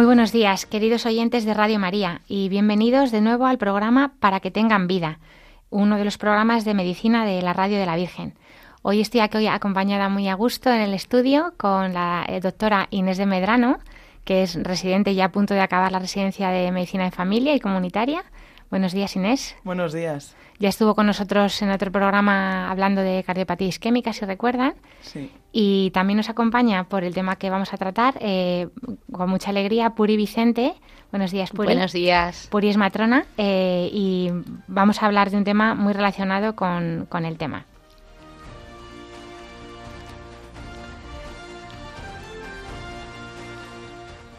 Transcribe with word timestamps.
Muy 0.00 0.06
buenos 0.06 0.32
días, 0.32 0.64
queridos 0.64 1.04
oyentes 1.04 1.44
de 1.44 1.52
Radio 1.52 1.78
María, 1.78 2.22
y 2.26 2.48
bienvenidos 2.48 3.12
de 3.12 3.20
nuevo 3.20 3.44
al 3.44 3.58
programa 3.58 4.14
Para 4.18 4.40
que 4.40 4.50
tengan 4.50 4.86
vida, 4.86 5.18
uno 5.68 5.98
de 5.98 6.06
los 6.06 6.16
programas 6.16 6.64
de 6.64 6.72
medicina 6.72 7.26
de 7.26 7.42
la 7.42 7.52
Radio 7.52 7.78
de 7.78 7.84
la 7.84 7.96
Virgen. 7.96 8.32
Hoy 8.80 9.02
estoy 9.02 9.20
aquí 9.20 9.46
acompañada 9.46 10.08
muy 10.08 10.26
a 10.30 10.34
gusto 10.36 10.72
en 10.72 10.80
el 10.80 10.94
estudio 10.94 11.52
con 11.58 11.92
la 11.92 12.24
eh, 12.26 12.40
doctora 12.40 12.88
Inés 12.88 13.18
de 13.18 13.26
Medrano, 13.26 13.78
que 14.24 14.42
es 14.42 14.54
residente 14.62 15.14
ya 15.14 15.26
a 15.26 15.32
punto 15.32 15.52
de 15.52 15.60
acabar 15.60 15.92
la 15.92 15.98
residencia 15.98 16.48
de 16.48 16.72
medicina 16.72 17.04
de 17.04 17.10
familia 17.10 17.54
y 17.54 17.60
comunitaria. 17.60 18.24
Buenos 18.70 18.94
días, 18.94 19.14
Inés. 19.16 19.54
Buenos 19.64 19.92
días. 19.92 20.34
Ya 20.60 20.68
estuvo 20.68 20.94
con 20.94 21.06
nosotros 21.06 21.62
en 21.62 21.70
otro 21.70 21.90
programa 21.90 22.70
hablando 22.70 23.00
de 23.00 23.24
cardiopatía 23.24 23.68
isquémica, 23.68 24.12
si 24.12 24.26
recuerdan. 24.26 24.74
Sí. 25.00 25.32
Y 25.52 25.90
también 25.92 26.18
nos 26.18 26.28
acompaña 26.28 26.84
por 26.84 27.02
el 27.02 27.14
tema 27.14 27.36
que 27.36 27.48
vamos 27.48 27.72
a 27.72 27.78
tratar, 27.78 28.18
eh, 28.20 28.68
con 29.10 29.30
mucha 29.30 29.48
alegría, 29.48 29.94
Puri 29.94 30.18
Vicente. 30.18 30.74
Buenos 31.10 31.30
días, 31.30 31.48
Puri. 31.50 31.68
Buenos 31.68 31.94
días. 31.94 32.46
Puri 32.50 32.68
es 32.68 32.76
matrona 32.76 33.24
eh, 33.38 33.88
y 33.90 34.30
vamos 34.68 35.02
a 35.02 35.06
hablar 35.06 35.30
de 35.30 35.38
un 35.38 35.44
tema 35.44 35.74
muy 35.74 35.94
relacionado 35.94 36.54
con, 36.54 37.06
con 37.08 37.24
el 37.24 37.38
tema. 37.38 37.64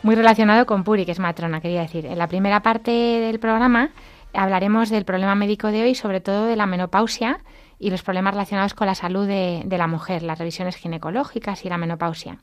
Muy 0.03 0.13
relacionado 0.13 0.67
con 0.67 0.83
Puri, 0.83 1.03
que 1.03 1.13
es 1.13 1.19
matrona, 1.19 1.61
quería 1.61 1.81
decir. 1.81 2.05
En 2.05 2.19
la 2.19 2.27
primera 2.27 2.61
parte 2.61 2.91
del 2.91 3.39
programa 3.39 3.89
hablaremos 4.33 4.89
del 4.89 5.05
problema 5.05 5.35
médico 5.35 5.67
de 5.67 5.83
hoy, 5.83 5.95
sobre 5.95 6.21
todo 6.21 6.45
de 6.45 6.55
la 6.55 6.65
menopausia 6.65 7.39
y 7.79 7.89
los 7.89 8.03
problemas 8.03 8.33
relacionados 8.33 8.73
con 8.73 8.87
la 8.87 8.95
salud 8.95 9.27
de, 9.27 9.65
la 9.67 9.87
mujer, 9.87 10.23
las 10.23 10.39
revisiones 10.39 10.75
ginecológicas 10.75 11.65
y 11.65 11.69
la 11.69 11.77
menopausia. 11.77 12.37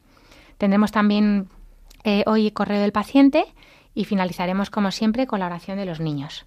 Tendremos 0.59 0.91
también 0.91 1.49
eh, 2.05 2.25
hoy 2.27 2.51
correo 2.51 2.81
del 2.81 2.93
paciente 2.93 3.45
y 3.95 4.05
finalizaremos, 4.05 4.71
como 4.71 4.91
siempre, 4.91 5.27
con 5.27 5.41
la 5.41 5.47
oración 5.47 5.79
de 5.79 5.87
los 5.87 6.01
niños. 6.01 6.47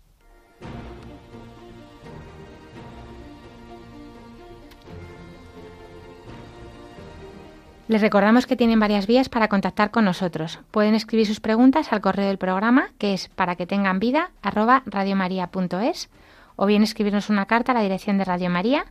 Les 7.91 7.99
recordamos 7.99 8.47
que 8.47 8.55
tienen 8.55 8.79
varias 8.79 9.05
vías 9.05 9.27
para 9.27 9.49
contactar 9.49 9.91
con 9.91 10.05
nosotros. 10.05 10.59
Pueden 10.71 10.95
escribir 10.95 11.27
sus 11.27 11.41
preguntas 11.41 11.91
al 11.91 11.99
correo 11.99 12.25
del 12.25 12.37
programa, 12.37 12.91
que 12.97 13.13
es 13.13 13.27
para 13.27 13.57
que 13.57 13.67
tengan 13.67 13.99
vida, 13.99 14.31
radiomaria.es, 14.41 16.09
o 16.55 16.65
bien 16.67 16.83
escribirnos 16.83 17.29
una 17.29 17.47
carta 17.47 17.73
a 17.73 17.75
la 17.75 17.81
dirección 17.81 18.17
de 18.17 18.23
Radio 18.23 18.49
María, 18.49 18.85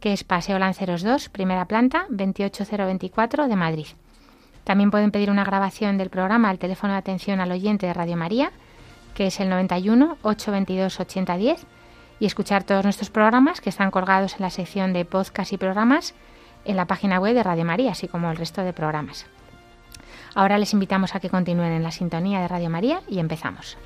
que 0.00 0.14
es 0.14 0.24
Paseo 0.24 0.58
Lanceros 0.58 1.02
2, 1.02 1.28
primera 1.28 1.66
planta, 1.66 2.06
28024 2.08 3.46
de 3.46 3.56
Madrid. 3.56 3.88
También 4.64 4.90
pueden 4.90 5.10
pedir 5.10 5.30
una 5.30 5.44
grabación 5.44 5.98
del 5.98 6.08
programa 6.08 6.48
al 6.48 6.58
teléfono 6.58 6.94
de 6.94 7.00
atención 7.00 7.40
al 7.40 7.52
oyente 7.52 7.84
de 7.84 7.92
Radio 7.92 8.16
María, 8.16 8.52
que 9.14 9.26
es 9.26 9.38
el 9.38 9.50
91 9.50 10.16
822 10.22 10.98
8010, 10.98 11.66
y 12.20 12.24
escuchar 12.24 12.64
todos 12.64 12.84
nuestros 12.84 13.10
programas 13.10 13.60
que 13.60 13.68
están 13.68 13.90
colgados 13.90 14.32
en 14.36 14.40
la 14.40 14.48
sección 14.48 14.94
de 14.94 15.04
podcast 15.04 15.52
y 15.52 15.58
programas 15.58 16.14
en 16.66 16.76
la 16.76 16.86
página 16.86 17.18
web 17.18 17.34
de 17.34 17.42
Radio 17.42 17.64
María, 17.64 17.92
así 17.92 18.08
como 18.08 18.30
el 18.30 18.36
resto 18.36 18.62
de 18.62 18.72
programas. 18.72 19.26
Ahora 20.34 20.58
les 20.58 20.72
invitamos 20.74 21.14
a 21.14 21.20
que 21.20 21.30
continúen 21.30 21.72
en 21.72 21.82
la 21.82 21.90
sintonía 21.90 22.40
de 22.40 22.48
Radio 22.48 22.68
María 22.68 23.00
y 23.08 23.18
empezamos. 23.18 23.78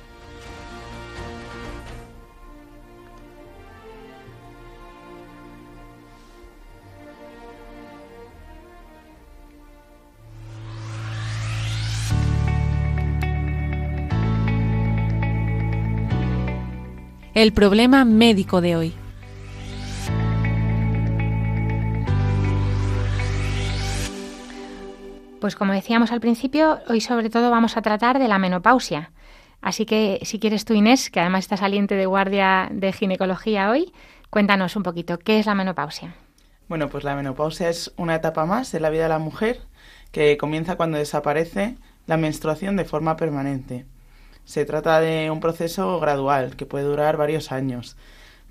El 17.33 17.53
problema 17.53 18.03
médico 18.03 18.59
de 18.59 18.75
hoy. 18.75 19.00
Pues 25.41 25.55
como 25.55 25.73
decíamos 25.73 26.11
al 26.11 26.21
principio, 26.21 26.81
hoy 26.87 27.01
sobre 27.01 27.31
todo 27.31 27.49
vamos 27.49 27.75
a 27.75 27.81
tratar 27.81 28.19
de 28.19 28.27
la 28.27 28.37
menopausia. 28.37 29.11
Así 29.59 29.87
que 29.87 30.19
si 30.21 30.37
quieres 30.37 30.65
tú, 30.65 30.75
Inés, 30.75 31.09
que 31.09 31.19
además 31.19 31.45
está 31.45 31.57
saliente 31.57 31.95
de 31.95 32.05
guardia 32.05 32.69
de 32.71 32.93
ginecología 32.93 33.71
hoy, 33.71 33.91
cuéntanos 34.29 34.75
un 34.75 34.83
poquito, 34.83 35.17
¿qué 35.17 35.39
es 35.39 35.47
la 35.47 35.55
menopausia? 35.55 36.13
Bueno, 36.67 36.89
pues 36.89 37.03
la 37.03 37.15
menopausia 37.15 37.69
es 37.69 37.91
una 37.97 38.13
etapa 38.13 38.45
más 38.45 38.71
de 38.71 38.81
la 38.81 38.91
vida 38.91 39.03
de 39.03 39.09
la 39.09 39.17
mujer 39.17 39.61
que 40.11 40.37
comienza 40.37 40.75
cuando 40.75 40.99
desaparece 40.99 41.75
la 42.05 42.17
menstruación 42.17 42.77
de 42.77 42.85
forma 42.85 43.17
permanente. 43.17 43.87
Se 44.45 44.63
trata 44.65 45.01
de 45.01 45.31
un 45.31 45.39
proceso 45.39 45.99
gradual 45.99 46.55
que 46.55 46.67
puede 46.67 46.85
durar 46.85 47.17
varios 47.17 47.51
años. 47.51 47.97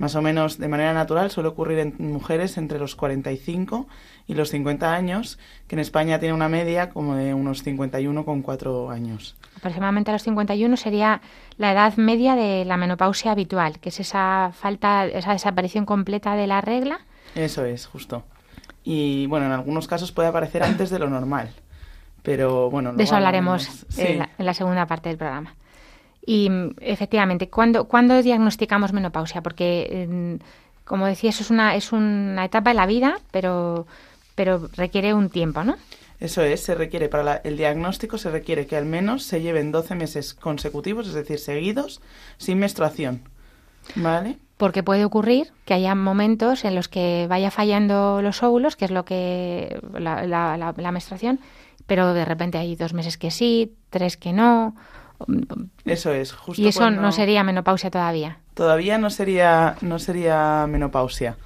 Más 0.00 0.14
o 0.14 0.22
menos 0.22 0.56
de 0.56 0.66
manera 0.66 0.94
natural 0.94 1.30
suele 1.30 1.50
ocurrir 1.50 1.78
en 1.78 1.94
mujeres 1.98 2.56
entre 2.56 2.78
los 2.78 2.96
45 2.96 3.86
y 4.26 4.32
los 4.32 4.48
50 4.48 4.94
años, 4.94 5.38
que 5.68 5.76
en 5.76 5.80
España 5.80 6.18
tiene 6.18 6.34
una 6.34 6.48
media 6.48 6.88
como 6.88 7.16
de 7.16 7.34
unos 7.34 7.66
51,4 7.66 8.90
años. 8.90 9.36
Aproximadamente 9.58 10.10
a 10.10 10.14
los 10.14 10.22
51 10.22 10.74
sería 10.78 11.20
la 11.58 11.72
edad 11.72 11.98
media 11.98 12.34
de 12.34 12.64
la 12.64 12.78
menopausia 12.78 13.32
habitual, 13.32 13.78
que 13.78 13.90
es 13.90 14.00
esa 14.00 14.52
falta, 14.54 15.04
esa 15.04 15.32
desaparición 15.32 15.84
completa 15.84 16.34
de 16.34 16.46
la 16.46 16.62
regla. 16.62 17.00
Eso 17.34 17.66
es, 17.66 17.84
justo. 17.84 18.24
Y 18.82 19.26
bueno, 19.26 19.44
en 19.44 19.52
algunos 19.52 19.86
casos 19.86 20.12
puede 20.12 20.30
aparecer 20.30 20.62
antes 20.62 20.88
de 20.88 20.98
lo 20.98 21.10
normal. 21.10 21.50
Pero 22.22 22.70
bueno, 22.70 22.94
de 22.94 23.02
eso 23.02 23.16
hablaremos 23.16 23.84
sí. 23.90 24.00
en, 24.00 24.20
la, 24.20 24.30
en 24.38 24.46
la 24.46 24.54
segunda 24.54 24.86
parte 24.86 25.10
del 25.10 25.18
programa. 25.18 25.56
Y 26.24 26.50
efectivamente, 26.80 27.48
¿cuándo, 27.48 27.86
¿cuándo 27.86 28.22
diagnosticamos 28.22 28.92
menopausia? 28.92 29.42
Porque, 29.42 30.38
como 30.84 31.06
decía, 31.06 31.30
eso 31.30 31.42
es 31.42 31.50
una, 31.50 31.74
es 31.74 31.92
una 31.92 32.44
etapa 32.44 32.70
de 32.70 32.76
la 32.76 32.86
vida, 32.86 33.18
pero, 33.30 33.86
pero 34.34 34.68
requiere 34.76 35.14
un 35.14 35.30
tiempo, 35.30 35.64
¿no? 35.64 35.76
Eso 36.20 36.42
es, 36.42 36.62
se 36.62 36.74
requiere 36.74 37.08
para 37.08 37.22
la, 37.22 37.36
el 37.36 37.56
diagnóstico 37.56 38.18
se 38.18 38.30
requiere 38.30 38.66
que 38.66 38.76
al 38.76 38.84
menos 38.84 39.22
se 39.22 39.40
lleven 39.40 39.72
12 39.72 39.94
meses 39.94 40.34
consecutivos, 40.34 41.08
es 41.08 41.14
decir, 41.14 41.38
seguidos, 41.38 42.02
sin 42.36 42.58
menstruación. 42.58 43.22
¿Vale? 43.94 44.36
Porque 44.58 44.82
puede 44.82 45.06
ocurrir 45.06 45.50
que 45.64 45.72
haya 45.72 45.94
momentos 45.94 46.66
en 46.66 46.74
los 46.74 46.88
que 46.88 47.26
vaya 47.30 47.50
fallando 47.50 48.20
los 48.20 48.42
óvulos, 48.42 48.76
que 48.76 48.84
es 48.84 48.90
lo 48.90 49.06
que 49.06 49.80
la, 49.94 50.26
la, 50.26 50.58
la, 50.58 50.74
la 50.76 50.92
menstruación, 50.92 51.40
pero 51.86 52.12
de 52.12 52.26
repente 52.26 52.58
hay 52.58 52.76
dos 52.76 52.92
meses 52.92 53.16
que 53.16 53.30
sí, 53.30 53.72
tres 53.88 54.18
que 54.18 54.34
no, 54.34 54.76
eso 55.84 56.12
es, 56.12 56.32
justo. 56.32 56.60
Y 56.60 56.68
eso 56.68 56.80
cuando... 56.80 57.02
no 57.02 57.12
sería 57.12 57.42
menopausia 57.44 57.90
todavía. 57.90 58.38
Todavía 58.54 58.98
no 58.98 59.10
sería, 59.10 59.76
no 59.80 59.98
sería 59.98 60.66
menopausia. 60.68 61.36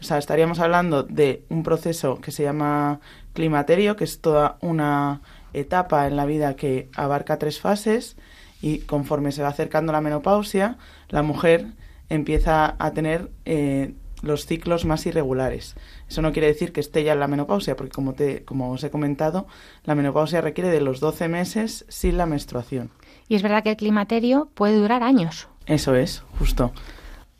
O 0.00 0.04
sea, 0.04 0.18
estaríamos 0.18 0.60
hablando 0.60 1.02
de 1.02 1.44
un 1.48 1.62
proceso 1.62 2.20
que 2.20 2.30
se 2.30 2.42
llama 2.42 3.00
climaterio, 3.32 3.96
que 3.96 4.04
es 4.04 4.20
toda 4.20 4.58
una 4.60 5.20
etapa 5.52 6.06
en 6.06 6.16
la 6.16 6.26
vida 6.26 6.56
que 6.56 6.88
abarca 6.96 7.38
tres 7.38 7.60
fases 7.60 8.16
y 8.60 8.80
conforme 8.80 9.32
se 9.32 9.42
va 9.42 9.48
acercando 9.48 9.92
la 9.92 10.00
menopausia, 10.00 10.76
la 11.08 11.22
mujer 11.22 11.66
empieza 12.08 12.76
a 12.78 12.90
tener 12.92 13.30
eh, 13.44 13.94
los 14.22 14.46
ciclos 14.46 14.84
más 14.84 15.06
irregulares. 15.06 15.76
Eso 16.08 16.22
no 16.22 16.32
quiere 16.32 16.48
decir 16.48 16.72
que 16.72 16.80
esté 16.80 17.04
ya 17.04 17.12
en 17.12 17.20
la 17.20 17.28
menopausia, 17.28 17.76
porque 17.76 17.92
como, 17.92 18.14
te, 18.14 18.44
como 18.44 18.72
os 18.72 18.82
he 18.84 18.90
comentado, 18.90 19.46
la 19.84 19.94
menopausia 19.94 20.40
requiere 20.40 20.70
de 20.70 20.80
los 20.80 21.00
12 21.00 21.28
meses 21.28 21.84
sin 21.88 22.16
la 22.16 22.26
menstruación. 22.26 22.90
Y 23.28 23.36
es 23.36 23.42
verdad 23.42 23.62
que 23.62 23.70
el 23.70 23.76
climaterio 23.76 24.48
puede 24.54 24.76
durar 24.76 25.02
años. 25.02 25.48
Eso 25.66 25.94
es, 25.94 26.22
justo. 26.38 26.72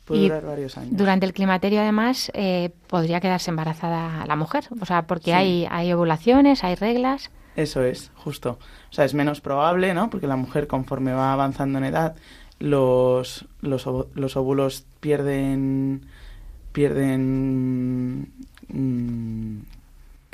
Puede 0.04 0.20
y 0.20 0.28
durar 0.28 0.44
varios 0.44 0.76
años. 0.76 0.96
Durante 0.96 1.26
el 1.26 1.32
climaterio, 1.32 1.80
además, 1.80 2.30
eh, 2.34 2.70
podría 2.88 3.20
quedarse 3.20 3.50
embarazada 3.50 4.26
la 4.26 4.36
mujer. 4.36 4.64
O 4.80 4.86
sea, 4.86 5.06
porque 5.06 5.26
sí. 5.26 5.32
hay, 5.32 5.66
hay 5.70 5.92
ovulaciones, 5.92 6.64
hay 6.64 6.74
reglas. 6.74 7.30
Eso 7.56 7.82
es, 7.82 8.10
justo. 8.16 8.58
O 8.90 8.92
sea, 8.92 9.04
es 9.04 9.14
menos 9.14 9.40
probable, 9.40 9.94
¿no? 9.94 10.10
Porque 10.10 10.26
la 10.26 10.36
mujer, 10.36 10.66
conforme 10.66 11.12
va 11.12 11.32
avanzando 11.32 11.78
en 11.78 11.84
edad, 11.84 12.16
los, 12.58 13.46
los, 13.60 13.86
los 14.14 14.36
óvulos 14.36 14.86
pierden. 15.00 16.06
pierden. 16.72 17.83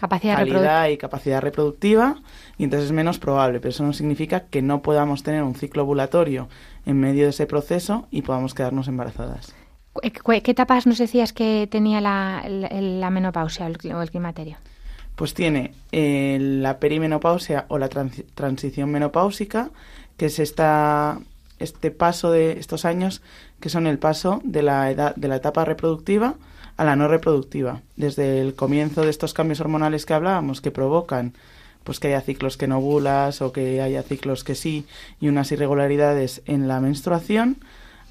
Capacidad 0.00 0.36
calidad 0.36 0.88
y 0.88 0.96
capacidad 0.96 1.42
reproductiva 1.42 2.22
y 2.56 2.64
entonces 2.64 2.86
es 2.86 2.92
menos 2.92 3.18
probable, 3.18 3.60
pero 3.60 3.68
eso 3.68 3.84
no 3.84 3.92
significa 3.92 4.46
que 4.46 4.62
no 4.62 4.80
podamos 4.80 5.22
tener 5.22 5.42
un 5.42 5.54
ciclo 5.54 5.82
ovulatorio 5.82 6.48
en 6.86 6.98
medio 6.98 7.24
de 7.24 7.30
ese 7.30 7.44
proceso 7.44 8.08
y 8.10 8.22
podamos 8.22 8.54
quedarnos 8.54 8.88
embarazadas. 8.88 9.54
¿Qué 10.00 10.50
etapas 10.52 10.86
nos 10.86 10.96
decías 10.96 11.34
que 11.34 11.68
tenía 11.70 12.00
la, 12.00 12.42
la, 12.48 13.10
menopausia 13.10 13.66
o 13.66 14.00
el, 14.00 14.10
climaterio? 14.10 14.56
Pues 15.16 15.34
tiene 15.34 15.74
eh, 15.92 16.38
la 16.40 16.78
perimenopausia 16.78 17.66
o 17.68 17.76
la 17.76 17.90
transición 17.90 18.90
menopáusica, 18.90 19.68
que 20.16 20.26
es 20.26 20.38
esta, 20.38 21.18
este 21.58 21.90
paso 21.90 22.30
de 22.30 22.52
estos 22.52 22.86
años, 22.86 23.20
que 23.60 23.68
son 23.68 23.86
el 23.86 23.98
paso 23.98 24.40
de 24.44 24.62
la, 24.62 24.90
edad, 24.90 25.14
de 25.14 25.28
la 25.28 25.36
etapa 25.36 25.66
reproductiva 25.66 26.36
a 26.80 26.84
la 26.84 26.96
no 26.96 27.08
reproductiva. 27.08 27.82
Desde 27.96 28.40
el 28.40 28.54
comienzo 28.54 29.02
de 29.02 29.10
estos 29.10 29.34
cambios 29.34 29.60
hormonales 29.60 30.06
que 30.06 30.14
hablábamos, 30.14 30.62
que 30.62 30.70
provocan 30.70 31.34
pues 31.84 32.00
que 32.00 32.08
haya 32.08 32.22
ciclos 32.22 32.56
que 32.56 32.68
no 32.68 32.78
ovulas 32.78 33.42
o 33.42 33.52
que 33.52 33.82
haya 33.82 34.02
ciclos 34.02 34.44
que 34.44 34.54
sí 34.54 34.86
y 35.20 35.28
unas 35.28 35.52
irregularidades 35.52 36.40
en 36.46 36.68
la 36.68 36.80
menstruación, 36.80 37.58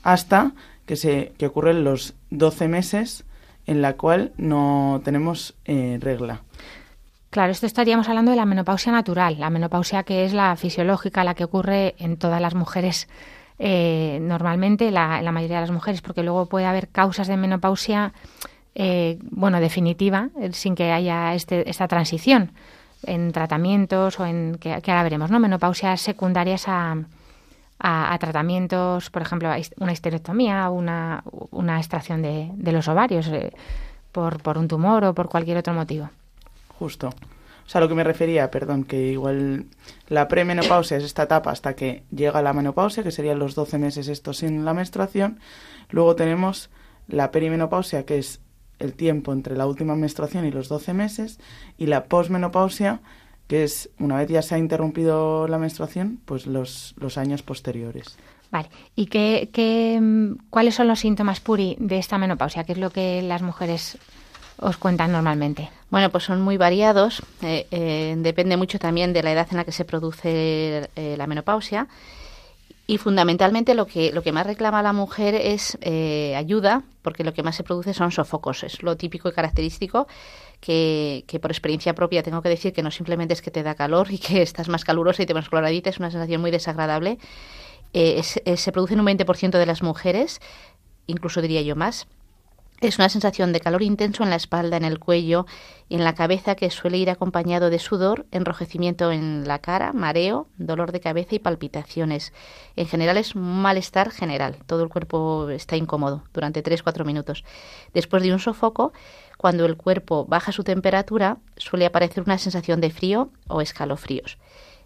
hasta 0.04 0.52
que, 0.86 0.98
se, 0.98 1.34
que 1.40 1.48
ocurren 1.48 1.84
los 1.84 2.14
12 2.30 2.68
meses 2.68 3.24
en 3.66 3.82
la 3.82 3.94
cual 3.94 4.34
no 4.38 5.02
tenemos 5.04 5.56
eh, 5.66 5.98
regla. 6.00 6.44
Claro, 7.32 7.52
esto 7.52 7.66
estaríamos 7.66 8.08
hablando 8.08 8.30
de 8.30 8.38
la 8.38 8.46
menopausia 8.46 8.92
natural, 8.92 9.40
la 9.40 9.50
menopausia 9.50 10.04
que 10.04 10.26
es 10.26 10.34
la 10.34 10.56
fisiológica, 10.58 11.24
la 11.24 11.34
que 11.34 11.46
ocurre 11.46 11.96
en 11.98 12.18
todas 12.18 12.40
las 12.40 12.54
mujeres 12.54 13.08
eh, 13.60 14.20
normalmente, 14.22 14.90
la, 14.90 15.22
la 15.22 15.32
mayoría 15.32 15.58
de 15.58 15.64
las 15.64 15.72
mujeres, 15.72 16.02
porque 16.02 16.24
luego 16.24 16.46
puede 16.46 16.66
haber 16.66 16.88
causas 16.88 17.28
de 17.28 17.36
menopausia, 17.36 18.14
eh, 18.76 19.18
bueno, 19.22 19.60
definitiva, 19.60 20.30
sin 20.52 20.76
que 20.76 20.92
haya 20.92 21.34
este, 21.34 21.70
esta 21.70 21.88
transición 21.88 22.52
en 23.04 23.32
tratamientos 23.32 24.20
o 24.20 24.26
en 24.26 24.58
que, 24.60 24.74
ahora 24.74 25.04
veremos, 25.04 25.32
¿no? 25.32 25.40
Menopausias 25.40 26.02
secundarias 26.02 26.68
a, 26.68 26.98
a, 27.80 28.18
tratamientos, 28.20 29.10
por 29.10 29.22
ejemplo, 29.22 29.50
una 29.78 29.92
histerectomía, 29.92 30.70
una, 30.70 31.24
una 31.52 31.78
extracción 31.78 32.22
de, 32.22 32.50
de 32.54 32.72
los 32.72 32.88
ovarios 32.88 33.28
eh, 33.28 33.54
por, 34.12 34.42
por 34.42 34.58
un 34.58 34.68
tumor 34.68 35.04
o 35.06 35.14
por 35.14 35.30
cualquier 35.30 35.58
otro 35.58 35.74
motivo. 35.74 36.10
Justo. 36.78 37.10
O 37.70 37.72
sea, 37.72 37.82
lo 37.82 37.88
que 37.88 37.94
me 37.94 38.04
refería, 38.04 38.50
perdón, 38.50 38.84
que 38.84 39.12
igual 39.12 39.66
la 40.08 40.28
premenopausia 40.28 40.98
es 40.98 41.04
esta 41.04 41.24
etapa 41.24 41.52
hasta 41.52 41.76
que 41.76 42.02
llega 42.10 42.42
la 42.42 42.52
menopausia, 42.52 43.04
que 43.04 43.12
serían 43.12 43.38
los 43.38 43.54
12 43.54 43.78
meses 43.78 44.08
estos 44.08 44.38
sin 44.38 44.66
la 44.66 44.74
menstruación. 44.74 45.40
Luego 45.92 46.16
tenemos 46.16 46.72
la 47.08 47.30
perimenopausia, 47.30 48.08
que 48.08 48.18
es 48.18 48.42
el 48.80 48.94
tiempo 48.94 49.34
entre 49.34 49.56
la 49.56 49.68
última 49.68 49.96
menstruación 49.96 50.46
y 50.46 50.52
los 50.52 50.70
12 50.70 50.94
meses. 50.94 51.40
Y 51.78 51.86
la 51.86 52.06
posmenopausia, 52.06 53.02
que 53.48 53.64
es 53.64 53.90
una 54.00 54.18
vez 54.18 54.30
ya 54.30 54.42
se 54.42 54.56
ha 54.56 54.58
interrumpido 54.58 55.48
la 55.48 55.58
menstruación, 55.58 56.20
pues 56.26 56.48
los, 56.48 56.96
los 56.98 57.18
años 57.18 57.44
posteriores. 57.44 58.18
Vale. 58.52 58.70
¿Y 58.96 59.06
qué, 59.08 59.50
qué, 59.54 60.02
cuáles 60.50 60.76
son 60.76 60.88
los 60.88 61.00
síntomas 61.00 61.40
puri 61.40 61.78
de 61.80 62.00
esta 62.00 62.18
menopausia? 62.18 62.64
¿Qué 62.64 62.72
es 62.72 62.78
lo 62.80 62.90
que 62.90 63.22
las 63.22 63.42
mujeres 63.42 63.98
os 64.58 64.78
cuentan 64.78 65.12
normalmente? 65.12 65.70
Bueno, 65.90 66.10
pues 66.10 66.24
son 66.24 66.42
muy 66.42 66.58
variados. 66.58 67.22
Eh, 67.42 67.68
eh, 67.72 68.16
depende 68.18 68.58
mucho 68.58 68.80
también 68.80 69.14
de 69.14 69.24
la 69.24 69.32
edad 69.32 69.48
en 69.52 69.58
la 69.58 69.66
que 69.66 69.72
se 69.72 69.86
produce 69.86 70.90
eh, 70.96 71.16
la 71.18 71.28
menopausia. 71.28 71.88
Y 72.90 72.98
fundamentalmente 72.98 73.76
lo 73.76 73.86
que, 73.86 74.12
lo 74.12 74.24
que 74.24 74.32
más 74.32 74.48
reclama 74.48 74.82
la 74.82 74.94
mujer 74.94 75.36
es 75.36 75.78
ayuda, 76.36 76.82
porque 77.04 77.24
lo 77.24 77.36
que 77.36 77.44
más 77.44 77.56
se 77.56 77.62
produce 77.64 77.94
son 77.94 78.12
sofocos. 78.12 78.64
Es 78.64 78.82
lo 78.82 78.98
típico 78.98 79.30
y 79.30 79.32
característico 79.32 80.08
que, 80.60 81.24
por 81.40 81.52
experiencia 81.52 81.94
propia 81.94 82.24
tengo 82.24 82.42
que 82.42 82.50
decir 82.50 82.74
que 82.74 82.82
no 82.82 82.90
simplemente 82.90 83.36
es 83.36 83.44
que 83.44 83.52
te 83.52 83.62
da 83.62 83.76
calor 83.76 84.08
y 84.10 84.18
que 84.18 84.42
estás 84.50 84.70
más 84.70 84.86
calurosa 84.86 85.22
y 85.22 85.28
te 85.28 85.36
más 85.36 85.50
coloradita, 85.50 85.92
es 85.92 86.00
una 86.00 86.10
sensación 86.10 86.42
muy 86.42 86.50
desagradable. 86.50 87.20
Eh, 87.94 88.24
se 88.24 88.72
produce 88.72 88.96
en 88.96 89.02
un 89.02 89.06
20% 89.06 89.52
de 89.52 89.66
las 89.68 89.84
mujeres, 89.84 90.42
incluso 91.06 91.44
diría 91.44 91.62
yo 91.62 91.76
más. 91.76 92.08
Es 92.82 92.98
una 92.98 93.10
sensación 93.10 93.52
de 93.52 93.60
calor 93.60 93.84
intenso 93.84 94.24
en 94.24 94.30
la 94.30 94.38
espalda, 94.38 94.78
en 94.78 94.86
el 94.86 95.00
cuello 95.00 95.46
y 95.90 95.96
en 95.96 96.06
la 96.06 96.16
cabeza 96.16 96.56
que 96.56 96.70
suele 96.70 96.98
ir 96.98 97.10
acompañado 97.10 97.70
de 97.70 97.78
sudor, 97.78 98.26
enrojecimiento 98.32 99.12
en 99.12 99.46
la 99.46 99.60
cara, 99.60 99.92
mareo, 99.92 100.48
dolor 100.58 100.94
de 100.94 101.02
cabeza 101.02 101.36
y 101.36 101.40
palpitaciones. 101.40 102.32
En 102.78 102.88
general 102.88 103.18
es 103.18 103.36
un 103.36 103.62
malestar 103.62 104.12
general. 104.12 104.60
Todo 104.66 104.84
el 104.84 104.90
cuerpo 104.90 105.50
está 105.50 105.76
incómodo 105.76 106.24
durante 106.32 106.64
3-4 106.64 107.04
minutos. 107.04 107.44
Después 107.94 108.24
de 108.24 108.32
un 108.32 108.40
sofoco, 108.40 108.94
cuando 109.38 109.66
el 109.66 109.76
cuerpo 109.76 110.26
baja 110.26 110.54
su 110.54 110.64
temperatura, 110.64 111.40
suele 111.58 111.86
aparecer 111.86 112.24
una 112.24 112.38
sensación 112.38 112.80
de 112.80 112.92
frío 112.92 113.30
o 113.50 113.60
escalofríos. 113.60 114.38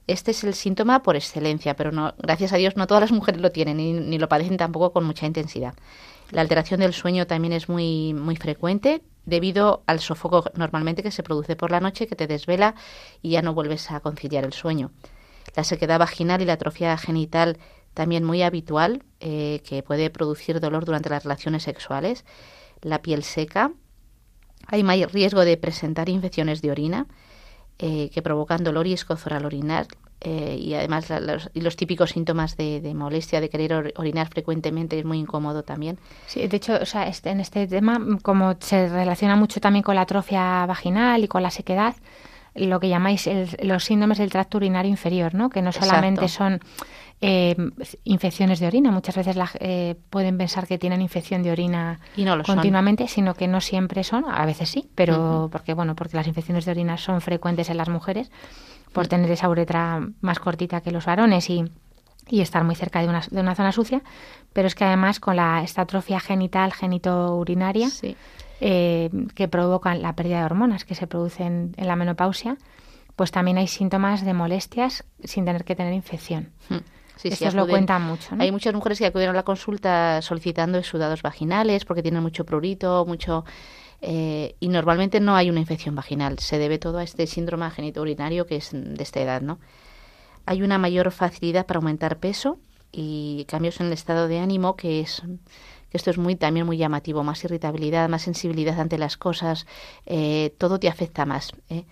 Este 0.08 0.32
es 0.32 0.44
el 0.44 0.56
síntoma 0.56 1.04
por 1.04 1.16
excelencia, 1.16 1.76
pero 1.76 1.92
no, 1.92 2.16
gracias 2.18 2.54
a 2.54 2.58
Dios 2.58 2.76
no 2.76 2.88
todas 2.88 3.02
las 3.02 3.12
mujeres 3.12 3.40
lo 3.40 3.52
tienen 3.52 3.78
ni, 3.78 3.94
ni 3.94 4.18
lo 4.18 4.28
padecen 4.28 4.58
tampoco 4.58 4.92
con 4.92 5.06
mucha 5.06 5.28
intensidad. 5.28 5.76
La 6.34 6.42
alteración 6.42 6.80
del 6.80 6.94
sueño 6.94 7.28
también 7.28 7.54
es 7.54 7.70
muy, 7.70 8.16
muy 8.16 8.36
frecuente 8.36 9.04
debido 9.24 9.84
al 9.86 10.00
sofoco 10.00 10.46
normalmente 10.56 11.04
que 11.04 11.12
se 11.12 11.22
produce 11.22 11.56
por 11.56 11.70
la 11.70 11.80
noche 11.80 12.08
que 12.08 12.16
te 12.16 12.26
desvela 12.26 12.74
y 13.22 13.30
ya 13.30 13.44
no 13.44 13.54
vuelves 13.54 13.92
a 13.92 14.00
conciliar 14.00 14.44
el 14.44 14.52
sueño. 14.52 14.92
La 15.56 15.64
sequedad 15.64 16.00
vaginal 16.00 16.42
y 16.42 16.46
la 16.46 16.54
atrofia 16.54 16.98
genital 16.98 17.60
también 17.94 18.24
muy 18.24 18.42
habitual 18.42 19.04
eh, 19.20 19.62
que 19.64 19.84
puede 19.84 20.10
producir 20.10 20.60
dolor 20.60 20.86
durante 20.86 21.12
las 21.12 21.24
relaciones 21.24 21.62
sexuales. 21.62 22.26
La 22.82 23.04
piel 23.04 23.24
seca, 23.24 23.72
hay 24.66 24.84
mayor 24.84 25.14
riesgo 25.14 25.46
de 25.46 25.56
presentar 25.58 26.10
infecciones 26.10 26.64
de 26.64 26.72
orina 26.72 27.06
eh, 27.86 28.10
que 28.14 28.22
provocan 28.22 28.64
dolor 28.64 28.88
y 28.88 28.94
escozor 28.94 29.34
al 29.34 29.46
orinar. 29.46 29.88
Eh, 30.22 30.58
y 30.58 30.74
además 30.74 31.10
los, 31.10 31.50
y 31.54 31.60
los, 31.60 31.76
típicos 31.76 32.12
síntomas 32.12 32.56
de, 32.56 32.94
molestia, 32.96 33.42
de 33.42 33.50
querer 33.50 33.94
orinar 33.98 34.30
frecuentemente, 34.30 34.98
es 34.98 35.04
muy 35.04 35.20
incómodo 35.20 35.64
también. 35.64 36.00
Sí, 36.26 36.48
de 36.48 36.56
hecho, 36.56 36.80
o 36.82 36.86
sea, 36.86 37.10
este, 37.10 37.32
en 37.32 37.42
este 37.42 37.68
tema, 37.68 38.00
como 38.22 38.56
se 38.58 38.88
relaciona 38.88 39.36
mucho 39.36 39.60
también 39.60 39.84
con 39.84 39.96
la 39.96 40.04
atrofia 40.04 40.66
vaginal 40.66 41.26
y 41.26 41.28
con 41.28 41.44
la 41.44 41.52
sequedad, 41.52 41.96
lo 42.56 42.80
que 42.80 42.88
llamáis 42.88 43.30
los 43.62 43.84
síndromes 43.84 44.18
del 44.18 44.32
tracto 44.32 44.60
urinario 44.60 44.90
inferior, 44.90 45.36
¿no? 45.36 45.50
Que 45.50 45.62
no 45.62 45.74
solamente 45.74 46.30
son 46.30 46.62
eh, 47.22 47.56
infecciones 48.04 48.60
de 48.60 48.68
orina. 48.68 48.92
Muchas 48.92 49.16
veces 49.16 49.36
la, 49.36 49.50
eh, 49.60 49.96
pueden 50.10 50.38
pensar 50.38 50.68
que 50.68 50.78
tienen 50.78 51.02
infección 51.02 51.44
de 51.44 51.52
orina 51.52 52.00
continuamente, 52.46 53.08
sino 53.08 53.34
que 53.34 53.48
no 53.48 53.62
siempre 53.62 54.04
son. 54.04 54.26
A 54.28 54.46
veces 54.46 54.70
sí, 54.70 54.90
pero 54.96 55.50
porque 55.52 55.74
bueno, 55.74 55.96
porque 55.96 56.18
las 56.18 56.28
infecciones 56.28 56.66
de 56.66 56.72
orina 56.72 56.98
son 56.98 57.22
frecuentes 57.22 57.70
en 57.70 57.78
las 57.78 57.90
mujeres 57.90 58.32
por 58.92 59.08
tener 59.08 59.32
esa 59.32 59.50
uretra 59.50 60.08
más 60.22 60.40
cortita 60.40 60.82
que 60.82 60.92
los 60.92 61.06
varones 61.06 61.50
y, 61.50 61.64
y 62.30 62.42
estar 62.42 62.64
muy 62.64 62.76
cerca 62.76 63.02
de 63.02 63.08
una, 63.08 63.22
de 63.30 63.42
una, 63.42 63.56
zona 63.56 63.72
sucia. 63.72 64.02
Pero 64.54 64.68
es 64.68 64.76
que 64.76 64.86
además 64.86 65.20
con 65.20 65.36
la 65.36 65.64
esta 65.64 65.82
atrofia 65.84 66.20
genital, 66.20 66.74
genitourinaria, 66.74 67.90
eh, 68.62 69.10
que 69.36 69.48
provocan 69.48 70.02
la 70.02 70.16
pérdida 70.16 70.40
de 70.40 70.46
hormonas 70.46 70.86
que 70.86 70.96
se 70.96 71.08
producen 71.08 71.74
en 71.78 71.88
la 71.88 71.96
menopausia, 71.96 72.58
pues 73.16 73.32
también 73.32 73.58
hay 73.58 73.68
síntomas 73.68 74.24
de 74.24 74.34
molestias 74.34 75.04
sin 75.24 75.46
tener 75.46 75.66
que 75.66 75.76
tener 75.76 75.94
infección. 75.94 76.52
Sí, 77.32 77.46
lo 77.54 77.68
cuentan 77.68 78.02
mucho. 78.04 78.36
Hay 78.40 78.52
muchas 78.52 78.74
mujeres 78.74 79.00
que 79.00 79.06
acuden 79.06 79.30
a 79.30 79.34
la 79.34 79.44
consulta 79.44 80.22
solicitando 80.22 80.78
exudados 80.78 81.22
vaginales 81.22 81.86
porque 81.86 82.02
tienen 82.02 82.22
mucho 82.22 82.46
prurito, 82.46 83.06
mucho 83.06 83.46
eh, 84.02 84.56
y 84.60 84.68
normalmente 84.68 85.20
no 85.20 85.36
hay 85.36 85.50
una 85.50 85.60
infección 85.60 85.96
vaginal. 85.96 86.40
Se 86.40 86.58
debe 86.58 86.78
todo 86.78 86.98
a 86.98 87.04
este 87.04 87.26
síndrome 87.28 87.70
genitourinario 87.72 88.46
que 88.46 88.58
es 88.58 88.72
de 88.74 89.02
esta 89.02 89.22
edad, 89.22 89.42
¿no? 89.42 89.60
Hay 90.46 90.62
una 90.62 90.78
mayor 90.78 91.12
facilidad 91.12 91.66
para 91.66 91.78
aumentar 91.78 92.20
peso 92.20 92.60
y 92.92 93.46
cambios 93.48 93.80
en 93.80 93.88
el 93.88 93.94
estado 93.94 94.28
de 94.28 94.40
ánimo 94.40 94.76
que 94.76 95.00
es 95.00 95.24
que 95.90 95.98
esto 95.98 96.10
es 96.10 96.18
muy 96.18 96.36
también 96.36 96.66
muy 96.66 96.78
llamativo, 96.78 97.24
más 97.24 97.44
irritabilidad, 97.44 98.10
más 98.10 98.24
sensibilidad 98.24 98.80
ante 98.80 98.98
las 98.98 99.16
cosas, 99.16 99.68
eh, 100.08 100.56
todo 100.58 100.80
te 100.80 100.90
afecta 100.90 101.24
más. 101.24 101.52
¿eh? 101.70 101.86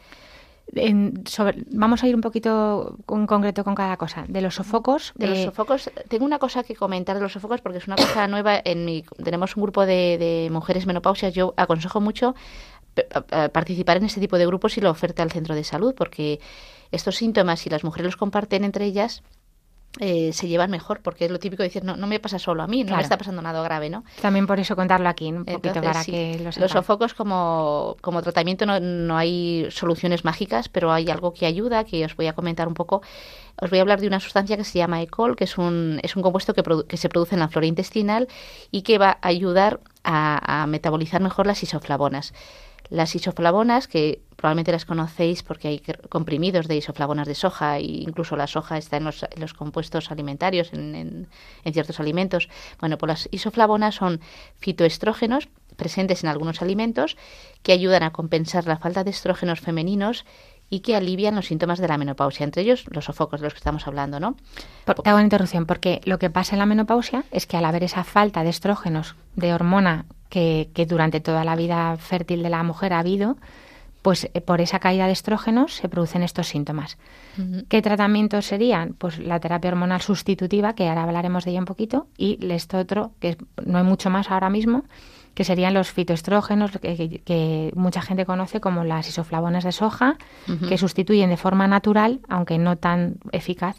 Vamos 1.72 2.04
a 2.04 2.08
ir 2.08 2.16
un 2.16 2.22
poquito 2.22 2.98
en 3.10 3.28
concreto 3.28 3.64
con 3.64 3.76
cada 3.76 3.98
cosa. 3.98 4.26
De 4.28 4.42
los 4.42 4.56
sofocos. 4.56 5.14
De 5.16 5.28
los 5.28 5.38
eh, 5.40 5.46
sofocos, 5.46 5.92
tengo 6.08 6.26
una 6.26 6.40
cosa 6.40 6.64
que 6.64 6.76
comentar 6.76 7.16
de 7.16 7.22
los 7.22 7.34
sofocos 7.34 7.62
porque 7.62 7.80
es 7.80 7.88
una 7.88 7.96
cosa 7.96 8.28
nueva. 8.30 8.62
En 8.64 8.86
mi, 8.86 9.04
tenemos 9.24 9.56
un 9.56 9.64
grupo 9.64 9.86
de, 9.86 10.50
mujeres 10.52 10.86
menopausias. 10.86 11.34
Yo 11.34 11.54
aconsejo 11.58 12.02
mucho 12.02 12.36
participar 13.54 13.98
en 13.98 14.04
este 14.06 14.20
tipo 14.20 14.38
de 14.38 14.46
grupos 14.46 14.78
y 14.78 14.82
lo 14.82 14.90
oferta 14.90 15.24
al 15.24 15.32
centro 15.32 15.56
de 15.56 15.64
salud 15.64 15.96
porque 15.96 16.42
estos 16.92 17.16
síntomas, 17.16 17.62
si 17.62 17.70
las 17.70 17.86
mujeres 17.86 18.06
los 18.06 18.18
comparten 18.18 18.66
entre 18.66 18.86
ellas, 18.86 19.24
eh, 20.00 20.32
se 20.32 20.48
llevan 20.48 20.72
mejor, 20.72 21.02
porque 21.02 21.26
es 21.26 21.32
lo 21.32 21.40
típico 21.40 21.64
de 21.64 21.70
decir, 21.70 21.84
no, 21.84 21.98
no 21.98 22.08
me 22.08 22.20
pasa 22.20 22.40
solo 22.40 22.64
a 22.64 22.68
mí, 22.68 22.84
no 22.84 22.96
me 22.96 23.02
está 23.02 23.18
pasando 23.18 23.42
nada 23.42 23.62
grave, 23.62 23.90
¿no? 23.90 24.06
También 24.22 24.48
por 24.48 24.60
eso 24.60 24.76
contarlo 24.76 25.10
aquí, 25.10 25.32
un 25.32 25.44
poquito 25.44 25.82
para 25.82 26.04
que 26.06 26.40
los 26.42 26.58
Los 26.58 26.72
sofocos 26.72 27.14
como, 27.14 27.98
como 28.02 28.22
tratamiento 28.22 28.66
no, 28.66 28.80
no, 28.80 29.18
hay 29.18 29.68
soluciones 29.70 30.24
mágicas, 30.24 30.70
pero 30.70 30.94
hay 30.94 31.10
algo 31.10 31.34
que 31.34 31.46
ayuda, 31.46 31.84
que 31.84 32.06
os 32.06 32.16
voy 32.16 32.28
a 32.28 32.34
comentar 32.34 32.68
un 32.68 32.74
poco. 32.74 33.02
Os 33.62 33.70
voy 33.70 33.80
a 33.80 33.82
hablar 33.82 34.00
de 34.00 34.08
una 34.08 34.22
sustancia 34.22 34.56
que 34.56 34.64
se 34.64 34.78
llama 34.78 35.02
ECOL, 35.02 35.36
que 35.36 35.44
es 35.44 35.58
un, 35.58 36.00
es 36.04 36.16
un 36.16 36.22
compuesto 36.22 36.54
que, 36.54 36.64
que 36.88 36.98
se 36.98 37.10
produce 37.10 37.36
en 37.36 37.42
la 37.42 37.50
flora 37.50 37.68
intestinal 37.68 38.30
y 38.72 38.84
que 38.84 38.98
va 38.98 39.18
a 39.22 39.28
ayudar 39.28 39.82
a, 40.04 40.64
a 40.64 40.68
metabolizar 40.68 41.22
mejor 41.22 41.48
las 41.48 41.62
isoflavonas. 41.64 42.34
Las 42.90 43.14
isoflavonas, 43.16 43.88
que 43.88 44.22
probablemente 44.42 44.72
las 44.72 44.86
conocéis 44.86 45.44
porque 45.44 45.68
hay 45.68 45.84
comprimidos 46.10 46.68
de 46.68 46.76
isoflavonas 46.76 47.28
de 47.28 47.36
soja 47.36 47.78
e 47.78 47.84
incluso 47.84 48.36
la 48.36 48.48
soja 48.48 48.78
está 48.80 48.98
en 48.98 49.06
los, 49.06 49.54
compuestos 49.54 50.12
alimentarios, 50.12 50.74
en, 50.74 51.28
en, 51.64 51.74
ciertos 51.74 52.00
alimentos. 52.00 52.50
Bueno, 52.80 52.98
pues 52.98 53.08
las 53.08 53.30
isoflavonas 53.32 53.96
son 53.96 54.20
fitoestrógenos 54.58 55.48
presentes 55.78 56.24
en 56.24 56.30
algunos 56.30 56.64
alimentos 56.64 57.18
que 57.62 57.72
ayudan 57.72 58.02
a 58.02 58.12
compensar 58.12 58.66
la 58.66 58.78
falta 58.78 59.04
de 59.04 59.12
estrógenos 59.12 59.62
femeninos 59.62 60.26
y 60.72 60.80
que 60.80 60.96
alivian 60.96 61.36
los 61.36 61.46
síntomas 61.46 61.80
de 61.80 61.88
la 61.88 61.98
menopausia, 61.98 62.44
entre 62.44 62.64
ellos 62.64 62.86
los 62.90 63.06
sofocos 63.06 63.42
de 63.42 63.46
los 63.46 63.54
que 63.54 63.60
estamos 63.60 63.88
hablando, 63.88 64.20
¿no? 64.20 64.38
te 64.86 65.10
hago 65.10 65.18
una 65.18 65.24
interrupción, 65.24 65.66
porque 65.68 66.02
lo 66.06 66.18
que 66.18 66.30
pasa 66.30 66.56
en 66.56 66.60
la 66.60 66.66
menopausia 66.66 67.26
es 67.32 67.46
que 67.46 67.58
al 67.58 67.66
haber 67.66 67.84
esa 67.84 68.04
falta 68.04 68.44
de 68.44 68.50
estrógenos, 68.50 69.16
de 69.36 69.54
hormona 69.54 70.06
que, 70.30 70.70
que 70.74 70.86
durante 70.86 71.20
toda 71.20 71.44
la 71.44 71.56
vida 71.56 71.98
fértil 71.98 72.42
de 72.42 72.50
la 72.50 72.64
mujer 72.64 72.94
ha 72.94 73.00
habido, 73.00 73.38
pues 74.02 74.30
eh, 74.34 74.42
por 74.42 74.62
esa 74.62 74.80
caída 74.80 75.06
de 75.06 75.14
estrógenos 75.14 75.76
se 75.76 75.90
producen 75.90 76.24
estos 76.24 76.48
síntomas. 76.48 76.98
¿Qué 77.70 77.82
tratamientos 77.82 78.46
serían? 78.46 78.94
Pues 78.94 79.18
la 79.20 79.40
terapia 79.40 79.70
hormonal 79.70 80.02
sustitutiva, 80.02 80.74
que 80.74 80.90
ahora 80.90 81.04
hablaremos 81.04 81.46
de 81.46 81.52
ella 81.52 81.60
un 81.60 81.66
poquito, 81.66 82.08
y 82.18 82.38
esto 82.52 82.78
otro, 82.78 83.12
que 83.20 83.38
no 83.66 83.78
hay 83.78 83.84
mucho 83.84 84.10
más 84.10 84.30
ahora 84.32 84.50
mismo, 84.50 84.84
que 85.34 85.46
serían 85.46 85.74
los 85.74 85.92
fitoestrógenos 85.92 86.72
que, 86.72 87.72
mucha 87.76 88.02
gente 88.02 88.26
conoce 88.26 88.60
como 88.60 88.84
las 88.84 89.08
isoflavonas 89.08 89.64
de 89.64 89.72
soja, 89.72 90.18
que 90.68 90.78
sustituyen 90.78 91.30
de 91.30 91.38
forma 91.38 91.68
natural, 91.68 92.20
aunque 92.28 92.58
no 92.58 92.78
tan 92.78 93.16
eficaz, 93.32 93.78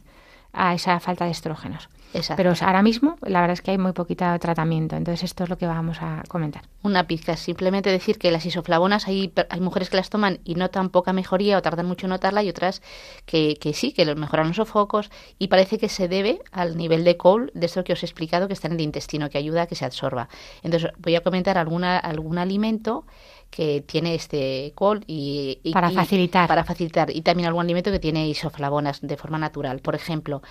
a 0.53 0.75
esa 0.75 0.99
falta 1.01 1.27
de 1.27 1.33
estrógenos. 1.33 1.89
Pero 2.37 2.53
ahora 2.61 2.83
mismo 2.83 3.17
la 3.23 3.41
verdad 3.41 3.55
es 3.55 3.63
que 3.63 3.71
hay 3.71 3.79
muy 3.79 3.93
poquito 3.93 4.25
tratamiento, 4.39 4.97
entonces 4.97 5.25
esto 5.25 5.45
es 5.45 5.51
lo 5.51 5.57
que 5.57 5.67
vamos 5.67 5.99
a 6.01 6.23
comentar. 6.29 6.63
Una 6.83 7.07
pizca, 7.07 7.37
simplemente 7.37 7.91
decir 7.91 8.19
que 8.19 8.31
las 8.31 8.45
isoflavonas 8.45 9.09
hay, 9.09 9.33
hay 9.49 9.61
mujeres 9.61 9.89
que 9.89 9.97
las 9.97 10.11
toman 10.11 10.41
y 10.45 10.55
notan 10.55 10.91
poca 10.91 11.13
mejoría 11.13 11.59
o 11.59 11.63
tardan 11.63 11.87
mucho 11.87 12.07
en 12.07 12.11
notarla 12.11 12.43
y 12.43 12.49
otras 12.49 12.83
que, 13.25 13.57
que 13.61 13.73
sí, 13.73 13.93
que 13.93 14.15
mejoran 14.15 14.49
los 14.49 14.57
sofocos 14.57 15.11
y 15.39 15.49
parece 15.49 15.79
que 15.79 15.89
se 15.89 16.09
debe 16.09 16.41
al 16.51 16.77
nivel 16.77 17.05
de 17.05 17.17
col 17.17 17.51
de 17.55 17.67
esto 17.67 17.85
que 17.85 17.93
os 17.93 18.03
he 18.03 18.07
explicado 18.07 18.47
que 18.47 18.55
está 18.55 18.69
en 18.69 18.75
el 18.75 18.81
intestino, 18.81 19.31
que 19.31 19.39
ayuda 19.39 19.63
a 19.63 19.67
que 19.67 19.75
se 19.75 19.85
absorba. 19.85 20.29
Entonces 20.63 20.91
voy 20.99 21.17
a 21.17 21.23
comentar 21.23 21.57
alguna, 21.57 21.99
algún 21.99 22.39
alimento 22.39 23.05
que 23.53 23.83
tiene 23.83 24.15
este 24.15 24.73
col 24.75 25.05
y, 25.07 25.61
para 25.75 25.91
facilitar. 25.91 26.49
para 26.49 26.65
facilitar. 26.65 27.15
Y 27.15 27.21
también 27.21 27.47
algún 27.47 27.65
alimento 27.65 27.93
que 27.93 27.99
tiene 27.99 28.27
isoflavonas 28.27 29.03
de 29.03 29.17
forma 29.19 29.39
natural. 29.39 29.81
Por 29.81 29.95
ejemplo 29.95 30.43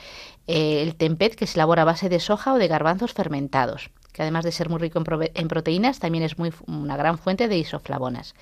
eh, 0.45 0.83
el 0.83 0.95
tempet 0.95 1.35
que 1.35 1.47
se 1.47 1.57
elabora 1.57 1.81
a 1.81 1.85
base 1.85 2.09
de 2.09 2.19
soja 2.19 2.53
o 2.53 2.59
de 2.59 2.67
garbanzos 2.67 3.13
fermentados 3.13 3.89
que 4.13 4.21
además 4.21 4.43
de 4.43 4.51
ser 4.51 4.69
muy 4.69 4.79
rico 4.79 4.99
en, 4.99 5.31
en 5.33 5.47
proteínas 5.47 5.99
también 5.99 6.23
es 6.23 6.37
muy 6.37 6.53
una 6.67 6.97
gran 6.97 7.17
fuente 7.17 7.47
de 7.47 7.57
isoflavonas. 7.57 8.35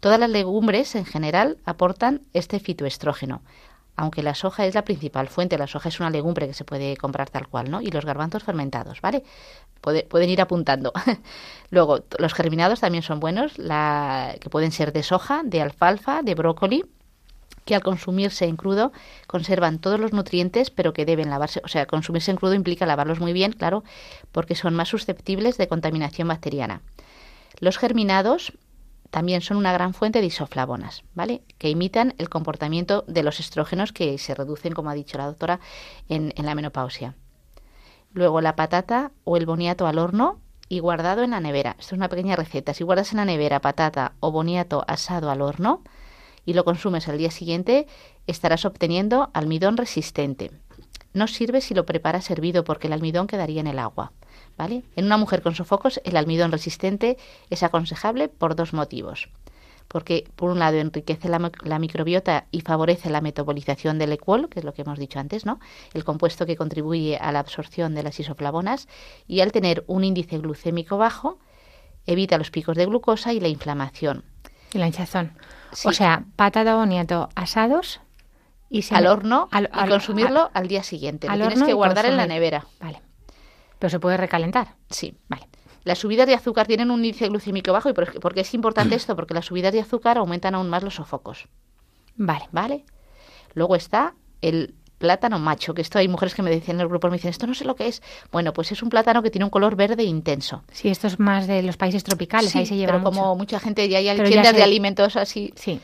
Todas 0.00 0.20
las 0.20 0.30
legumbres 0.30 0.94
en 0.94 1.04
general 1.04 1.58
aportan 1.64 2.22
este 2.32 2.60
fitoestrógeno 2.60 3.42
aunque 3.98 4.22
la 4.22 4.36
soja 4.36 4.64
es 4.64 4.76
la 4.76 4.84
principal 4.84 5.28
fuente, 5.28 5.58
la 5.58 5.66
soja 5.66 5.88
es 5.88 5.98
una 5.98 6.08
legumbre 6.08 6.46
que 6.46 6.54
se 6.54 6.64
puede 6.64 6.96
comprar 6.96 7.30
tal 7.30 7.48
cual, 7.48 7.68
¿no? 7.68 7.82
Y 7.82 7.90
los 7.90 8.04
garbanzos 8.04 8.44
fermentados, 8.44 9.00
¿vale? 9.00 9.24
pueden 9.80 10.30
ir 10.30 10.40
apuntando. 10.40 10.92
Luego, 11.70 12.04
los 12.18 12.32
germinados 12.32 12.80
también 12.80 13.02
son 13.02 13.18
buenos, 13.18 13.54
que 13.54 14.50
pueden 14.50 14.70
ser 14.70 14.92
de 14.92 15.02
soja, 15.02 15.42
de 15.44 15.62
alfalfa, 15.62 16.22
de 16.22 16.36
brócoli, 16.36 16.84
que 17.64 17.74
al 17.74 17.82
consumirse 17.82 18.44
en 18.44 18.56
crudo 18.56 18.92
conservan 19.26 19.80
todos 19.80 19.98
los 19.98 20.12
nutrientes, 20.12 20.70
pero 20.70 20.92
que 20.92 21.04
deben 21.04 21.28
lavarse. 21.28 21.60
O 21.64 21.68
sea, 21.68 21.86
consumirse 21.86 22.30
en 22.30 22.36
crudo 22.36 22.54
implica 22.54 22.86
lavarlos 22.86 23.18
muy 23.18 23.32
bien, 23.32 23.52
claro, 23.52 23.82
porque 24.30 24.54
son 24.54 24.74
más 24.74 24.88
susceptibles 24.88 25.58
de 25.58 25.66
contaminación 25.66 26.28
bacteriana. 26.28 26.82
Los 27.58 27.78
germinados 27.78 28.52
también 29.10 29.40
son 29.40 29.56
una 29.56 29.72
gran 29.72 29.94
fuente 29.94 30.20
de 30.20 30.26
isoflavonas, 30.26 31.02
¿vale? 31.14 31.42
Que 31.58 31.70
imitan 31.70 32.14
el 32.18 32.28
comportamiento 32.28 33.04
de 33.06 33.22
los 33.22 33.40
estrógenos 33.40 33.92
que 33.92 34.18
se 34.18 34.34
reducen, 34.34 34.74
como 34.74 34.90
ha 34.90 34.94
dicho 34.94 35.18
la 35.18 35.26
doctora, 35.26 35.60
en, 36.08 36.32
la 36.36 36.54
menopausia. 36.54 37.14
Luego 38.12 38.40
la 38.40 38.56
patata 38.56 39.12
o 39.24 39.36
el 39.36 39.46
boniato 39.46 39.86
al 39.86 39.98
horno 39.98 40.40
y 40.68 40.80
guardado 40.80 41.22
en 41.22 41.30
la 41.30 41.40
nevera. 41.40 41.76
Esto 41.78 41.94
es 41.94 41.98
una 41.98 42.08
pequeña 42.08 42.36
receta. 42.36 42.74
Si 42.74 42.84
guardas 42.84 43.12
en 43.12 43.18
la 43.18 43.24
nevera 43.24 43.60
patata 43.60 44.12
o 44.20 44.30
boniato 44.30 44.84
asado 44.86 45.30
al 45.30 45.40
horno 45.40 45.82
y 46.44 46.54
lo 46.54 46.64
consumes 46.64 47.08
al 47.08 47.18
día 47.18 47.30
siguiente, 47.30 47.86
estarás 48.26 48.64
obteniendo 48.64 49.30
almidón 49.32 49.76
resistente. 49.76 50.50
No 51.14 51.26
sirve 51.26 51.60
si 51.60 51.74
lo 51.74 51.86
preparas 51.86 52.30
hervido 52.30 52.64
porque 52.64 52.86
el 52.86 52.92
almidón 52.92 53.26
quedaría 53.26 53.60
en 53.60 53.66
el 53.66 53.78
agua. 53.78 54.12
En 54.58 55.04
una 55.04 55.16
mujer 55.16 55.42
con 55.42 55.54
sofocos, 55.54 56.00
el 56.04 56.16
almidón 56.16 56.52
resistente 56.52 57.16
es 57.50 57.62
aconsejable 57.62 58.28
por 58.28 58.56
dos 58.56 58.72
motivos. 58.72 59.28
Porque, 59.86 60.28
por 60.36 60.50
un 60.50 60.58
lado, 60.58 60.76
enriquece 60.76 61.28
la, 61.30 61.78
microbiota 61.78 62.44
y 62.50 62.60
favorece 62.60 63.08
la 63.08 63.22
metabolización 63.22 63.98
del 63.98 64.12
equol, 64.12 64.50
que 64.50 64.58
es 64.58 64.64
lo 64.64 64.74
que 64.74 64.82
hemos 64.82 64.98
dicho 64.98 65.18
antes, 65.18 65.46
¿no? 65.46 65.60
El 65.94 66.04
compuesto 66.04 66.44
que 66.44 66.56
contribuye 66.56 67.16
a 67.16 67.32
la 67.32 67.38
absorción 67.38 67.94
de 67.94 68.02
las 68.02 68.20
isoflavonas. 68.20 68.86
Y 69.26 69.40
al 69.40 69.50
tener 69.50 69.84
un 69.86 70.04
índice 70.04 70.36
glucémico 70.38 70.98
bajo, 70.98 71.38
evita 72.04 72.36
los 72.36 72.50
picos 72.50 72.76
de 72.76 72.84
glucosa 72.84 73.32
y 73.32 73.40
la 73.40 73.48
inflamación. 73.48 74.24
Y 74.74 74.78
la 74.78 74.86
hinchazón. 74.86 75.32
O 75.84 75.92
sea, 75.92 76.24
patata 76.36 76.74
boniato 76.74 77.30
asados 77.34 78.00
y 78.68 78.84
al 78.92 79.06
horno 79.06 79.48
y 79.52 79.88
consumirlo 79.88 80.50
al, 80.52 80.68
día 80.68 80.82
siguiente. 80.82 81.28
Lo 81.28 81.48
tienes 81.48 81.62
que 81.62 81.72
guardar 81.72 82.04
en 82.04 82.16
la 82.16 82.26
nevera. 82.26 82.66
Vale. 82.80 83.07
Pero 83.78 83.90
se 83.90 84.00
puede 84.00 84.16
recalentar. 84.16 84.74
Sí. 84.90 85.16
Vale. 85.28 85.48
Las 85.84 85.98
subidas 85.98 86.26
de 86.26 86.34
azúcar 86.34 86.66
tienen 86.66 86.90
un 86.90 87.04
índice 87.04 87.28
glucémico 87.28 87.72
bajo 87.72 87.88
y 87.88 87.92
por, 87.92 88.34
qué 88.34 88.40
es 88.40 88.54
importante 88.54 88.94
esto, 88.96 89.16
porque 89.16 89.34
las 89.34 89.46
subidas 89.46 89.72
de 89.72 89.80
azúcar 89.80 90.18
aumentan 90.18 90.54
aún 90.54 90.68
más 90.68 90.82
los 90.82 90.96
sofocos. 90.96 91.48
Vale. 92.16 92.48
Vale. 92.52 92.84
Luego 93.54 93.76
está 93.76 94.14
el 94.40 94.74
plátano 94.98 95.38
macho, 95.38 95.74
que 95.74 95.82
esto 95.82 95.98
hay 95.98 96.08
mujeres 96.08 96.34
que 96.34 96.42
me 96.42 96.50
dicen 96.50 96.76
en 96.76 96.80
el 96.82 96.88
grupo, 96.88 97.08
me 97.08 97.16
dicen, 97.16 97.30
esto 97.30 97.46
no 97.46 97.54
sé 97.54 97.64
lo 97.64 97.76
que 97.76 97.86
es. 97.86 98.02
Bueno, 98.30 98.52
pues 98.52 98.72
es 98.72 98.82
un 98.82 98.90
plátano 98.90 99.22
que 99.22 99.30
tiene 99.30 99.44
un 99.44 99.50
color 99.50 99.76
verde 99.76 100.02
intenso. 100.02 100.64
Sí, 100.72 100.88
esto 100.88 101.06
es 101.06 101.18
más 101.18 101.46
de 101.46 101.62
los 101.62 101.76
países 101.76 102.04
tropicales, 102.04 102.54
ahí 102.56 102.66
se 102.66 102.76
lleva 102.76 102.92
pero 102.92 103.04
como 103.04 103.34
mucha 103.36 103.60
gente 103.60 103.88
ya 103.88 103.98
hay 103.98 104.20
tiendas 104.20 104.54
de 104.54 104.62
alimentos 104.62 105.16
así. 105.16 105.52
Sí. 105.56 105.80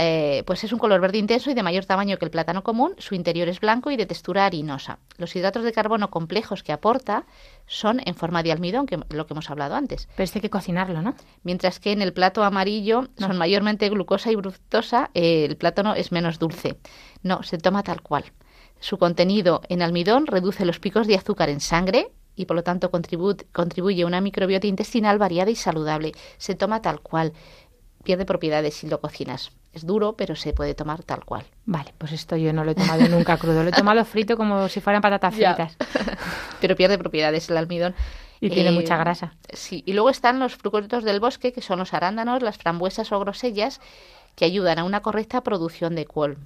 Eh, 0.00 0.44
pues 0.46 0.62
es 0.62 0.72
un 0.72 0.78
color 0.78 1.00
verde 1.00 1.18
intenso 1.18 1.50
y 1.50 1.54
de 1.54 1.62
mayor 1.64 1.84
tamaño 1.84 2.18
que 2.18 2.24
el 2.24 2.30
plátano 2.30 2.62
común, 2.62 2.94
su 2.98 3.16
interior 3.16 3.48
es 3.48 3.58
blanco 3.58 3.90
y 3.90 3.96
de 3.96 4.06
textura 4.06 4.46
harinosa. 4.46 5.00
Los 5.16 5.34
hidratos 5.34 5.64
de 5.64 5.72
carbono 5.72 6.08
complejos 6.08 6.62
que 6.62 6.72
aporta 6.72 7.26
son 7.66 8.00
en 8.04 8.14
forma 8.14 8.44
de 8.44 8.52
almidón, 8.52 8.86
que 8.86 9.00
lo 9.10 9.26
que 9.26 9.34
hemos 9.34 9.50
hablado 9.50 9.74
antes. 9.74 10.08
Pero 10.14 10.24
este 10.24 10.38
hay 10.38 10.42
que 10.42 10.50
cocinarlo, 10.50 11.02
¿no? 11.02 11.16
Mientras 11.42 11.80
que 11.80 11.90
en 11.90 12.00
el 12.00 12.12
plato 12.12 12.44
amarillo 12.44 13.08
son 13.18 13.36
mayormente 13.38 13.88
glucosa 13.88 14.30
y 14.30 14.36
fructosa, 14.36 15.10
eh, 15.14 15.46
el 15.46 15.56
plátano 15.56 15.94
es 15.94 16.12
menos 16.12 16.38
dulce. 16.38 16.78
No, 17.24 17.42
se 17.42 17.58
toma 17.58 17.82
tal 17.82 18.00
cual. 18.00 18.24
Su 18.78 18.98
contenido 18.98 19.62
en 19.68 19.82
almidón 19.82 20.28
reduce 20.28 20.64
los 20.64 20.78
picos 20.78 21.08
de 21.08 21.16
azúcar 21.16 21.48
en 21.48 21.58
sangre, 21.58 22.12
y 22.36 22.44
por 22.44 22.54
lo 22.54 22.62
tanto 22.62 22.92
contribuye 22.92 24.02
a 24.02 24.06
una 24.06 24.20
microbiota 24.20 24.68
intestinal 24.68 25.18
variada 25.18 25.50
y 25.50 25.56
saludable. 25.56 26.12
Se 26.36 26.54
toma 26.54 26.82
tal 26.82 27.00
cual. 27.00 27.32
Pierde 28.04 28.24
propiedades 28.24 28.74
si 28.74 28.86
lo 28.86 29.00
cocinas. 29.00 29.50
Es 29.72 29.86
duro, 29.86 30.14
pero 30.16 30.34
se 30.34 30.52
puede 30.52 30.74
tomar 30.74 31.02
tal 31.02 31.24
cual. 31.24 31.44
Vale, 31.66 31.92
pues 31.98 32.12
esto 32.12 32.36
yo 32.36 32.52
no 32.52 32.64
lo 32.64 32.70
he 32.70 32.74
tomado 32.74 33.06
nunca 33.08 33.36
crudo. 33.36 33.62
Lo 33.62 33.68
he 33.68 33.72
tomado 33.72 34.04
frito 34.06 34.36
como 34.36 34.68
si 34.68 34.80
fueran 34.80 35.02
patatas 35.02 35.34
fritas. 35.34 35.76
pero 36.60 36.74
pierde 36.74 36.98
propiedades 36.98 37.48
el 37.50 37.56
almidón. 37.56 37.94
Y 38.40 38.50
tiene 38.50 38.70
mucha 38.70 38.94
eh, 38.94 38.98
grasa. 38.98 39.34
Sí, 39.52 39.82
y 39.84 39.92
luego 39.94 40.10
están 40.10 40.38
los 40.38 40.54
frutos 40.56 41.02
del 41.02 41.18
bosque, 41.18 41.52
que 41.52 41.60
son 41.60 41.80
los 41.80 41.92
arándanos, 41.92 42.42
las 42.42 42.56
frambuesas 42.56 43.10
o 43.10 43.18
grosellas, 43.18 43.80
que 44.36 44.44
ayudan 44.44 44.78
a 44.78 44.84
una 44.84 45.02
correcta 45.02 45.40
producción 45.42 45.96
de 45.96 46.06
col. 46.06 46.38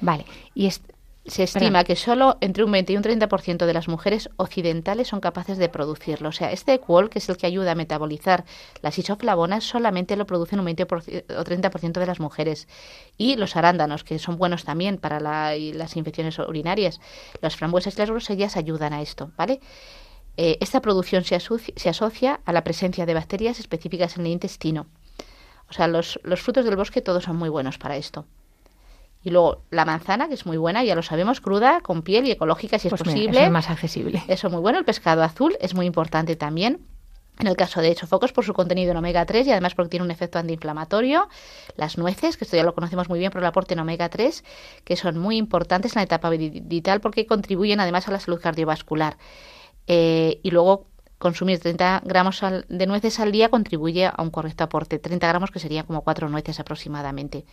Vale, 0.00 0.24
y 0.54 0.66
se 1.24 1.44
estima 1.44 1.84
que 1.84 1.94
solo 1.94 2.36
entre 2.40 2.64
un 2.64 2.72
20 2.72 2.92
y 2.92 2.96
un 2.96 3.02
30% 3.02 3.64
de 3.64 3.72
las 3.72 3.86
mujeres 3.86 4.28
occidentales 4.36 5.08
son 5.08 5.20
capaces 5.20 5.56
de 5.56 5.68
producirlo. 5.68 6.30
O 6.30 6.32
sea, 6.32 6.50
este 6.50 6.74
equol, 6.74 7.10
que 7.10 7.20
es 7.20 7.28
el 7.28 7.36
que 7.36 7.46
ayuda 7.46 7.72
a 7.72 7.74
metabolizar 7.76 8.44
las 8.80 8.98
isoflavonas, 8.98 9.62
solamente 9.62 10.16
lo 10.16 10.26
producen 10.26 10.58
un 10.58 10.64
20 10.64 10.82
o 10.82 10.86
30% 10.86 12.00
de 12.00 12.06
las 12.06 12.18
mujeres. 12.18 12.66
Y 13.16 13.36
los 13.36 13.54
arándanos, 13.54 14.02
que 14.02 14.18
son 14.18 14.36
buenos 14.36 14.64
también 14.64 14.98
para 14.98 15.20
las 15.20 15.96
infecciones 15.96 16.38
urinarias. 16.40 17.00
Las 17.40 17.56
frambuesas 17.56 17.94
y 17.94 17.98
las 17.98 18.10
grosellas 18.10 18.56
ayudan 18.56 18.92
a 18.92 19.00
esto, 19.00 19.30
¿vale? 19.36 19.60
Eh, 20.36 20.58
esta 20.60 20.80
producción 20.80 21.24
se, 21.24 21.38
se, 21.38 21.88
asocia 21.88 22.40
a 22.44 22.52
la 22.52 22.64
presencia 22.64 23.06
de 23.06 23.14
bacterias 23.14 23.60
específicas 23.60 24.16
en 24.16 24.26
el 24.26 24.32
intestino. 24.32 24.86
O 25.68 25.72
sea, 25.72 25.86
los, 25.86 26.18
los 26.24 26.40
frutos 26.40 26.64
del 26.64 26.76
bosque 26.76 27.00
todos 27.00 27.24
son 27.24 27.36
muy 27.36 27.48
buenos 27.48 27.78
para 27.78 27.96
esto. 27.96 28.26
Y 29.24 29.30
luego 29.30 29.62
la 29.70 29.84
manzana, 29.84 30.28
que 30.28 30.34
es 30.34 30.46
muy 30.46 30.56
buena, 30.56 30.82
ya 30.82 30.94
lo 30.94 31.02
sabemos, 31.02 31.40
cruda, 31.40 31.80
con 31.80 32.02
piel 32.02 32.26
y 32.26 32.32
ecológica 32.32 32.78
si 32.78 32.88
es 32.88 32.90
pues 32.90 33.02
posible. 33.02 33.38
eso 33.38 33.46
es 33.46 33.50
más 33.50 33.70
accesible. 33.70 34.22
Eso 34.28 34.50
muy 34.50 34.60
bueno. 34.60 34.78
El 34.78 34.84
pescado 34.84 35.22
azul 35.22 35.56
es 35.60 35.74
muy 35.74 35.86
importante 35.86 36.34
también. 36.36 36.80
En 37.38 37.46
el 37.46 37.56
caso 37.56 37.80
de 37.80 37.94
focos 37.94 38.32
por 38.32 38.44
su 38.44 38.52
contenido 38.52 38.90
en 38.90 38.96
omega 38.98 39.24
3 39.24 39.46
y 39.46 39.50
además 39.52 39.74
porque 39.74 39.90
tiene 39.90 40.04
un 40.04 40.10
efecto 40.10 40.38
antiinflamatorio. 40.38 41.28
Las 41.76 41.98
nueces, 41.98 42.36
que 42.36 42.44
esto 42.44 42.56
ya 42.56 42.62
lo 42.62 42.74
conocemos 42.74 43.08
muy 43.08 43.18
bien 43.18 43.32
por 43.32 43.40
el 43.40 43.46
aporte 43.46 43.74
en 43.74 43.80
omega 43.80 44.08
3, 44.08 44.44
que 44.84 44.96
son 44.96 45.18
muy 45.18 45.38
importantes 45.38 45.96
en 45.96 46.00
la 46.00 46.04
etapa 46.04 46.28
vital 46.30 47.00
porque 47.00 47.26
contribuyen 47.26 47.80
además 47.80 48.06
a 48.08 48.12
la 48.12 48.20
salud 48.20 48.40
cardiovascular. 48.40 49.16
Eh, 49.86 50.40
y 50.42 50.50
luego 50.50 50.86
consumir 51.18 51.58
30 51.58 52.02
gramos 52.04 52.42
de 52.68 52.86
nueces 52.86 53.18
al 53.18 53.32
día 53.32 53.48
contribuye 53.48 54.06
a 54.06 54.14
un 54.18 54.30
correcto 54.30 54.64
aporte. 54.64 54.98
30 54.98 55.26
gramos 55.26 55.50
que 55.50 55.58
serían 55.58 55.86
como 55.86 56.02
4 56.02 56.28
nueces 56.28 56.60
aproximadamente. 56.60 57.44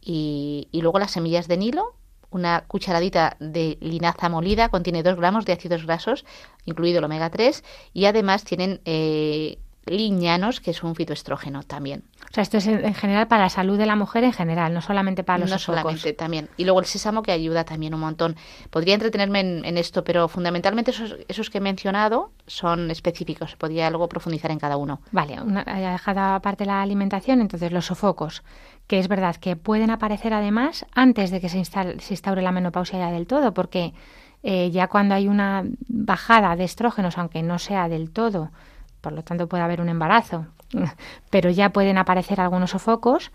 Y, 0.00 0.68
y 0.72 0.80
luego 0.82 0.98
las 0.98 1.10
semillas 1.10 1.48
de 1.48 1.56
Nilo, 1.56 1.94
una 2.30 2.64
cucharadita 2.66 3.36
de 3.40 3.76
linaza 3.80 4.28
molida 4.28 4.68
contiene 4.68 5.02
2 5.02 5.16
gramos 5.16 5.44
de 5.44 5.52
ácidos 5.52 5.84
grasos, 5.84 6.24
incluido 6.64 6.98
el 6.98 7.04
omega 7.04 7.30
3, 7.30 7.64
y 7.92 8.04
además 8.06 8.44
tienen 8.44 8.80
eh, 8.84 9.58
liñanos, 9.86 10.60
que 10.60 10.70
es 10.70 10.82
un 10.82 10.94
fitoestrógeno 10.94 11.62
también. 11.62 12.04
O 12.30 12.32
sea, 12.32 12.42
esto 12.42 12.58
es 12.58 12.66
en 12.66 12.94
general 12.94 13.26
para 13.26 13.42
la 13.42 13.48
salud 13.48 13.76
de 13.76 13.86
la 13.86 13.96
mujer 13.96 14.22
en 14.24 14.32
general, 14.32 14.72
no 14.72 14.82
solamente 14.82 15.24
para 15.24 15.38
los 15.38 15.50
No 15.50 15.58
solamente, 15.58 16.12
también. 16.12 16.48
Y 16.56 16.64
luego 16.64 16.80
el 16.80 16.86
sésamo 16.86 17.22
que 17.22 17.32
ayuda 17.32 17.64
también 17.64 17.94
un 17.94 18.00
montón. 18.00 18.36
Podría 18.70 18.94
entretenerme 18.94 19.40
en, 19.40 19.78
esto, 19.78 20.04
pero 20.04 20.28
fundamentalmente 20.28 20.92
esos, 20.92 21.16
esos, 21.26 21.50
que 21.50 21.58
he 21.58 21.60
mencionado 21.60 22.30
son 22.46 22.90
específicos. 22.90 23.56
Podría 23.56 23.90
luego 23.90 24.08
profundizar 24.08 24.50
en 24.50 24.58
cada 24.58 24.76
uno. 24.76 25.00
Vale, 25.10 25.40
una, 25.40 25.64
dejado 25.64 26.20
aparte 26.20 26.66
la 26.66 26.82
alimentación, 26.82 27.40
entonces 27.40 27.72
los 27.72 27.86
sofocos, 27.86 28.42
que 28.90 28.98
es 28.98 29.06
verdad 29.06 29.36
que 29.36 29.54
pueden 29.54 29.88
aparecer 29.90 30.34
además 30.34 30.84
antes 30.96 31.30
de 31.30 31.40
que 31.40 31.48
se, 31.48 31.58
instaure 31.58 32.42
la 32.42 32.50
menopausia 32.50 32.98
ya 32.98 33.12
del 33.12 33.28
todo, 33.28 33.54
porque 33.54 33.94
eh, 34.42 34.72
ya 34.72 34.88
cuando 34.88 35.14
hay 35.14 35.28
una 35.28 35.62
bajada 35.86 36.56
de 36.56 36.64
estrógenos, 36.64 37.16
aunque 37.16 37.40
no 37.44 37.60
sea 37.60 37.88
del 37.88 38.10
todo, 38.10 38.50
por 39.00 39.12
lo 39.12 39.22
tanto 39.22 39.48
puede 39.48 39.62
haber 39.62 39.80
un 39.80 39.90
embarazo, 39.90 40.46
pero 41.30 41.50
ya 41.50 41.70
pueden 41.70 41.98
aparecer 41.98 42.40
algunos 42.40 42.70
sofocos, 42.70 43.30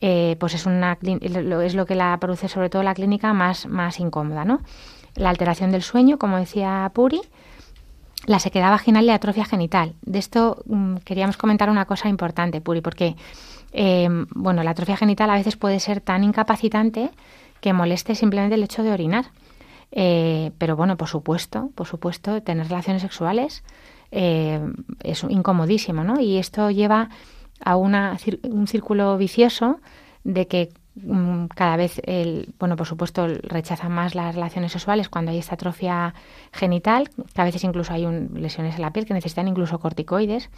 eh, 0.00 0.36
pues 0.38 0.54
es, 0.54 0.64
una, 0.64 0.96
es 1.02 1.74
lo 1.74 1.86
que 1.86 1.96
la 1.96 2.16
produce 2.20 2.46
sobre 2.46 2.70
todo 2.70 2.84
la 2.84 2.94
clínica 2.94 3.32
más, 3.32 3.66
más 3.66 3.98
incómoda, 3.98 4.44
¿no? 4.44 4.60
La 5.16 5.30
alteración 5.30 5.72
del 5.72 5.82
sueño, 5.82 6.20
como 6.20 6.36
decía 6.36 6.88
Puri, 6.94 7.20
la 8.26 8.38
sequedad 8.38 8.70
vaginal 8.70 9.02
y 9.02 9.06
la 9.08 9.14
atrofia 9.14 9.44
genital. 9.44 9.94
De 10.02 10.20
esto 10.20 10.62
mm, 10.66 10.98
queríamos 10.98 11.36
comentar 11.36 11.68
una 11.68 11.86
cosa 11.86 12.08
importante, 12.08 12.60
Puri, 12.60 12.80
porque 12.80 13.16
em, 13.72 14.26
bueno, 14.34 14.62
la 14.62 14.70
atrofia 14.70 14.96
genital 14.96 15.30
a 15.30 15.34
veces 15.34 15.56
puede 15.56 15.80
ser 15.80 16.00
tan 16.00 16.24
incapacitante 16.24 17.10
que 17.60 17.72
moleste 17.72 18.14
simplemente 18.14 18.54
el 18.54 18.62
hecho 18.62 18.82
de 18.82 18.92
orinar. 18.92 19.26
Eh, 19.92 20.52
pero 20.58 20.76
bueno, 20.76 20.96
por 20.96 21.08
supuesto, 21.08 21.70
por 21.74 21.86
supuesto, 21.86 22.42
tener 22.42 22.68
relaciones 22.68 23.02
sexuales 23.02 23.64
eh, 24.12 24.60
es 25.02 25.24
incomodísimo, 25.24 26.04
¿no? 26.04 26.20
Y 26.20 26.38
esto 26.38 26.70
lleva 26.70 27.10
a 27.64 27.76
una, 27.76 28.16
un 28.44 28.66
círculo 28.66 29.16
vicioso 29.18 29.80
de 30.24 30.46
que 30.46 30.70
mm, 30.94 31.46
cada 31.54 31.76
vez, 31.76 32.00
el, 32.04 32.54
bueno, 32.58 32.76
por 32.76 32.86
supuesto, 32.86 33.26
rechaza 33.26 33.88
más 33.88 34.14
las 34.14 34.34
relaciones 34.34 34.72
sexuales 34.72 35.08
cuando 35.08 35.32
hay 35.32 35.38
esta 35.38 35.54
atrofia 35.54 36.14
genital, 36.52 37.10
que 37.10 37.40
a 37.40 37.44
veces 37.44 37.64
incluso 37.64 37.92
hay 37.92 38.06
lesiones 38.34 38.76
en 38.76 38.82
la 38.82 38.92
piel 38.92 39.06
que 39.06 39.14
necesitan 39.14 39.48
incluso 39.48 39.78
corticoides 39.78 40.50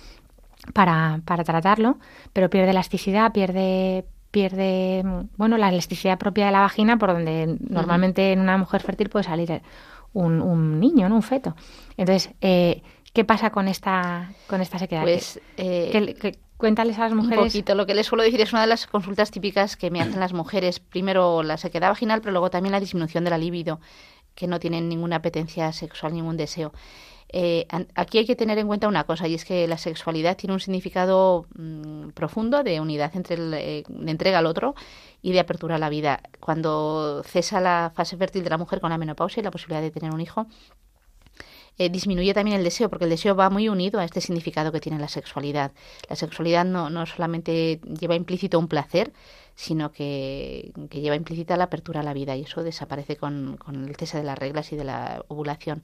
para, 0.73 1.21
para 1.25 1.45
tratarlo, 1.45 1.99
pero 2.33 2.51
pierde 2.51 2.71
elasticidad, 2.71 3.33
pierde 3.33 4.05
pierde 4.31 5.05
bueno 5.37 5.59
la 5.59 5.69
elasticidad 5.69 6.19
propia 6.19 6.47
de 6.47 6.53
la 6.53 6.61
vagina 6.61 6.97
por 6.97 7.13
donde 7.13 7.59
normalmente 7.69 8.33
en 8.33 8.41
una 8.41 8.57
mujer 8.57 8.81
fértil 8.81 9.11
puede 9.11 9.25
salir 9.25 9.61
un, 10.15 10.41
un 10.41 10.81
niño, 10.81 11.11
¿no? 11.11 11.17
un 11.17 11.23
feto. 11.23 11.55
Entonces, 11.99 12.33
eh, 12.41 12.83
¿Qué 13.13 13.25
pasa 13.25 13.51
con 13.51 13.69
esta, 13.69 14.33
con 14.47 14.61
esta 14.63 14.79
sequedad? 14.79 15.03
Pues, 15.03 15.39
eh, 15.59 16.37
cuéntales 16.57 16.99
a 16.99 17.03
las 17.03 17.13
mujeres. 17.13 17.39
Un 17.39 17.45
poquito, 17.47 17.75
lo 17.75 17.85
que 17.85 17.95
les 17.95 18.07
suelo 18.07 18.23
decir 18.23 18.41
es 18.41 18.53
una 18.53 18.63
de 18.63 18.69
las 18.69 18.87
consultas 18.87 19.31
típicas 19.31 19.77
que 19.77 19.91
me 19.91 20.01
hacen 20.01 20.19
las 20.19 20.33
mujeres. 20.33 20.81
Primero 20.81 21.43
la 21.43 21.59
sequedad 21.59 21.91
vaginal, 21.91 22.21
pero 22.21 22.33
luego 22.33 22.49
también 22.49 22.73
la 22.73 22.81
disminución 22.81 23.25
de 23.25 23.31
la 23.31 23.37
libido, 23.37 23.81
que 24.35 24.47
no 24.47 24.61
tienen 24.61 24.89
ninguna 24.89 25.17
apetencia 25.17 25.73
sexual, 25.73 26.15
ningún 26.15 26.37
deseo. 26.37 26.73
Eh, 27.35 27.67
aquí 27.95 28.19
hay 28.19 28.27
que 28.27 28.37
tener 28.37 28.59
en 28.59 28.67
cuenta 28.67 28.89
una 28.89 29.05
cosa 29.05 29.27
y 29.27 29.35
es 29.35 29.47
que 29.47 29.67
la 29.67 29.79
sexualidad 29.79 30.37
tiene 30.37 30.53
un 30.53 30.61
significado 30.61 31.47
mm, 31.57 32.11
profundo 32.11 32.63
de 32.63 32.79
unidad 32.79 33.11
entre 33.17 33.37
el, 33.37 33.55
eh, 33.55 33.85
de 33.89 34.11
entrega 34.11 34.39
al 34.39 34.47
otro 34.47 34.75
y 35.23 35.33
de 35.33 35.41
apertura 35.41 35.77
a 35.77 35.79
la 35.79 35.89
vida. 35.89 36.21
Cuando 36.41 37.23
cesa 37.25 37.61
la 37.61 37.91
fase 37.95 38.19
fértil 38.19 38.45
de 38.45 38.51
la 38.51 38.59
mujer 38.59 38.81
con 38.81 38.91
la 38.91 38.99
menopausia 38.99 39.41
y 39.41 39.45
la 39.45 39.51
posibilidad 39.51 39.81
de 39.81 39.91
tener 39.91 40.13
un 40.13 40.21
hijo, 40.21 40.47
eh, 41.79 41.89
disminuye 41.89 42.35
también 42.35 42.59
el 42.59 42.65
deseo, 42.65 42.91
porque 42.91 43.05
el 43.05 43.11
deseo 43.11 43.35
va 43.35 43.49
muy 43.49 43.71
unido 43.71 43.99
a 43.99 44.05
este 44.05 44.21
significado 44.21 44.71
que 44.71 44.81
tiene 44.81 44.99
la 44.99 45.09
sexualidad. 45.09 45.73
La 46.11 46.17
sexualidad 46.17 46.67
no, 46.67 46.91
no 46.91 47.07
solamente 47.07 47.81
lleva 47.99 48.15
implícito 48.15 48.59
un 48.59 48.69
placer, 48.69 49.13
sino 49.55 49.93
que, 49.93 50.73
lleva 50.91 51.17
implícita 51.17 51.57
la 51.57 51.65
apertura 51.65 52.01
a 52.01 52.03
la 52.03 52.15
vida 52.15 52.37
y 52.37 52.43
eso 52.43 52.63
desaparece 52.63 53.17
con, 53.17 53.59
el 53.69 53.97
cese 53.97 54.19
de 54.19 54.25
las 54.25 54.39
reglas 54.39 54.73
y 54.73 54.77
de 54.77 54.85
la 54.85 55.25
ovulación. 55.29 55.83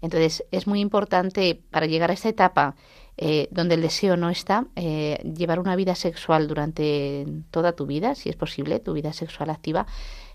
Entonces, 0.00 0.44
es 0.52 0.66
muy 0.66 0.80
importante 0.80 1.60
para 1.70 1.86
llegar 1.86 2.10
a 2.10 2.14
esta 2.14 2.28
etapa 2.28 2.76
eh, 3.16 3.48
donde 3.50 3.74
el 3.74 3.82
deseo 3.82 4.16
no 4.16 4.30
está, 4.30 4.66
eh, 4.76 5.18
llevar 5.36 5.58
una 5.58 5.74
vida 5.74 5.96
sexual 5.96 6.46
durante 6.46 7.26
toda 7.50 7.72
tu 7.72 7.86
vida, 7.86 8.14
si 8.14 8.28
es 8.28 8.36
posible, 8.36 8.78
tu 8.78 8.92
vida 8.92 9.12
sexual 9.12 9.50
activa, 9.50 9.86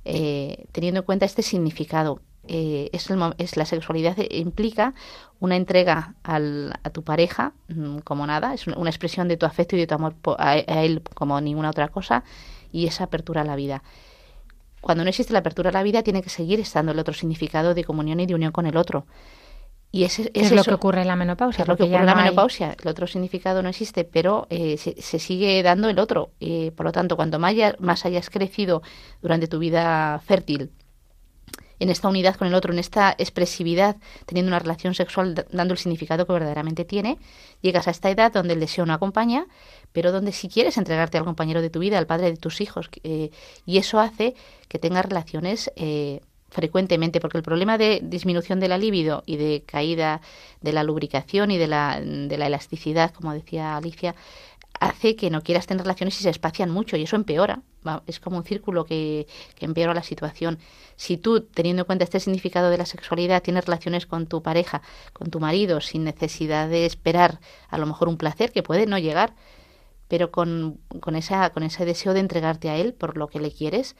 teniendo 0.04 1.00
en 1.00 1.06
cuenta 1.06 1.26
este 1.26 1.44
significado 1.44 2.20
eh, 2.48 2.90
es, 2.92 3.10
es, 3.38 3.58
la 3.58 3.66
sexualidad 3.66 4.18
implica 4.30 4.94
una 5.40 5.56
entrega 5.56 6.16
al, 6.24 6.74
a 6.84 6.90
tu 6.90 7.04
pareja 7.04 7.54
mm, 7.70 8.00
como 8.00 8.28
nada, 8.28 8.54
es 8.54 8.68
una 8.68 8.90
expresión 8.90 9.28
de 9.28 9.38
tu 9.38 9.46
afecto 9.46 9.76
y 9.76 9.80
de 9.80 9.88
tu 9.88 9.96
amor 9.96 10.16
a, 10.38 10.58
él 10.58 11.02
como 11.14 11.40
ninguna 11.40 11.70
otra 11.70 11.88
cosa 11.88 12.24
y 12.72 12.88
esa 12.88 13.06
apertura 13.06 13.42
a 13.42 13.46
la 13.46 13.56
vida. 13.56 13.84
Cuando 14.82 15.04
no 15.04 15.10
existe 15.10 15.32
la 15.32 15.40
apertura 15.40 15.70
a 15.70 15.74
la 15.74 15.84
vida 15.84 16.04
tiene 16.04 16.22
que 16.22 16.30
seguir 16.30 16.60
estando 16.60 16.92
el 16.92 17.00
otro 17.00 17.14
significado 17.14 17.74
de 17.74 17.86
comunión 17.86 18.20
y 18.20 18.26
de 18.26 18.36
unión 18.36 18.52
con 18.52 18.66
el 18.66 18.76
otro. 18.76 19.06
Y 19.92 20.06
ese, 20.06 20.32
es, 20.34 20.52
lo 20.52 20.64
que 20.64 20.74
ocurre 20.74 21.02
en 21.02 21.08
la 21.08 21.16
menopausia. 21.16 21.62
Es 21.62 21.68
lo 21.68 21.78
que 21.78 21.84
ocurre 21.84 22.00
en 22.00 22.08
la 22.08 22.16
menopausia. 22.16 22.76
El 22.82 22.88
otro 22.88 23.06
significado 23.06 23.62
no 23.62 23.70
existe, 23.70 24.04
pero 24.04 24.48
eh, 24.50 24.76
se, 24.78 25.20
sigue 25.20 25.62
dando 25.62 25.88
el 25.88 26.00
otro. 26.00 26.32
Eh, 26.40 26.72
por 26.76 26.88
lo 26.88 26.92
tanto, 26.92 27.16
cuanto 27.16 27.38
más, 27.38 27.54
más 27.78 28.04
hayas 28.04 28.32
crecido 28.32 28.82
durante 29.22 29.48
tu 29.48 29.60
vida 29.60 30.20
fértil 30.26 30.72
en 31.84 31.90
esta 31.90 32.08
unidad 32.08 32.36
con 32.36 32.48
el 32.48 32.54
otro, 32.54 32.72
en 32.72 32.80
esta 32.80 33.14
expresividad, 33.18 33.98
teniendo 34.26 34.50
una 34.50 34.60
relación 34.60 34.96
sexual, 34.96 35.46
dando 35.52 35.74
el 35.74 35.78
significado 35.78 36.26
que 36.26 36.32
verdaderamente 36.32 36.86
tiene, 36.86 37.18
llegas 37.62 37.90
a 37.90 37.92
esta 37.92 38.10
edad 38.10 38.32
donde 38.32 38.54
el 38.54 38.62
deseo 38.62 38.86
no 38.86 38.94
acompaña, 38.94 39.48
pero 39.92 40.14
donde 40.14 40.32
si 40.32 40.48
quieres 40.48 40.78
entregarte 40.78 41.18
al 41.18 41.26
compañero 41.26 41.62
de 41.62 41.70
tu 41.70 41.80
vida, 41.80 41.98
al 41.98 42.08
padre 42.08 42.32
de 42.32 42.38
tus 42.38 42.62
hijos, 42.62 42.90
eh, 43.04 43.32
y 43.66 43.80
eso 43.80 44.00
hace 44.00 44.34
que 44.70 44.80
tengas 44.80 45.06
relaciones 45.06 45.72
eh, 45.76 46.22
frecuentemente, 46.50 47.20
porque 47.20 47.38
el 47.38 47.44
problema 47.44 47.78
de 47.78 48.00
disminución 48.02 48.62
de 48.62 48.70
la 48.70 48.78
libido 48.78 49.24
y 49.26 49.36
de 49.36 49.64
caída 49.66 50.22
de 50.62 50.72
la 50.72 50.84
lubricación 50.84 51.52
y 51.52 51.58
de 51.58 51.68
la, 51.68 52.00
de 52.00 52.38
la 52.38 52.48
elasticidad, 52.48 53.12
como 53.12 53.34
decía 53.34 53.76
Alicia, 53.76 54.16
hace 54.80 55.18
que 55.18 55.30
no 55.30 55.42
quieras 55.42 55.68
tener 55.68 55.84
relaciones 55.84 56.18
y 56.18 56.24
se 56.24 56.30
espacian 56.30 56.70
mucho 56.70 56.96
y 56.96 57.04
eso 57.04 57.18
empeora. 57.18 57.62
Es 58.08 58.20
como 58.20 58.38
un 58.38 58.44
círculo 58.44 58.86
que, 58.86 59.28
empeora 59.60 59.94
la 59.94 60.04
situación. 60.04 60.60
Si 60.96 61.18
tú, 61.18 61.42
teniendo 61.42 61.84
en 61.84 61.86
cuenta 61.86 62.04
este 62.04 62.20
significado 62.20 62.70
de 62.70 62.78
la 62.78 62.86
sexualidad, 62.86 63.42
tienes 63.42 63.66
relaciones 63.66 64.06
con 64.06 64.28
tu 64.28 64.42
pareja, 64.42 64.82
con 65.14 65.30
tu 65.30 65.40
marido, 65.40 65.82
sin 65.82 66.04
necesidad 66.04 66.70
de 66.70 66.86
esperar 66.86 67.40
a 67.70 67.78
lo 67.78 67.86
mejor 67.86 68.10
un 68.10 68.18
placer 68.18 68.52
que 68.52 68.64
puede 68.64 68.86
no 68.86 68.98
llegar, 68.98 69.34
pero 70.08 70.32
con, 70.32 70.80
con, 71.00 71.16
esa, 71.16 71.50
con 71.52 71.64
ese 71.64 71.86
deseo 71.86 72.14
de 72.14 72.20
entregarte 72.20 72.70
a 72.70 72.76
él 72.78 72.94
por 72.94 73.18
lo 73.18 73.28
que 73.28 73.40
le 73.40 73.52
quieres, 73.52 73.96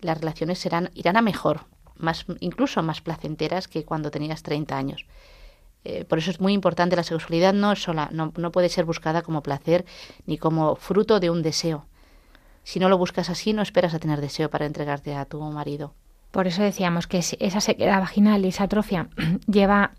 las 0.00 0.18
relaciones 0.18 0.58
serán, 0.58 0.90
irán 0.94 1.16
a 1.16 1.22
mejor, 1.22 1.62
más, 1.96 2.26
incluso 2.40 2.82
más 2.82 3.00
placenteras 3.00 3.68
que 3.68 3.84
cuando 3.84 4.10
tenías 4.10 4.42
30 4.42 4.76
años. 4.76 5.06
Eh, 5.84 6.04
por 6.04 6.18
eso 6.18 6.30
es 6.30 6.40
muy 6.40 6.52
importante 6.54 6.96
la 6.96 7.02
sexualidad 7.02 7.52
no 7.52 7.76
sola, 7.76 8.08
no, 8.10 8.32
no 8.36 8.52
puede 8.52 8.68
ser 8.68 8.84
buscada 8.84 9.22
como 9.22 9.42
placer 9.42 9.84
ni 10.26 10.38
como 10.38 10.76
fruto 10.76 11.20
de 11.20 11.30
un 11.30 11.42
deseo. 11.42 11.86
Si 12.64 12.80
no 12.80 12.88
lo 12.88 12.98
buscas 12.98 13.30
así, 13.30 13.52
no 13.52 13.62
esperas 13.62 13.94
a 13.94 13.98
tener 13.98 14.20
deseo 14.20 14.50
para 14.50 14.66
entregarte 14.66 15.14
a 15.14 15.24
tu 15.26 15.40
marido. 15.40 15.94
Por 16.30 16.48
eso 16.48 16.62
decíamos 16.62 17.06
que 17.06 17.18
esa 17.18 17.60
sequedad 17.60 18.00
vaginal 18.00 18.44
y 18.44 18.48
esa 18.48 18.64
atrofia 18.64 19.08
lleva 19.46 19.92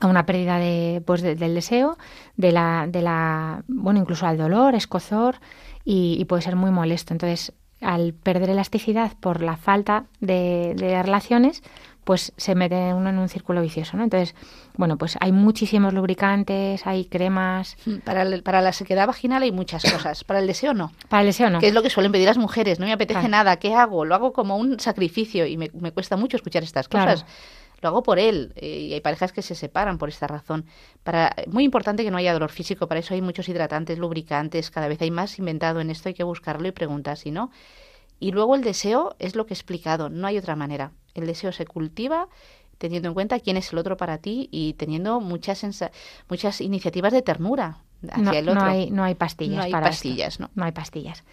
a 0.00 0.06
una 0.06 0.24
pérdida 0.24 0.58
de, 0.58 1.02
pues 1.04 1.22
del 1.22 1.54
deseo, 1.54 1.98
de 2.36 2.52
la, 2.52 2.86
de 2.88 3.02
la, 3.02 3.62
bueno, 3.68 4.00
incluso 4.00 4.26
al 4.26 4.38
dolor, 4.38 4.74
escozor 4.74 5.36
y, 5.84 6.24
puede 6.26 6.42
ser 6.42 6.56
muy 6.56 6.70
molesto. 6.70 7.12
Entonces, 7.12 7.52
al 7.80 8.14
perder 8.14 8.50
elasticidad 8.50 9.12
por 9.20 9.42
la 9.42 9.56
falta 9.56 10.06
de, 10.20 10.74
de 10.76 11.02
relaciones, 11.02 11.62
pues 12.06 12.32
se 12.36 12.54
mete 12.54 12.94
uno 12.94 13.10
en 13.10 13.18
un 13.18 13.28
círculo 13.28 13.60
vicioso, 13.60 13.96
¿no? 13.96 14.04
Entonces, 14.04 14.36
bueno, 14.76 14.96
pues 14.96 15.16
hay 15.20 15.32
muchísimos 15.32 15.92
lubricantes, 15.92 16.86
hay 16.86 17.06
cremas. 17.06 17.76
Mm, 17.84 17.96
para, 17.96 18.24
para 18.42 18.62
la 18.62 18.72
sequedad 18.72 19.08
vaginal 19.08 19.42
hay 19.42 19.50
muchas 19.50 19.82
cosas, 19.92 20.22
para 20.22 20.38
el 20.38 20.46
deseo 20.46 20.72
no. 20.72 20.92
Para 21.08 21.22
el 21.22 21.26
deseo 21.26 21.50
no. 21.50 21.58
Que 21.58 21.66
es 21.66 21.74
lo 21.74 21.82
que 21.82 21.90
suelen 21.90 22.12
pedir 22.12 22.26
las 22.26 22.38
mujeres, 22.38 22.78
no 22.78 22.86
me 22.86 22.92
apetece 22.92 23.28
nada, 23.28 23.56
¿qué 23.56 23.74
hago? 23.74 24.04
Lo 24.04 24.14
hago 24.14 24.32
como 24.32 24.56
un 24.56 24.78
sacrificio 24.78 25.46
y 25.46 25.56
me, 25.56 25.68
cuesta 25.68 26.16
mucho 26.16 26.36
escuchar 26.36 26.62
estas 26.62 26.88
cosas. 26.88 27.26
Lo 27.82 27.88
hago 27.88 28.04
por 28.04 28.20
él 28.20 28.52
eh, 28.54 28.68
y 28.68 28.94
hay 28.94 29.00
parejas 29.00 29.32
que 29.32 29.42
se 29.42 29.56
separan 29.56 29.98
por 29.98 30.08
esta 30.08 30.28
razón. 30.28 30.64
Para, 31.02 31.34
muy 31.48 31.64
importante 31.64 32.04
que 32.04 32.12
no 32.12 32.18
haya 32.18 32.32
dolor 32.32 32.52
físico, 32.52 32.86
para 32.86 33.00
eso 33.00 33.14
hay 33.14 33.20
muchos 33.20 33.48
hidratantes, 33.48 33.98
lubricantes, 33.98 34.70
cada 34.70 34.86
vez 34.86 35.02
hay 35.02 35.10
más 35.10 35.40
inventado 35.40 35.80
en 35.80 35.90
esto, 35.90 36.08
hay 36.08 36.14
que 36.14 36.22
buscarlo 36.22 36.68
y 36.68 36.72
preguntar 36.72 37.16
si 37.16 37.32
no. 37.32 37.50
Y 38.20 38.30
luego 38.30 38.54
el 38.54 38.62
deseo 38.62 39.16
es 39.18 39.34
lo 39.34 39.44
que 39.44 39.54
he 39.54 39.56
explicado, 39.56 40.08
no 40.08 40.28
hay 40.28 40.38
otra 40.38 40.54
manera. 40.54 40.92
El 41.16 41.26
deseo 41.26 41.52
se 41.52 41.66
cultiva 41.66 42.28
teniendo 42.78 43.08
en 43.08 43.14
cuenta 43.14 43.40
quién 43.40 43.56
es 43.56 43.72
el 43.72 43.78
otro 43.78 43.96
para 43.96 44.18
ti 44.18 44.48
y 44.52 44.74
teniendo 44.74 45.20
muchas 45.20 45.64
muchas 46.28 46.60
iniciativas 46.60 47.12
de 47.12 47.22
ternura 47.22 47.78
hacia 48.10 48.22
no, 48.22 48.32
el 48.32 48.48
otro. 48.50 48.60
No 48.60 48.66
hay, 48.66 48.90
no 48.90 49.02
hay 49.04 49.14
pastillas 49.14 49.56
no 49.56 49.62
hay 49.62 49.72
para 49.72 49.86
pastillas, 49.86 50.34
esto. 50.34 50.42
¿no? 50.44 50.50
No 50.54 50.64
hay 50.64 50.72
pastillas. 50.72 51.24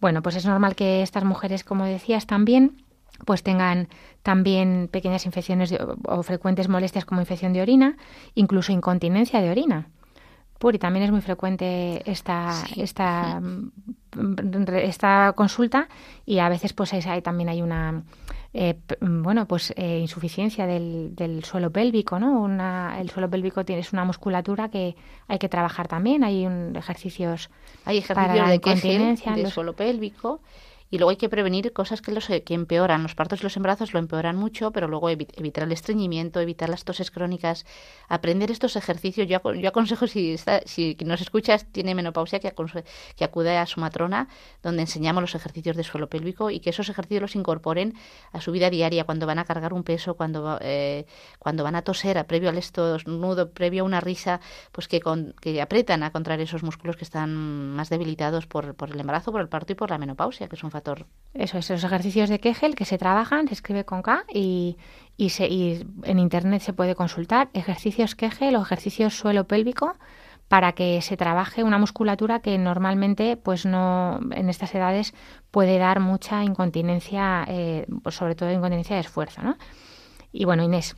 Bueno, 0.00 0.22
pues 0.22 0.36
es 0.36 0.44
normal 0.46 0.76
que 0.76 1.02
estas 1.02 1.24
mujeres, 1.24 1.64
como 1.64 1.84
decías, 1.86 2.26
también 2.26 2.82
pues 3.26 3.42
tengan 3.42 3.88
también 4.22 4.88
pequeñas 4.90 5.26
infecciones 5.26 5.70
de, 5.70 5.78
o 6.04 6.22
frecuentes 6.22 6.68
molestias 6.68 7.04
como 7.04 7.20
infección 7.20 7.52
de 7.52 7.60
orina, 7.62 7.96
incluso 8.34 8.72
incontinencia 8.72 9.40
de 9.42 9.50
orina. 9.50 9.88
Puri, 10.58 10.78
también 10.78 11.04
es 11.04 11.10
muy 11.10 11.20
frecuente 11.22 12.02
esta, 12.10 12.52
Sí. 12.66 12.82
esta, 12.82 13.40
esta 14.82 15.32
consulta 15.36 15.88
y 16.26 16.38
a 16.38 16.48
veces 16.48 16.72
pues 16.72 16.92
es- 16.92 17.06
hay, 17.06 17.22
también 17.22 17.48
hay 17.48 17.62
una 17.62 18.02
eh, 18.52 18.74
p- 18.74 18.96
bueno 19.00 19.46
pues 19.46 19.72
eh, 19.76 19.98
insuficiencia 20.00 20.66
del, 20.66 21.14
del 21.14 21.44
suelo 21.44 21.70
pélvico, 21.70 22.18
¿no? 22.18 22.40
Una, 22.40 23.00
el 23.00 23.08
suelo 23.10 23.30
pélvico 23.30 23.64
tiene 23.64 23.80
es 23.82 23.92
una 23.92 24.04
musculatura 24.04 24.68
que 24.68 24.96
hay 25.28 25.38
que 25.38 25.48
trabajar 25.48 25.86
también. 25.88 26.24
Hay 26.24 26.46
un, 26.46 26.74
ejercicios 26.76 27.48
Hay 27.84 28.00
para 28.02 28.34
ejercicios 28.34 28.48
de 28.48 28.54
incontinencia, 28.56 29.32
de 29.32 29.42
los- 29.44 29.52
suelo 29.52 29.74
pélvico. 29.74 30.40
Y 30.90 30.98
luego 30.98 31.10
hay 31.10 31.16
que 31.16 31.28
prevenir 31.28 31.72
cosas 31.72 32.02
que, 32.02 32.10
los, 32.12 32.26
que 32.26 32.54
empeoran. 32.54 33.02
Los 33.04 33.14
partos 33.14 33.40
y 33.40 33.44
los 33.44 33.56
embarazos 33.56 33.92
lo 33.92 34.00
empeoran 34.00 34.36
mucho, 34.36 34.72
pero 34.72 34.88
luego 34.88 35.08
evi- 35.10 35.28
evitar 35.36 35.64
el 35.64 35.72
estreñimiento, 35.72 36.40
evitar 36.40 36.68
las 36.68 36.84
toses 36.84 37.10
crónicas. 37.12 37.64
Aprender 38.08 38.50
estos 38.50 38.74
ejercicios. 38.74 39.28
Yo, 39.28 39.40
yo 39.54 39.68
aconsejo, 39.68 40.06
si, 40.08 40.32
está, 40.32 40.62
si 40.66 40.96
nos 41.04 41.20
escuchas, 41.20 41.66
tiene 41.72 41.94
menopausia, 41.94 42.40
que, 42.40 42.52
que 43.16 43.24
acude 43.24 43.56
a 43.56 43.66
su 43.66 43.78
matrona, 43.80 44.28
donde 44.62 44.82
enseñamos 44.82 45.20
los 45.22 45.34
ejercicios 45.36 45.76
de 45.76 45.84
suelo 45.84 46.08
pélvico 46.08 46.50
y 46.50 46.58
que 46.60 46.70
esos 46.70 46.88
ejercicios 46.88 47.22
los 47.22 47.36
incorporen 47.36 47.94
a 48.32 48.40
su 48.40 48.50
vida 48.50 48.68
diaria, 48.68 49.04
cuando 49.04 49.26
van 49.26 49.38
a 49.38 49.44
cargar 49.44 49.72
un 49.72 49.84
peso, 49.84 50.14
cuando, 50.14 50.58
eh, 50.60 51.06
cuando 51.38 51.62
van 51.62 51.76
a 51.76 51.82
toser, 51.82 52.18
a- 52.18 52.24
previo 52.24 52.48
al 52.48 52.58
estornudo, 52.58 53.50
previo 53.52 53.82
a 53.84 53.86
una 53.86 54.00
risa, 54.00 54.40
pues 54.72 54.88
que, 54.88 55.00
con, 55.00 55.34
que 55.40 55.62
apretan 55.62 56.02
a 56.02 56.10
contraer 56.10 56.40
esos 56.40 56.62
músculos 56.64 56.96
que 56.96 57.04
están 57.04 57.30
más 57.76 57.90
debilitados 57.90 58.46
por, 58.48 58.74
por 58.74 58.90
el 58.90 58.98
embarazo, 58.98 59.30
por 59.30 59.40
el 59.40 59.48
parto 59.48 59.72
y 59.72 59.76
por 59.76 59.90
la 59.90 59.98
menopausia, 59.98 60.48
que 60.48 60.56
es 60.56 60.64
Eso 61.32 61.58
es, 61.58 61.70
los 61.70 61.84
ejercicios 61.84 62.28
de 62.28 62.40
Kegel 62.40 62.74
que 62.74 62.84
se 62.84 62.98
trabajan, 62.98 63.46
se 63.46 63.54
escribe 63.54 63.84
con 63.84 64.02
K 64.02 64.24
y, 64.32 64.78
y, 65.16 65.30
se, 65.30 65.46
y 65.46 65.86
en 66.02 66.18
internet 66.18 66.62
se 66.62 66.72
puede 66.72 66.96
consultar 66.96 67.50
ejercicios 67.54 68.16
Kegel 68.16 68.56
o 68.56 68.62
ejercicios 68.62 69.16
suelo 69.16 69.46
pélvico 69.46 69.94
para 70.48 70.72
que 70.72 71.00
se 71.00 71.16
trabaje 71.16 71.62
una 71.62 71.78
musculatura 71.78 72.40
que 72.40 72.58
normalmente, 72.58 73.36
pues 73.36 73.64
no, 73.64 74.18
en 74.32 74.48
estas 74.48 74.74
edades 74.74 75.14
puede 75.52 75.78
dar 75.78 76.00
mucha 76.00 76.42
incontinencia, 76.42 77.44
eh, 77.46 77.86
pues 78.02 78.16
sobre 78.16 78.34
todo 78.34 78.50
incontinencia 78.50 78.96
de 78.96 79.02
esfuerzo, 79.02 79.42
¿no? 79.42 79.56
Y 80.32 80.46
bueno, 80.46 80.64
Inés, 80.64 80.96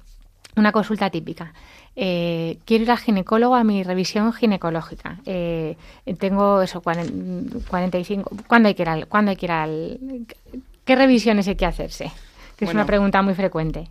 una 0.56 0.72
consulta 0.72 1.10
típica. 1.10 1.52
Eh, 1.94 2.58
quiero 2.64 2.84
ir 2.84 2.90
al 2.90 2.98
ginecólogo 2.98 3.54
a 3.54 3.64
mi 3.64 3.82
revisión 3.82 4.32
ginecológica. 4.32 5.18
Eh, 5.26 5.76
tengo 6.18 6.62
eso, 6.62 6.82
cuaren- 6.82 7.64
45. 7.68 8.30
¿Cuándo 8.46 8.68
hay 8.68 8.74
que 8.74 8.82
ir 8.82 8.88
al, 8.88 9.06
cuándo 9.08 9.30
hay 9.30 9.36
que 9.36 9.46
ir 9.46 9.52
al, 9.52 9.98
¿Qué 10.84 10.96
revisiones 10.96 11.46
hay 11.48 11.54
que 11.56 11.66
hacerse? 11.66 12.10
Que 12.56 12.64
es 12.64 12.72
una 12.74 12.86
pregunta 12.86 13.22
muy 13.22 13.34
frecuente. 13.34 13.88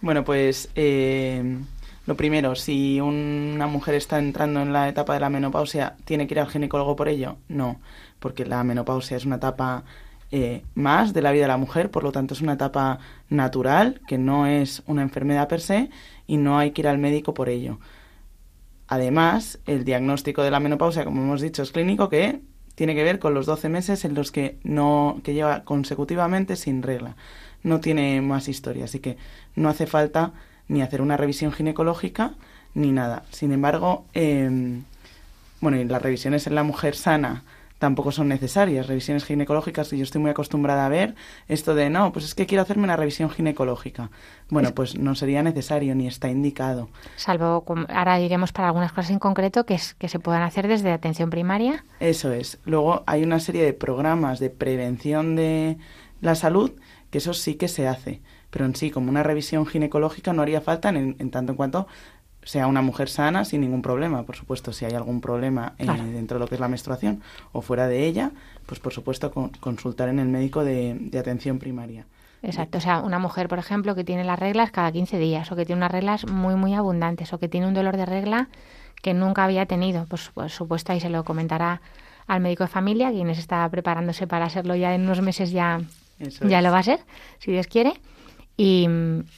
Bueno, 0.00 0.24
pues 0.24 0.70
eh, 0.74 1.58
lo 2.06 2.16
primero, 2.16 2.56
si 2.56 3.00
una 3.00 3.66
mujer 3.68 3.94
está 3.94 4.18
entrando 4.18 4.60
en 4.60 4.72
la 4.72 4.88
etapa 4.88 5.14
de 5.14 5.20
la 5.20 5.30
menopausia, 5.30 5.94
¿tiene 6.04 6.26
que 6.26 6.34
ir 6.34 6.40
al 6.40 6.48
ginecólogo 6.48 6.96
por 6.96 7.08
ello? 7.08 7.36
No, 7.48 7.80
porque 8.18 8.44
la 8.44 8.64
menopausia 8.64 9.16
es 9.16 9.24
una 9.24 9.36
etapa 9.36 9.84
eh, 10.32 10.62
más 10.74 11.12
de 11.12 11.22
la 11.22 11.30
vida 11.30 11.42
de 11.42 11.48
la 11.48 11.56
mujer, 11.58 11.90
por 11.90 12.02
lo 12.02 12.10
tanto 12.10 12.34
es 12.34 12.40
una 12.40 12.54
etapa 12.54 12.98
natural, 13.28 14.00
que 14.08 14.18
no 14.18 14.46
es 14.46 14.82
una 14.86 15.02
enfermedad 15.02 15.46
per 15.46 15.60
se, 15.60 15.90
y 16.26 16.36
no 16.36 16.58
hay 16.58 16.72
que 16.72 16.82
ir 16.82 16.88
al 16.88 16.98
médico 16.98 17.34
por 17.34 17.48
ello. 17.48 17.78
Además, 18.88 19.58
el 19.66 19.84
diagnóstico 19.84 20.42
de 20.42 20.50
la 20.50 20.60
menopausia, 20.60 21.04
como 21.04 21.22
hemos 21.22 21.40
dicho, 21.40 21.62
es 21.62 21.72
clínico, 21.72 22.08
que 22.08 22.40
tiene 22.74 22.94
que 22.94 23.04
ver 23.04 23.18
con 23.18 23.34
los 23.34 23.46
12 23.46 23.68
meses 23.68 24.04
en 24.04 24.14
los 24.14 24.32
que 24.32 24.58
no 24.64 25.20
que 25.22 25.34
lleva 25.34 25.64
consecutivamente 25.64 26.56
sin 26.56 26.82
regla. 26.82 27.16
No 27.62 27.80
tiene 27.80 28.20
más 28.22 28.48
historia, 28.48 28.84
así 28.84 28.98
que 28.98 29.16
no 29.54 29.68
hace 29.68 29.86
falta 29.86 30.32
ni 30.68 30.82
hacer 30.82 31.00
una 31.00 31.16
revisión 31.16 31.52
ginecológica 31.52 32.34
ni 32.74 32.92
nada. 32.92 33.24
Sin 33.30 33.52
embargo, 33.52 34.04
eh, 34.14 34.80
bueno, 35.60 35.78
y 35.78 35.84
las 35.84 36.02
revisiones 36.02 36.46
en 36.46 36.54
la 36.54 36.62
mujer 36.62 36.96
sana 36.96 37.44
tampoco 37.82 38.12
son 38.12 38.28
necesarias. 38.28 38.86
Revisiones 38.86 39.24
ginecológicas, 39.24 39.92
y 39.92 39.98
yo 39.98 40.04
estoy 40.04 40.20
muy 40.20 40.30
acostumbrada 40.30 40.86
a 40.86 40.88
ver 40.88 41.16
esto 41.48 41.74
de, 41.74 41.90
no, 41.90 42.12
pues 42.12 42.24
es 42.26 42.36
que 42.36 42.46
quiero 42.46 42.62
hacerme 42.62 42.84
una 42.84 42.96
revisión 42.96 43.28
ginecológica. 43.28 44.12
Bueno, 44.50 44.72
pues 44.72 44.96
no 44.96 45.16
sería 45.16 45.42
necesario 45.42 45.96
ni 45.96 46.06
está 46.06 46.28
indicado. 46.28 46.90
Salvo, 47.16 47.64
ahora 47.88 48.18
diremos 48.18 48.52
para 48.52 48.68
algunas 48.68 48.92
cosas 48.92 49.10
en 49.10 49.18
concreto 49.18 49.66
que, 49.66 49.74
es, 49.74 49.94
que 49.94 50.08
se 50.08 50.20
puedan 50.20 50.42
hacer 50.42 50.68
desde 50.68 50.92
atención 50.92 51.28
primaria. 51.28 51.84
Eso 51.98 52.30
es. 52.30 52.60
Luego 52.64 53.02
hay 53.06 53.24
una 53.24 53.40
serie 53.40 53.64
de 53.64 53.72
programas 53.72 54.38
de 54.38 54.50
prevención 54.50 55.34
de 55.34 55.76
la 56.20 56.36
salud 56.36 56.70
que 57.10 57.18
eso 57.18 57.34
sí 57.34 57.56
que 57.56 57.66
se 57.66 57.88
hace. 57.88 58.22
Pero 58.50 58.64
en 58.64 58.76
sí, 58.76 58.92
como 58.92 59.10
una 59.10 59.24
revisión 59.24 59.66
ginecológica 59.66 60.32
no 60.32 60.42
haría 60.42 60.60
falta 60.60 60.90
en, 60.90 61.16
en 61.18 61.30
tanto 61.32 61.50
en 61.50 61.56
cuanto 61.56 61.88
sea 62.44 62.66
una 62.66 62.82
mujer 62.82 63.08
sana 63.08 63.44
sin 63.44 63.60
ningún 63.60 63.82
problema. 63.82 64.22
Por 64.24 64.36
supuesto, 64.36 64.72
si 64.72 64.84
hay 64.84 64.92
algún 64.94 65.20
problema 65.20 65.74
eh, 65.78 65.84
Claro. 65.84 66.04
dentro 66.04 66.36
de 66.38 66.40
lo 66.44 66.48
que 66.48 66.56
es 66.56 66.60
la 66.60 66.68
menstruación 66.68 67.22
o 67.52 67.62
fuera 67.62 67.86
de 67.88 68.06
ella, 68.06 68.30
pues 68.66 68.80
por 68.80 68.92
supuesto 68.92 69.30
con- 69.30 69.50
consultar 69.50 70.08
en 70.08 70.18
el 70.18 70.28
médico 70.28 70.64
de, 70.64 70.96
de 70.98 71.18
atención 71.18 71.58
primaria. 71.58 72.06
Exacto, 72.42 72.78
o 72.78 72.80
sea, 72.80 73.00
una 73.00 73.20
mujer, 73.20 73.46
por 73.46 73.60
ejemplo, 73.60 73.94
que 73.94 74.02
tiene 74.02 74.24
las 74.24 74.38
reglas 74.38 74.72
cada 74.72 74.90
15 74.90 75.16
días 75.18 75.52
o 75.52 75.56
que 75.56 75.64
tiene 75.64 75.78
unas 75.78 75.92
reglas 75.92 76.26
muy, 76.26 76.56
muy 76.56 76.74
abundantes 76.74 77.32
o 77.32 77.38
que 77.38 77.48
tiene 77.48 77.68
un 77.68 77.74
dolor 77.74 77.96
de 77.96 78.04
regla 78.06 78.48
que 79.00 79.14
nunca 79.14 79.44
había 79.44 79.66
tenido, 79.66 80.06
pues 80.06 80.28
por 80.30 80.50
supuesto 80.50 80.92
ahí 80.92 80.98
se 81.00 81.08
lo 81.10 81.22
comentará 81.24 81.80
al 82.26 82.40
médico 82.40 82.64
de 82.64 82.68
familia, 82.68 83.10
quien 83.12 83.30
está 83.30 83.68
preparándose 83.68 84.26
para 84.26 84.44
hacerlo 84.46 84.74
ya 84.74 84.92
en 84.94 85.02
unos 85.02 85.20
meses 85.22 85.52
ya, 85.52 85.80
Eso 86.18 86.48
ya 86.48 86.58
es. 86.58 86.64
lo 86.64 86.72
va 86.72 86.78
a 86.80 86.82
ser, 86.82 87.00
si 87.38 87.52
Dios 87.52 87.66
quiere. 87.68 87.92
Y, 88.56 88.88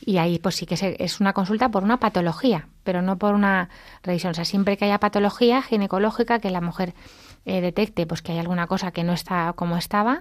y 0.05 0.17
ahí 0.19 0.39
pues 0.39 0.55
sí 0.57 0.67
que 0.67 0.77
se- 0.77 0.97
es 1.03 1.21
una 1.21 1.33
consulta 1.35 1.69
por 1.71 1.83
una 1.85 1.99
patología, 1.99 2.69
pero 2.85 3.03
no 3.03 3.19
por 3.19 3.35
una 3.35 3.69
revisión. 4.03 4.31
O 4.31 4.35
sea, 4.35 4.45
siempre 4.45 4.77
que 4.77 4.85
haya 4.85 5.01
patología 5.01 5.63
ginecológica, 5.63 6.39
que 6.39 6.51
la 6.51 6.61
mujer 6.61 6.95
eh, 7.45 7.61
detecte 7.61 8.07
pues 8.07 8.23
que 8.23 8.33
hay 8.33 8.39
alguna 8.39 8.67
cosa 8.67 8.93
que 8.93 9.05
no 9.05 9.13
está 9.13 9.53
como 9.55 9.77
estaba, 9.77 10.21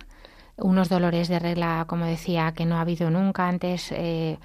unos 0.58 0.90
dolores 0.90 1.28
de 1.28 1.40
regla, 1.40 1.86
como 1.88 2.06
decía, 2.06 2.54
que 2.54 2.66
no 2.66 2.78
ha 2.78 2.82
habido 2.82 3.10
nunca 3.10 3.48
antes, 3.48 3.92
eh, 3.92 4.38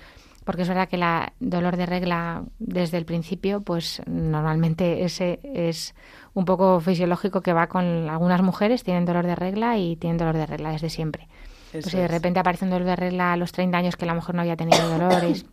porque 0.45 0.63
es 0.63 0.69
verdad 0.69 0.89
que 0.89 0.97
la 0.97 1.33
dolor 1.41 1.77
de 1.77 1.87
regla 1.87 2.43
desde 2.59 2.97
el 2.97 3.05
principio, 3.05 3.61
pues 3.61 4.01
normalmente 4.07 5.05
ese 5.05 5.41
es 5.43 5.95
un 6.33 6.45
poco 6.47 6.81
fisiológico 6.81 7.43
que 7.43 7.53
va 7.53 7.67
con 7.67 8.09
algunas 8.09 8.43
mujeres, 8.43 8.83
tienen 8.83 9.05
dolor 9.05 9.27
de 9.27 9.35
regla 9.35 9.77
y 9.77 9.97
tienen 9.97 10.17
dolor 10.17 10.37
de 10.37 10.47
regla 10.47 10.71
desde 10.71 10.89
siempre. 10.89 11.29
Pues 11.73 11.85
si 11.85 11.99
de 11.99 12.09
repente 12.09 12.41
aparece 12.41 12.65
un 12.65 12.71
dolor 12.71 12.87
de 12.87 12.97
regla 12.97 13.35
a 13.35 13.37
los 13.37 13.53
30 13.53 13.77
años 13.77 13.97
que 13.97 14.07
la 14.07 14.15
mujer 14.15 14.35
no 14.35 14.41
había 14.41 14.57
tenido 14.57 14.89
dolores 14.89 15.45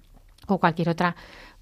o 0.48 0.60
cualquier 0.60 0.90
otra 0.90 1.16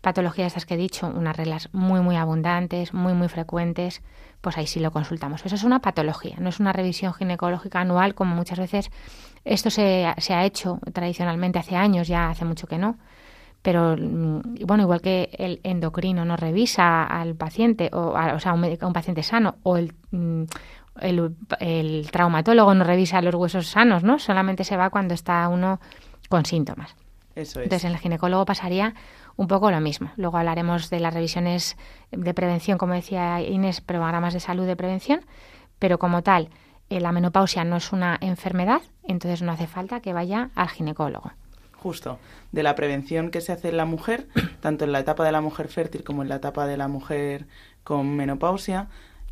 patología 0.04 0.44
de 0.44 0.50
estas 0.50 0.66
que 0.66 0.74
he 0.74 0.78
dicho, 0.78 1.08
unas 1.08 1.36
reglas 1.36 1.70
muy, 1.72 2.02
muy 2.02 2.18
abundantes, 2.18 2.94
muy, 2.94 3.14
muy 3.14 3.30
frecuentes, 3.30 4.02
pues 4.42 4.58
ahí 4.58 4.68
sí 4.68 4.82
lo 4.82 4.92
consultamos. 4.92 5.46
Eso 5.46 5.56
es 5.56 5.64
una 5.64 5.80
patología, 5.80 6.36
no 6.40 6.50
es 6.50 6.60
una 6.60 6.74
revisión 6.74 7.14
ginecológica 7.14 7.80
anual 7.80 8.14
como 8.14 8.36
muchas 8.36 8.60
veces 8.60 8.92
esto 9.46 9.70
se, 9.70 10.14
se 10.18 10.34
ha 10.34 10.44
hecho 10.44 10.80
tradicionalmente 10.92 11.58
hace 11.58 11.78
años, 11.78 12.10
ya 12.10 12.30
hace 12.30 12.44
mucho 12.44 12.68
que 12.68 12.78
no. 12.78 12.98
Pero 13.62 13.96
mm, 13.98 14.66
bueno, 14.66 14.84
igual 14.84 15.00
que 15.00 15.30
el 15.40 15.62
endocrino 15.64 16.26
no 16.26 16.36
revisa 16.36 17.06
al 17.06 17.36
paciente, 17.36 17.90
o, 17.94 18.18
a, 18.18 18.34
o 18.34 18.40
sea, 18.42 18.54
un, 18.54 18.94
paciente 18.94 19.24
sano, 19.24 19.56
o 19.64 19.78
el, 19.78 19.94
mm, 20.12 20.44
el, 21.00 21.36
el 21.62 22.12
traumatólogo 22.12 22.74
no 22.74 22.84
revisa 22.84 23.22
los 23.22 23.36
huesos 23.36 23.68
sanos, 23.68 24.04
¿no? 24.04 24.20
Solamente 24.20 24.66
se 24.66 24.76
va 24.76 24.90
cuando 24.90 25.14
está 25.14 25.48
uno 25.48 25.80
con 26.28 26.44
síntomas. 26.46 26.94
Eso 27.36 27.60
es. 27.60 27.66
Entonces, 27.66 27.86
en 27.86 27.94
el 27.94 28.00
ginecólogo 28.00 28.46
pasaría 28.46 28.94
un 29.36 29.48
poco 29.48 29.72
lo 29.72 29.80
mismo. 29.82 30.12
Luego 30.16 30.38
hablaremos 30.38 30.90
de 30.90 31.00
las 31.00 31.14
revisiones 31.14 31.78
de 32.12 32.34
prevención, 32.34 32.78
como 32.78 32.94
decía 32.94 33.42
Inés, 33.42 33.82
programas 33.82 34.34
de 34.34 34.40
salud 34.40 34.66
de 34.66 34.76
prevención, 34.76 35.22
pero 35.80 36.00
como 36.00 36.22
tal, 36.24 36.50
eh, 36.90 37.00
la 37.00 37.12
menopausia 37.12 37.64
no 37.64 37.78
es 37.78 37.92
una 37.92 38.18
enfermedad, 38.22 38.82
entonces 39.04 39.42
no 39.42 39.52
hace 39.52 39.68
falta 39.68 40.02
que 40.02 40.14
vaya 40.14 40.50
al 40.56 40.70
ginecólogo. 40.70 41.32
Justo, 41.78 42.20
de 42.52 42.64
la 42.64 42.76
prevención 42.76 43.32
que 43.32 43.42
se 43.42 43.52
hace 43.52 43.70
en 43.70 43.78
la 43.78 43.86
mujer, 43.86 44.28
tanto 44.62 44.86
en 44.86 44.92
la 44.92 45.00
etapa 45.00 45.26
de 45.26 45.32
la 45.32 45.42
mujer 45.42 45.68
fértil 45.68 46.04
como 46.04 46.22
en 46.22 46.30
la 46.30 46.36
etapa 46.36 46.66
de 46.68 46.78
la 46.78 46.88
mujer 46.88 47.48
con 47.84 48.16
menopausia, 48.16 48.88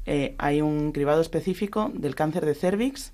eh, 0.05 0.35
hay 0.39 0.61
un 0.61 0.91
cribado 0.91 1.21
específico 1.21 1.91
del 1.93 2.15
cáncer 2.15 2.45
de 2.45 2.55
cervix 2.55 3.13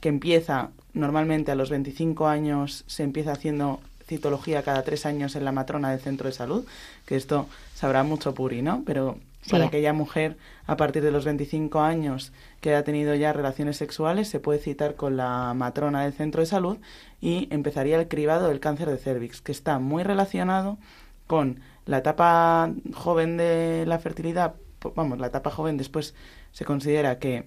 que 0.00 0.08
empieza 0.08 0.70
normalmente 0.92 1.52
a 1.52 1.54
los 1.54 1.70
25 1.70 2.26
años, 2.26 2.84
se 2.86 3.02
empieza 3.02 3.32
haciendo 3.32 3.80
citología 4.06 4.62
cada 4.62 4.82
tres 4.82 5.06
años 5.06 5.36
en 5.36 5.44
la 5.44 5.52
matrona 5.52 5.90
del 5.90 6.00
centro 6.00 6.28
de 6.28 6.34
salud, 6.34 6.66
que 7.06 7.16
esto 7.16 7.46
sabrá 7.74 8.02
mucho 8.02 8.34
Puri, 8.34 8.62
¿no? 8.62 8.82
Pero 8.84 9.18
Sí. 9.44 9.50
para 9.50 9.66
aquella 9.66 9.92
mujer 9.92 10.38
a 10.66 10.78
partir 10.78 11.02
de 11.02 11.10
los 11.10 11.26
25 11.26 11.80
años 11.80 12.32
que 12.62 12.74
ha 12.74 12.82
tenido 12.82 13.14
ya 13.14 13.34
relaciones 13.34 13.76
sexuales 13.76 14.26
se 14.28 14.40
puede 14.40 14.58
citar 14.58 14.94
con 14.94 15.18
la 15.18 15.52
matrona 15.54 16.02
del 16.02 16.14
centro 16.14 16.40
de 16.40 16.46
salud 16.46 16.78
y 17.20 17.48
empezaría 17.50 18.00
el 18.00 18.08
cribado 18.08 18.48
del 18.48 18.60
cáncer 18.60 18.88
de 18.88 18.96
cervix, 18.96 19.42
que 19.42 19.52
está 19.52 19.78
muy 19.78 20.02
relacionado 20.02 20.78
con 21.26 21.60
la 21.84 21.98
etapa 21.98 22.72
joven 22.94 23.36
de 23.36 23.84
la 23.86 23.98
fertilidad, 23.98 24.54
vamos, 24.94 25.18
la 25.18 25.26
etapa 25.26 25.50
joven 25.50 25.76
después 25.76 26.14
se 26.52 26.64
considera 26.64 27.18
que 27.18 27.44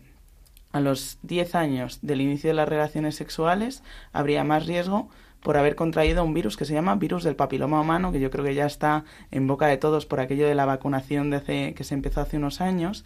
a 0.73 0.79
los 0.79 1.17
10 1.23 1.55
años 1.55 1.97
del 2.03 2.21
inicio 2.21 2.49
de 2.51 2.53
las 2.53 2.69
relaciones 2.69 3.15
sexuales 3.15 3.81
habría 4.13 4.43
más 4.43 4.67
riesgo 4.67 5.09
por 5.47 5.55
haber 5.55 5.77
contraído 5.77 6.25
un 6.25 6.33
virus 6.33 6.57
que 6.57 6.65
se 6.65 6.73
llama 6.73 6.95
virus 6.95 7.23
del 7.23 7.37
papiloma 7.37 7.79
humano, 7.79 8.11
que 8.11 8.19
yo 8.19 8.29
creo 8.29 8.43
que 8.43 8.53
ya 8.53 8.65
está 8.65 9.05
en 9.31 9.47
boca 9.47 9.67
de 9.67 9.77
todos 9.77 10.05
por 10.05 10.19
aquello 10.19 10.45
de 10.45 10.55
la 10.55 10.65
vacunación 10.65 11.29
de 11.29 11.73
que 11.73 11.83
se 11.85 11.93
empezó 11.93 12.19
hace 12.19 12.35
unos 12.35 12.59
años. 12.59 13.05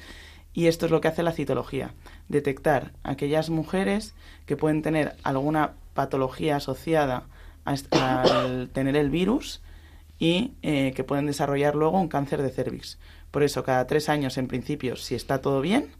Y 0.51 0.65
esto 0.65 0.87
es 0.87 0.91
lo 0.91 1.01
que 1.01 1.07
hace 1.07 1.21
la 1.21 1.33
citología, 1.33 1.93
detectar 2.29 2.93
aquellas 3.03 3.51
mujeres 3.51 4.15
que 4.47 4.57
pueden 4.57 4.81
tener 4.81 5.15
alguna 5.21 5.73
patología 5.93 6.55
asociada 6.55 7.25
al 7.63 8.69
tener 8.73 8.95
el 8.95 9.11
virus 9.11 9.61
y 10.17 10.53
eh, 10.63 10.93
que 10.95 11.03
pueden 11.03 11.27
desarrollar 11.27 11.75
luego 11.75 12.01
un 12.01 12.07
cáncer 12.07 12.41
de 12.41 12.49
cervix. 12.49 12.97
Por 13.29 13.43
eso, 13.43 13.63
cada 13.63 13.85
tres 13.85 14.09
años, 14.09 14.39
en 14.39 14.47
principio, 14.47 14.95
si 14.95 15.13
está 15.13 15.41
todo 15.41 15.61
bien, 15.61 15.91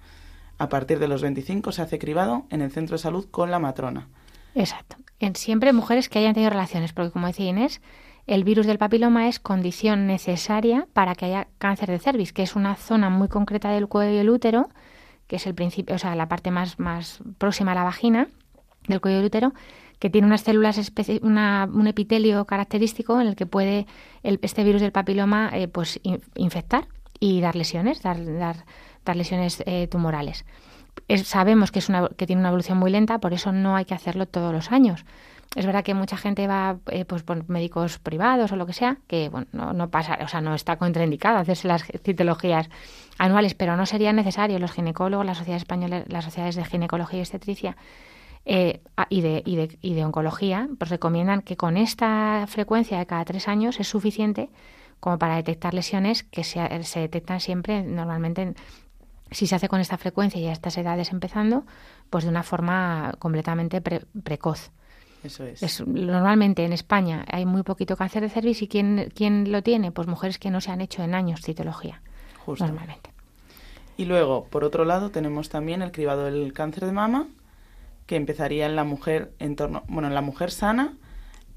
a 0.58 0.69
partir 0.69 0.97
de 0.97 1.08
los 1.08 1.21
25 1.21 1.71
se 1.71 1.84
hace 1.84 1.99
cribado 1.99 2.47
en 2.49 2.63
el 2.63 2.71
centro 2.71 2.95
de 2.97 3.04
salud 3.04 3.27
con 3.30 3.51
la 3.51 3.60
matrona. 3.60 4.08
Exacto. 4.56 4.95
En 5.21 5.36
siempre 5.36 5.71
mujeres 5.71 6.10
que 6.10 6.17
hayan 6.17 6.34
tenido 6.34 6.49
relaciones, 6.49 6.93
porque 6.93 7.12
como 7.12 7.27
decía 7.27 7.47
Inés, 7.47 7.79
el 8.25 8.43
virus 8.43 8.65
del 8.65 8.79
papiloma 8.79 9.27
es 9.27 9.39
condición 9.39 10.07
necesaria 10.07 10.88
para 10.93 11.13
que 11.13 11.25
haya 11.25 11.47
cáncer 11.60 11.91
de 11.91 11.99
cervix, 11.99 12.34
que 12.34 12.41
es 12.41 12.55
una 12.55 12.75
zona 12.75 13.10
muy 13.12 13.27
concreta 13.27 13.69
del 13.69 13.88
cuello 13.88 14.17
del 14.17 14.31
útero, 14.31 14.69
que 15.27 15.36
es 15.36 15.45
el 15.45 15.53
principio, 15.53 15.95
o 15.95 15.99
sea, 15.99 16.15
la 16.15 16.27
parte 16.27 16.49
más, 16.49 16.79
más 16.79 17.19
próxima 17.38 17.73
a 17.73 17.75
la 17.75 17.84
vagina 17.84 18.29
del 18.88 18.99
cuello 18.99 19.17
del 19.17 19.27
útero, 19.27 19.53
que 19.99 20.10
tiene 20.10 20.25
unas 20.25 20.41
células, 20.41 20.91
una, 21.21 21.69
un 21.71 21.86
epitelio 21.86 22.45
característico 22.45 23.21
en 23.21 23.27
el 23.27 23.36
que 23.36 23.45
puede 23.45 23.86
el, 24.23 24.39
este 24.41 24.63
virus 24.63 24.81
del 24.81 24.91
papiloma 24.91 25.51
eh, 25.53 25.67
pues 25.67 25.99
infectar 26.36 26.88
y 27.19 27.41
dar 27.41 27.55
lesiones, 27.55 28.01
dar, 28.01 28.17
dar, 28.39 28.65
dar 29.05 29.15
lesiones 29.15 29.62
eh, 29.67 29.88
tumorales. 29.88 30.45
Sabemos 31.23 31.71
que, 31.71 31.80
es 31.80 31.89
una, 31.89 32.10
que 32.10 32.25
tiene 32.25 32.41
una 32.41 32.49
evolución 32.49 32.77
muy 32.77 32.91
lenta, 32.91 33.19
por 33.19 33.34
eso 33.34 33.51
no 33.51 33.75
hay 33.75 33.86
que 33.86 33.93
hacerlo 33.93 34.25
todos 34.25 34.54
los 34.54 34.71
años. 34.71 35.06
Es 35.56 35.65
verdad 35.65 35.84
que 35.84 35.93
mucha 35.93 36.15
gente 36.15 36.47
va 36.47 36.77
eh, 36.88 37.04
pues 37.04 37.23
por 37.23 37.49
médicos 37.49 37.99
privados 37.99 38.54
o 38.54 38.56
lo 38.56 38.65
que 38.65 38.71
sea, 38.71 38.97
que 39.08 39.27
bueno, 39.27 39.73
no, 39.73 39.89
pasa, 39.89 40.17
o 40.23 40.27
sea, 40.30 40.39
no 40.39 40.56
está 40.56 40.77
contraindicado 40.77 41.39
hacerse 41.39 41.67
las 41.67 41.84
citologías 42.06 42.69
anuales, 43.17 43.54
pero 43.54 43.75
no 43.75 43.86
sería 43.86 44.13
necesario. 44.13 44.60
Los 44.60 44.71
ginecólogos, 44.71 45.25
las 45.25 45.38
sociedades 45.38 45.63
españolas, 45.63 46.06
las 46.08 46.23
sociedades 46.23 46.56
de 46.56 46.63
ginecología 46.63 47.19
y 47.19 47.21
obstetricia 47.21 47.75
eh, 48.45 48.80
y, 49.10 49.19
de, 49.21 49.43
y, 49.45 49.58
de, 49.58 49.77
y 49.82 49.93
de 49.93 50.06
oncología, 50.06 50.69
pues 50.80 50.89
recomiendan 50.89 51.41
que 51.41 51.58
con 51.58 51.75
esta 51.75 52.45
frecuencia 52.47 52.97
de 52.97 53.06
cada 53.06 53.25
tres 53.25 53.49
años 53.49 53.80
es 53.82 53.89
suficiente 53.89 54.49
como 55.01 55.17
para 55.19 55.36
detectar 55.36 55.73
lesiones 55.73 56.23
que 56.23 56.45
se, 56.45 56.62
detectan 56.99 57.41
siempre 57.41 57.82
normalmente 57.84 58.54
si 59.32 59.48
se 59.48 59.56
hace 59.56 59.70
con 59.70 59.80
esta 59.80 59.98
frecuencia 59.98 60.39
y 60.39 60.48
a 60.48 60.52
estas 60.52 60.78
edades 60.78 61.12
empezando, 61.12 61.65
pues 62.10 62.26
de 62.26 62.30
una 62.30 62.44
forma 62.44 63.15
completamente 63.17 63.82
precoz. 63.82 64.72
Eso 65.24 65.46
es. 65.46 65.86
Normalmente 65.86 66.65
en 66.65 66.74
España 66.74 67.26
hay 67.32 67.46
muy 67.46 67.63
poquito 67.63 67.96
cáncer 67.96 68.24
de 68.24 68.30
cervix 68.30 68.62
y 68.63 68.67
¿quién, 68.67 69.12
¿quién 69.15 69.52
lo 69.52 69.62
tiene? 69.62 69.91
Pues 69.91 70.08
mujeres 70.08 70.39
que 70.39 70.50
no 70.50 70.62
se 70.62 70.72
han 70.72 70.82
hecho 70.82 71.04
en 71.04 71.15
años 71.15 71.41
citología. 71.41 72.02
Normalmente. 72.48 73.12
Y 73.98 74.06
luego, 74.06 74.46
por 74.46 74.63
otro 74.63 74.84
lado, 74.84 75.12
tenemos 75.12 75.50
también 75.50 75.82
el 75.82 75.91
cribado 75.91 76.26
del 76.26 76.54
cáncer 76.54 76.86
de 76.86 76.91
mama, 76.91 77.28
que 78.08 78.15
empezaría 78.15 78.65
en 78.65 78.76
la 78.76 78.84
mujer 78.84 79.32
en 79.38 79.56
torno, 79.56 79.84
bueno, 79.88 80.08
en 80.08 80.15
la 80.15 80.22
mujer 80.22 80.52
sana. 80.52 80.98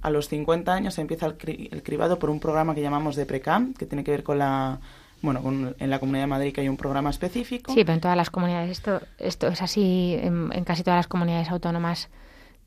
A 0.02 0.10
los 0.10 0.28
50 0.28 0.72
años 0.72 0.98
empieza 0.98 1.26
el, 1.26 1.82
cribado 1.82 2.18
por 2.18 2.28
un 2.28 2.38
programa 2.38 2.74
que 2.74 2.82
llamamos 2.82 3.16
de 3.16 3.24
Precam, 3.24 3.72
que 3.72 3.86
tiene 3.86 4.04
que 4.04 4.10
ver 4.10 4.22
con 4.22 4.38
la 4.38 4.80
bueno, 5.24 5.74
en 5.78 5.90
la 5.90 5.98
Comunidad 5.98 6.24
de 6.24 6.28
Madrid 6.28 6.52
que 6.52 6.60
hay 6.60 6.68
un 6.68 6.76
programa 6.76 7.10
específico. 7.10 7.72
Sí, 7.72 7.84
pero 7.84 7.94
en 7.94 8.00
todas 8.00 8.16
las 8.16 8.30
comunidades 8.30 8.70
esto 8.70 9.00
esto 9.18 9.48
es 9.48 9.62
así, 9.62 10.16
en, 10.20 10.50
casi 10.64 10.82
todas 10.82 10.98
las 10.98 11.08
comunidades 11.08 11.50
autónomas 11.50 12.08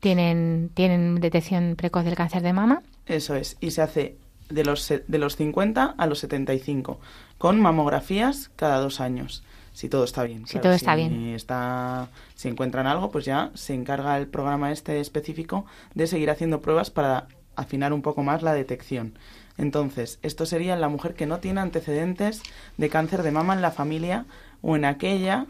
tienen 0.00 0.70
tienen 0.74 1.20
detección 1.20 1.74
precoz 1.76 2.04
del 2.04 2.14
cáncer 2.14 2.42
de 2.42 2.52
mama. 2.52 2.82
Eso 3.06 3.34
es, 3.34 3.56
y 3.60 3.70
se 3.70 3.82
hace 3.82 4.16
de 4.50 4.64
los 4.64 4.88
de 4.88 5.18
los 5.18 5.36
50 5.36 5.94
a 5.96 6.06
los 6.06 6.18
75 6.20 7.00
con 7.36 7.60
mamografías 7.60 8.50
cada 8.56 8.78
dos 8.78 9.00
años 9.00 9.42
si 9.78 9.88
todo 9.88 10.02
está 10.02 10.24
bien. 10.24 10.44
Si 10.48 10.58
todo 10.58 10.72
está 10.72 10.96
si 10.96 11.02
bien. 11.02 11.34
Está, 11.36 12.08
si 12.34 12.48
encuentran 12.48 12.88
algo, 12.88 13.12
pues 13.12 13.24
ya 13.24 13.52
se 13.54 13.74
encarga 13.74 14.18
el 14.18 14.26
programa 14.26 14.72
este 14.72 14.98
específico 14.98 15.66
de 15.94 16.08
seguir 16.08 16.30
haciendo 16.30 16.60
pruebas 16.60 16.90
para 16.90 17.28
afinar 17.54 17.92
un 17.92 18.02
poco 18.02 18.24
más 18.24 18.42
la 18.42 18.54
detección. 18.54 19.16
Entonces, 19.58 20.20
esto 20.22 20.46
sería 20.46 20.74
en 20.74 20.80
la 20.80 20.88
mujer 20.88 21.14
que 21.14 21.26
no 21.26 21.40
tiene 21.40 21.60
antecedentes 21.60 22.42
de 22.76 22.88
cáncer 22.88 23.22
de 23.22 23.32
mama 23.32 23.54
en 23.54 23.60
la 23.60 23.72
familia 23.72 24.24
o 24.62 24.76
en 24.76 24.84
aquella 24.84 25.46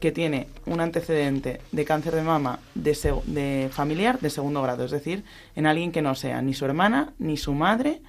que 0.00 0.12
tiene 0.12 0.46
un 0.64 0.80
antecedente 0.80 1.60
de 1.72 1.84
cáncer 1.84 2.14
de 2.14 2.22
mama 2.22 2.60
de, 2.76 2.96
de 3.26 3.68
familiar 3.72 4.20
de 4.20 4.30
segundo 4.30 4.62
grado, 4.62 4.84
es 4.84 4.92
decir, 4.92 5.24
en 5.56 5.66
alguien 5.66 5.90
que 5.90 6.02
no 6.02 6.14
sea 6.14 6.40
ni 6.40 6.54
su 6.54 6.64
hermana, 6.64 7.12
ni 7.18 7.36
su 7.36 7.52
madre, 7.52 8.00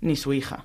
ni 0.00 0.16
su 0.16 0.32
hija. 0.32 0.64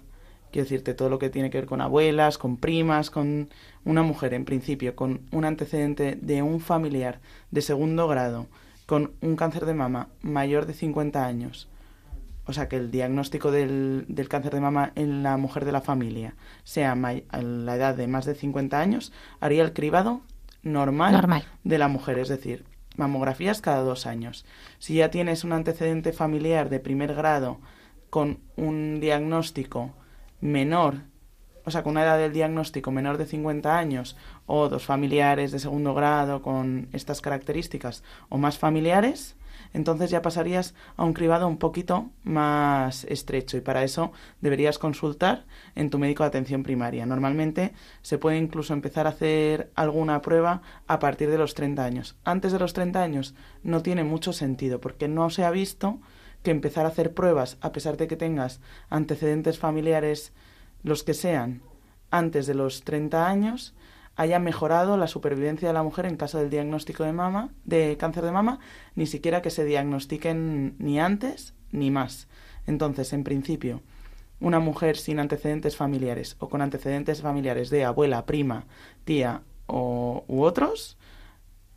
Quiero 0.52 0.65
decirte, 0.65 0.93
todo 0.93 1.10
lo 1.10 1.19
que 1.19 1.30
tiene 1.30 1.49
que 1.49 1.60
ver 1.60 1.67
con 1.67 1.82
abuelas, 1.82 2.38
con 2.38 2.58
primas, 2.58 3.12
con 3.12 3.49
una 3.84 4.04
mujer, 4.04 4.34
en 4.34 4.45
principio, 4.45 4.95
con 4.95 5.21
un 5.32 5.45
antecedente 5.45 6.17
de 6.19 6.41
un 6.41 6.60
familiar 6.60 7.19
de 7.52 7.62
segundo 7.62 8.08
grado, 8.08 8.47
con 8.86 9.12
un 9.21 9.36
cáncer 9.36 9.65
de 9.65 9.75
mama 9.75 10.08
mayor 10.21 10.65
de 10.65 10.73
50 10.73 11.23
años, 11.23 11.67
o 12.49 12.53
sea, 12.53 12.67
que 12.67 12.77
el 12.77 12.89
diagnóstico 12.89 13.51
del, 13.51 14.05
del 14.07 14.27
cáncer 14.27 14.55
de 14.55 14.59
mama 14.59 14.91
en 14.95 15.21
la 15.21 15.38
mujer 15.38 15.65
de 15.65 15.71
la 15.71 15.81
familia 15.81 16.33
sea 16.63 16.93
a 16.93 17.41
la 17.43 17.75
edad 17.75 17.93
de 17.93 18.07
más 18.07 18.25
de 18.25 18.33
50 18.33 18.79
años, 18.79 19.13
haría 19.39 19.62
el 19.62 19.71
cribado 19.71 20.21
normal, 20.63 21.12
normal 21.12 21.43
de 21.63 21.77
la 21.77 21.88
mujer, 21.89 22.17
es 22.17 22.27
decir, 22.27 22.65
mamografías 22.97 23.62
cada 23.62 23.83
dos 23.83 24.07
años. 24.07 24.47
Si 24.79 24.95
ya 24.95 25.12
tienes 25.12 25.43
un 25.43 25.53
antecedente 25.53 26.12
familiar 26.12 26.69
de 26.69 26.79
primer 26.79 27.13
grado 27.13 27.59
con 28.09 28.39
un 28.55 28.99
diagnóstico 28.99 29.93
menor, 30.41 31.01
o 31.65 31.69
sea, 31.69 31.83
con 31.83 31.91
una 31.91 32.03
edad 32.03 32.17
del 32.17 32.33
diagnóstico 32.33 32.89
menor 32.89 33.19
de 33.19 33.27
50 33.27 33.77
años, 33.77 34.17
o 34.47 34.69
dos 34.69 34.85
familiares 34.85 35.51
de 35.51 35.59
segundo 35.59 35.93
grado 35.93 36.41
con 36.41 36.89
estas 36.93 37.21
características, 37.21 38.03
o 38.27 38.39
más 38.39 38.57
familiares, 38.57 39.35
entonces 39.73 40.10
ya 40.10 40.21
pasarías 40.21 40.73
a 40.97 41.03
un 41.03 41.13
cribado 41.13 41.47
un 41.47 41.58
poquito 41.58 42.10
más 42.23 43.03
estrecho 43.05 43.58
y 43.58 43.62
para 43.62 43.84
eso 43.84 44.12
deberías 44.41 44.79
consultar 44.79 45.45
en 45.75 45.89
tu 45.89 45.99
médico 45.99 46.23
de 46.23 46.29
atención 46.29 46.63
primaria. 46.63 47.05
Normalmente 47.05 47.73
se 48.01 48.17
puede 48.17 48.38
incluso 48.38 48.73
empezar 48.73 49.05
a 49.05 49.12
hacer 49.12 49.71
alguna 49.75 50.21
prueba 50.21 50.62
a 50.88 50.99
partir 50.99 51.29
de 51.29 51.38
los 51.38 51.53
30 51.53 51.84
años. 51.84 52.17
Antes 52.23 52.51
de 52.51 52.60
los 52.60 52.73
30 52.73 53.01
años 53.01 53.36
no 53.63 53.82
tiene 53.82 54.03
mucho 54.03 54.34
sentido 54.34 54.79
porque 54.82 55.08
no 55.08 55.29
se 55.29 55.43
ha 55.43 55.51
visto 55.51 55.99
que 56.43 56.51
empezar 56.51 56.86
a 56.86 56.89
hacer 56.89 57.13
pruebas, 57.13 57.58
a 57.62 57.71
pesar 57.71 57.97
de 57.97 58.08
que 58.08 58.15
tengas 58.15 58.62
antecedentes 58.89 59.60
familiares, 59.60 60.34
los 60.84 61.03
que 61.03 61.13
sean, 61.13 61.62
antes 62.12 62.47
de 62.47 62.53
los 62.53 62.84
30 62.84 63.27
años, 63.27 63.75
haya 64.19 64.38
mejorado 64.38 64.97
la 64.97 65.08
supervivencia 65.08 65.69
de 65.69 65.73
la 65.73 65.82
mujer 65.82 66.05
en 66.05 66.17
caso 66.17 66.39
del 66.39 66.49
diagnóstico 66.49 67.05
de 67.05 67.13
mama, 67.13 67.51
de 67.63 67.95
cáncer 67.97 68.25
de 68.25 68.34
mama, 68.34 68.60
ni 68.93 69.08
siquiera 69.08 69.41
que 69.41 69.49
se 69.49 69.63
diagnostiquen 69.63 70.75
ni 70.77 70.99
antes 70.99 71.53
ni 71.71 71.89
más. 71.89 72.27
Entonces, 72.67 73.13
en 73.13 73.23
principio, 73.23 73.82
una 74.41 74.60
mujer 74.60 74.97
sin 74.97 75.19
antecedentes 75.19 75.77
familiares 75.77 76.36
o 76.39 76.49
con 76.49 76.62
antecedentes 76.62 77.21
familiares 77.21 77.69
de 77.69 77.86
abuela, 77.86 78.25
prima, 78.25 78.65
tía 79.05 79.41
o, 79.67 80.25
u 80.27 80.41
otros, 80.41 80.97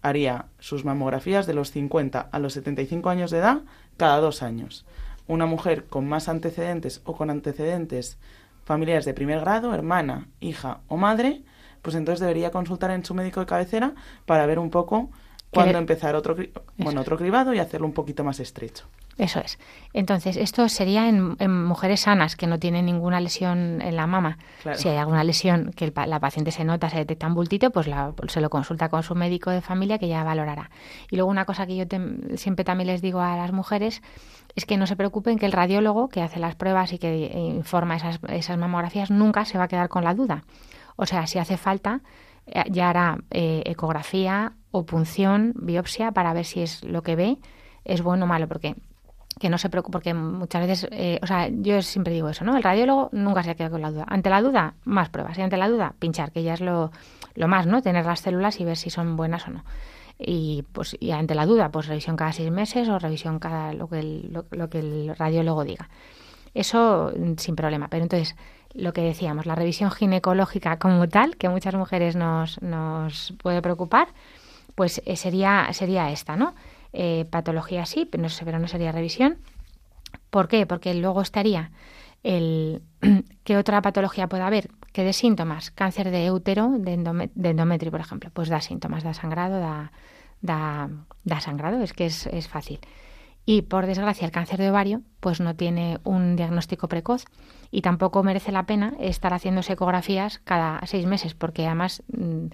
haría 0.00 0.46
sus 0.58 0.84
mamografías 0.84 1.46
de 1.46 1.54
los 1.54 1.70
50 1.70 2.18
a 2.22 2.38
los 2.40 2.54
75 2.54 3.08
años 3.08 3.30
de 3.30 3.38
edad 3.38 3.60
cada 3.96 4.18
dos 4.18 4.42
años. 4.42 4.84
Una 5.28 5.46
mujer 5.46 5.84
con 5.84 6.08
más 6.08 6.28
antecedentes 6.28 7.02
o 7.04 7.16
con 7.16 7.30
antecedentes 7.30 8.18
familiares 8.64 9.04
de 9.04 9.14
primer 9.14 9.38
grado, 9.38 9.72
hermana, 9.72 10.26
hija 10.40 10.80
o 10.88 10.96
madre, 10.96 11.44
pues 11.82 11.96
entonces 11.96 12.20
debería 12.20 12.50
consultar 12.50 12.90
en 12.92 13.04
su 13.04 13.14
médico 13.14 13.40
de 13.40 13.46
cabecera 13.46 13.94
para 14.24 14.46
ver 14.46 14.58
un 14.58 14.70
poco 14.70 15.10
cuándo 15.50 15.78
empezar 15.78 16.14
otro, 16.14 16.36
bueno, 16.78 17.00
otro 17.00 17.18
cribado 17.18 17.52
y 17.52 17.58
hacerlo 17.58 17.86
un 17.86 17.92
poquito 17.92 18.24
más 18.24 18.40
estrecho. 18.40 18.86
Eso 19.18 19.40
es. 19.40 19.58
Entonces, 19.92 20.38
esto 20.38 20.68
sería 20.70 21.06
en, 21.08 21.36
mujeres 21.64 22.00
sanas 22.00 22.34
que 22.34 22.46
no 22.46 22.58
tienen 22.58 22.86
ninguna 22.86 23.20
lesión 23.20 23.82
en 23.82 23.94
la 23.94 24.06
mama. 24.06 24.38
Si 24.74 24.88
hay 24.88 24.96
alguna 24.96 25.22
lesión 25.22 25.72
que 25.76 25.92
la 25.94 26.18
paciente 26.18 26.50
se 26.50 26.64
nota, 26.64 26.88
se 26.88 26.96
detecta 26.96 27.26
un 27.26 27.34
bultito, 27.34 27.70
pues 27.70 27.88
se 28.28 28.40
lo 28.40 28.48
consulta 28.48 28.88
con 28.88 29.02
su 29.02 29.14
médico 29.14 29.50
de 29.50 29.60
familia 29.60 29.98
que 29.98 30.08
ya 30.08 30.24
valorará. 30.24 30.70
Y 31.10 31.16
luego 31.16 31.30
una 31.30 31.44
cosa 31.44 31.66
que 31.66 31.76
yo 31.76 31.84
siempre 32.36 32.64
también 32.64 32.86
les 32.86 33.02
digo 33.02 33.20
a 33.20 33.36
las 33.36 33.52
mujeres 33.52 34.02
es 34.54 34.64
que 34.64 34.76
no 34.76 34.86
se 34.86 34.96
preocupen 34.96 35.38
que 35.38 35.46
el 35.46 35.52
radiólogo 35.52 36.08
que 36.08 36.22
hace 36.22 36.40
las 36.40 36.54
pruebas 36.54 36.92
y 36.92 36.98
que 36.98 37.30
informa 37.34 37.96
esas, 37.96 38.18
esas 38.28 38.56
mamografías 38.56 39.10
nunca 39.10 39.44
se 39.44 39.58
va 39.58 39.64
a 39.64 39.68
quedar 39.68 39.88
con 39.88 40.04
la 40.04 40.14
duda. 40.14 40.44
O 40.96 41.06
sea, 41.06 41.26
si 41.26 41.38
hace 41.38 41.56
falta, 41.56 42.00
eh, 42.46 42.64
ya 42.70 42.90
hará 42.90 43.18
eh, 43.30 43.62
ecografía 43.66 44.54
o 44.70 44.84
punción, 44.84 45.52
biopsia, 45.56 46.12
para 46.12 46.32
ver 46.32 46.44
si 46.44 46.62
es 46.62 46.84
lo 46.84 47.02
que 47.02 47.16
ve 47.16 47.38
es 47.84 48.02
bueno 48.02 48.24
o 48.24 48.28
malo, 48.28 48.48
porque 48.48 48.76
que 49.40 49.48
no 49.48 49.58
se 49.58 49.70
preocupe, 49.70 49.92
porque 49.92 50.14
muchas 50.14 50.66
veces, 50.66 50.88
eh, 50.92 51.18
o 51.22 51.26
sea, 51.26 51.48
yo 51.48 51.82
siempre 51.82 52.12
digo 52.12 52.28
eso, 52.28 52.44
¿no? 52.44 52.56
El 52.56 52.62
radiólogo 52.62 53.08
nunca 53.12 53.42
se 53.42 53.56
queda 53.56 53.70
con 53.70 53.82
la 53.82 53.90
duda. 53.90 54.04
Ante 54.08 54.30
la 54.30 54.42
duda, 54.42 54.74
más 54.84 55.08
pruebas. 55.08 55.36
Y 55.38 55.42
ante 55.42 55.56
la 55.56 55.68
duda, 55.68 55.94
pinchar, 55.98 56.32
que 56.32 56.42
ya 56.42 56.54
es 56.54 56.60
lo, 56.60 56.92
lo 57.34 57.48
más, 57.48 57.66
¿no? 57.66 57.82
Tener 57.82 58.04
las 58.04 58.20
células 58.20 58.60
y 58.60 58.64
ver 58.64 58.76
si 58.76 58.90
son 58.90 59.16
buenas 59.16 59.48
o 59.48 59.50
no. 59.50 59.64
Y 60.18 60.64
pues 60.72 60.96
y 61.00 61.10
ante 61.10 61.34
la 61.34 61.46
duda, 61.46 61.70
pues 61.70 61.86
revisión 61.86 62.16
cada 62.16 62.32
seis 62.32 62.50
meses 62.50 62.88
o 62.88 62.98
revisión 62.98 63.38
cada 63.38 63.72
lo 63.72 63.88
que 63.88 63.98
el, 63.98 64.32
lo, 64.50 64.70
que 64.70 64.78
el 64.78 65.16
radiólogo 65.16 65.64
diga. 65.64 65.88
Eso 66.54 67.12
mm, 67.16 67.32
sin 67.38 67.56
problema. 67.56 67.88
Pero 67.88 68.04
entonces, 68.04 68.36
lo 68.74 68.92
que 68.92 69.02
decíamos, 69.02 69.46
la 69.46 69.54
revisión 69.54 69.90
ginecológica 69.90 70.78
como 70.78 71.08
tal, 71.08 71.36
que 71.36 71.48
muchas 71.48 71.74
mujeres 71.74 72.16
nos, 72.16 72.60
nos 72.62 73.34
puede 73.42 73.62
preocupar, 73.62 74.08
pues 74.74 75.02
eh, 75.04 75.16
sería, 75.16 75.68
sería 75.72 76.10
esta, 76.10 76.36
¿no? 76.36 76.54
Eh, 76.92 77.26
patología 77.30 77.86
sí, 77.86 78.06
pero 78.10 78.22
no, 78.22 78.28
pero 78.44 78.58
no 78.58 78.68
sería 78.68 78.92
revisión. 78.92 79.38
¿Por 80.30 80.48
qué? 80.48 80.66
Porque 80.66 80.94
luego 80.94 81.22
estaría 81.22 81.70
el 82.22 82.82
qué 83.44 83.56
otra 83.56 83.82
patología 83.82 84.28
puede 84.28 84.42
haber 84.42 84.70
que 84.92 85.04
de 85.04 85.12
síntomas, 85.12 85.70
cáncer 85.70 86.10
de 86.10 86.30
útero, 86.30 86.70
de, 86.78 86.92
endometrio, 86.92 87.90
por 87.90 88.00
ejemplo, 88.00 88.30
pues 88.32 88.48
da 88.48 88.60
síntomas, 88.60 89.02
da 89.02 89.14
sangrado, 89.14 89.58
da, 89.58 89.90
da, 90.42 90.90
da 91.24 91.40
sangrado, 91.40 91.82
es 91.82 91.94
que 91.94 92.06
es, 92.06 92.26
es, 92.26 92.46
fácil. 92.46 92.78
Y 93.44 93.62
por 93.62 93.86
desgracia 93.86 94.24
el 94.24 94.30
cáncer 94.30 94.60
de 94.60 94.70
ovario 94.70 95.02
pues 95.20 95.40
no 95.40 95.56
tiene 95.56 95.98
un 96.04 96.36
diagnóstico 96.36 96.88
precoz 96.88 97.24
y 97.70 97.82
tampoco 97.82 98.22
merece 98.22 98.52
la 98.52 98.66
pena 98.66 98.94
estar 99.00 99.34
haciendo 99.34 99.62
ecografías 99.66 100.38
cada 100.44 100.80
seis 100.86 101.06
meses 101.06 101.34
porque 101.34 101.66
además 101.66 102.02
mm, 102.16 102.46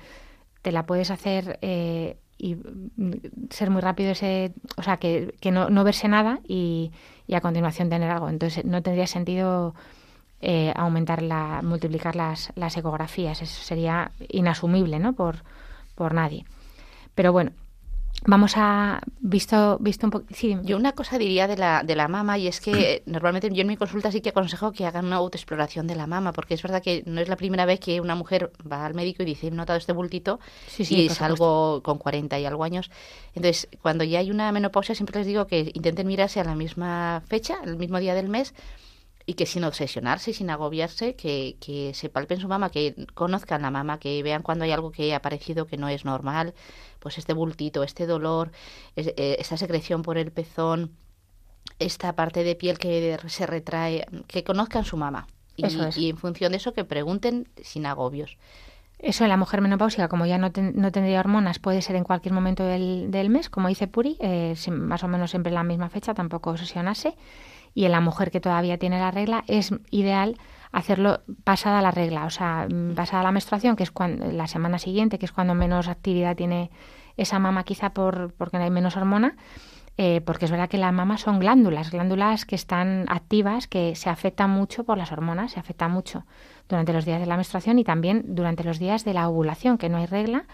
te 0.62 0.72
la 0.72 0.86
puedes 0.86 1.10
hacer 1.10 1.58
eh, 1.60 2.16
y 2.38 2.54
mm, 2.54 3.12
ser 3.50 3.70
muy 3.70 3.82
rápido 3.82 4.12
ese, 4.12 4.52
o 4.76 4.82
sea, 4.82 4.96
que, 4.96 5.34
que 5.40 5.50
no, 5.50 5.68
no, 5.68 5.84
verse 5.84 6.08
nada 6.08 6.40
y, 6.46 6.92
y, 7.26 7.34
a 7.34 7.40
continuación 7.40 7.90
tener 7.90 8.10
algo. 8.10 8.28
Entonces 8.28 8.64
no 8.64 8.80
tendría 8.82 9.06
sentido 9.06 9.74
eh, 10.40 10.72
aumentar 10.76 11.20
la, 11.20 11.62
multiplicar 11.62 12.14
las, 12.14 12.52
las 12.54 12.76
ecografías. 12.76 13.42
Eso 13.42 13.62
sería 13.62 14.12
inasumible, 14.28 15.00
¿no? 15.00 15.12
Por, 15.14 15.42
por 15.96 16.14
nadie. 16.14 16.44
Pero 17.16 17.32
bueno, 17.32 17.50
Vamos 18.26 18.54
a 18.56 19.00
visto 19.20 19.78
visto 19.80 20.06
un 20.06 20.10
poco. 20.10 20.26
Yo 20.64 20.76
una 20.76 20.92
cosa 20.92 21.18
diría 21.18 21.46
de 21.46 21.56
la 21.56 21.82
de 21.84 21.94
la 21.94 22.08
mama 22.08 22.36
y 22.36 22.48
es 22.48 22.60
que 22.60 23.02
normalmente 23.06 23.48
yo 23.52 23.62
en 23.62 23.68
mi 23.68 23.76
consulta 23.76 24.10
sí 24.10 24.20
que 24.20 24.30
aconsejo 24.30 24.72
que 24.72 24.86
hagan 24.86 25.06
una 25.06 25.16
autoexploración 25.16 25.86
de 25.86 25.94
la 25.94 26.06
mama 26.06 26.32
porque 26.32 26.54
es 26.54 26.62
verdad 26.62 26.82
que 26.82 27.04
no 27.06 27.20
es 27.20 27.28
la 27.28 27.36
primera 27.36 27.64
vez 27.64 27.78
que 27.78 28.00
una 28.00 28.16
mujer 28.16 28.50
va 28.70 28.84
al 28.84 28.94
médico 28.94 29.22
y 29.22 29.26
dice 29.26 29.46
he 29.46 29.50
notado 29.50 29.78
este 29.78 29.92
bultito 29.92 30.40
y 30.78 31.06
es 31.06 31.22
algo 31.22 31.82
con 31.82 31.98
40 31.98 32.38
y 32.40 32.44
algo 32.44 32.64
años. 32.64 32.90
Entonces 33.34 33.68
cuando 33.80 34.04
ya 34.04 34.18
hay 34.18 34.30
una 34.30 34.50
menopausia 34.50 34.94
siempre 34.94 35.20
les 35.20 35.26
digo 35.26 35.46
que 35.46 35.70
intenten 35.74 36.06
mirarse 36.06 36.40
a 36.40 36.44
la 36.44 36.56
misma 36.56 37.22
fecha, 37.28 37.58
el 37.64 37.76
mismo 37.76 38.00
día 38.00 38.14
del 38.14 38.28
mes 38.28 38.52
y 39.28 39.34
que 39.34 39.44
sin 39.44 39.62
obsesionarse, 39.64 40.32
sin 40.32 40.48
agobiarse, 40.48 41.14
que, 41.14 41.58
que 41.60 41.92
se 41.92 42.08
palpen 42.08 42.40
su 42.40 42.48
mama, 42.48 42.70
que 42.70 42.94
conozcan 43.12 43.60
la 43.60 43.70
mama, 43.70 43.98
que 43.98 44.22
vean 44.22 44.42
cuando 44.42 44.64
hay 44.64 44.70
algo 44.70 44.90
que 44.90 45.12
ha 45.12 45.18
aparecido 45.18 45.66
que 45.66 45.76
no 45.76 45.90
es 45.90 46.06
normal, 46.06 46.54
pues 46.98 47.18
este 47.18 47.32
bultito, 47.32 47.82
este 47.82 48.06
dolor, 48.06 48.50
eh, 48.96 49.36
esta 49.38 49.56
secreción 49.56 50.02
por 50.02 50.18
el 50.18 50.32
pezón, 50.32 50.92
esta 51.78 52.14
parte 52.14 52.44
de 52.44 52.54
piel 52.54 52.78
que 52.78 53.18
se 53.26 53.46
retrae, 53.46 54.06
que 54.26 54.44
conozcan 54.44 54.84
su 54.84 54.96
mama. 54.96 55.26
Y, 55.56 55.66
y 55.96 56.10
en 56.10 56.16
función 56.16 56.52
de 56.52 56.58
eso 56.58 56.72
que 56.72 56.84
pregunten 56.84 57.48
sin 57.62 57.84
agobios. 57.84 58.36
Eso 58.98 59.24
en 59.24 59.30
la 59.30 59.36
mujer 59.36 59.60
menopáusica, 59.60 60.08
como 60.08 60.26
ya 60.26 60.38
no, 60.38 60.50
no 60.74 60.92
tendría 60.92 61.20
hormonas, 61.20 61.60
puede 61.60 61.82
ser 61.82 61.94
en 61.94 62.04
cualquier 62.04 62.34
momento 62.34 62.64
del, 62.64 63.10
del 63.10 63.30
mes, 63.30 63.48
como 63.48 63.68
dice 63.68 63.86
Puri, 63.86 64.16
eh, 64.20 64.54
más 64.70 65.04
o 65.04 65.08
menos 65.08 65.30
siempre 65.30 65.50
en 65.50 65.54
la 65.54 65.62
misma 65.62 65.88
fecha, 65.88 66.14
tampoco 66.14 66.50
obsesionarse 66.50 67.14
y 67.74 67.84
en 67.84 67.92
la 67.92 68.00
mujer 68.00 68.32
que 68.32 68.40
todavía 68.40 68.76
tiene 68.78 68.98
la 68.98 69.12
regla 69.12 69.44
es 69.46 69.72
ideal 69.90 70.36
hacerlo 70.72 71.20
pasada 71.44 71.82
la 71.82 71.90
regla, 71.90 72.24
o 72.24 72.30
sea, 72.30 72.66
mm, 72.68 72.94
pasada 72.94 73.22
la 73.22 73.32
menstruación, 73.32 73.76
que 73.76 73.82
es 73.82 73.90
cuando, 73.90 74.30
la 74.30 74.46
semana 74.46 74.78
siguiente, 74.78 75.18
que 75.18 75.26
es 75.26 75.32
cuando 75.32 75.54
menos 75.54 75.88
actividad 75.88 76.36
tiene 76.36 76.70
esa 77.16 77.38
mama 77.38 77.64
quizá 77.64 77.90
por, 77.90 78.32
porque 78.34 78.58
hay 78.58 78.70
menos 78.70 78.96
hormona, 78.96 79.36
eh, 80.00 80.20
porque 80.20 80.44
es 80.44 80.50
verdad 80.52 80.68
que 80.68 80.78
las 80.78 80.92
mamas 80.92 81.22
son 81.22 81.40
glándulas, 81.40 81.90
glándulas 81.90 82.44
que 82.44 82.54
están 82.54 83.06
activas, 83.08 83.66
que 83.66 83.96
se 83.96 84.08
afectan 84.08 84.48
mucho 84.48 84.84
por 84.84 84.96
las 84.96 85.10
hormonas, 85.10 85.52
se 85.52 85.60
afectan 85.60 85.90
mucho 85.90 86.24
durante 86.68 86.92
los 86.92 87.04
días 87.04 87.18
de 87.18 87.26
la 87.26 87.34
menstruación 87.34 87.80
y 87.80 87.84
también 87.84 88.22
durante 88.28 88.62
los 88.62 88.78
días 88.78 89.04
de 89.04 89.14
la 89.14 89.28
ovulación, 89.28 89.76
que 89.76 89.88
no 89.88 89.96
hay 89.96 90.06
regla, 90.06 90.44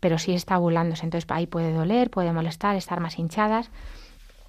pero 0.00 0.18
sí 0.18 0.34
está 0.34 0.58
ovulándose. 0.58 1.06
Entonces 1.06 1.30
ahí 1.30 1.46
puede 1.46 1.72
doler, 1.72 2.10
puede 2.10 2.32
molestar, 2.34 2.76
estar 2.76 3.00
más 3.00 3.18
hinchadas 3.18 3.70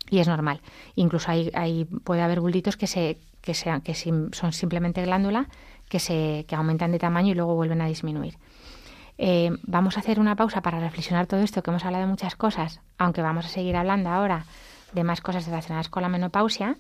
y 0.10 0.20
es 0.20 0.28
normal. 0.28 0.60
Incluso 0.96 1.32
hay, 1.32 1.86
puede 2.04 2.22
haber 2.22 2.42
bultitos 2.42 2.76
que 2.76 2.88
se 2.88 3.18
que 3.42 3.54
sean 3.54 3.82
que 3.82 3.94
son 3.96 4.54
simplemente 4.54 5.04
glándula 5.04 5.48
que 5.90 6.00
se 6.00 6.46
que 6.48 6.56
aumentan 6.56 6.92
de 6.92 7.00
tamaño 7.00 7.32
y 7.32 7.36
luego 7.36 7.56
vuelven 7.56 7.82
a 7.82 7.88
disminuir. 7.88 8.38
Eh, 9.18 9.52
vamos 9.64 9.98
a 9.98 10.00
hacer 10.00 10.20
una 10.20 10.36
pausa 10.36 10.62
para 10.62 10.80
reflexionar 10.80 11.28
todo 11.28 11.42
esto 11.42 11.62
que 11.62 11.70
hemos 11.70 11.84
hablado 11.86 12.06
de 12.06 12.10
muchas 12.10 12.36
cosas, 12.36 12.80
aunque 12.98 13.22
vamos 13.22 13.46
a 13.46 13.50
seguir 13.50 13.76
hablando 13.76 14.10
ahora 14.10 14.46
de 14.94 15.04
más 15.04 15.22
cosas 15.22 15.46
relacionadas 15.46 15.90
con 15.90 16.02
la 16.02 16.10
menopausia. 16.10 16.78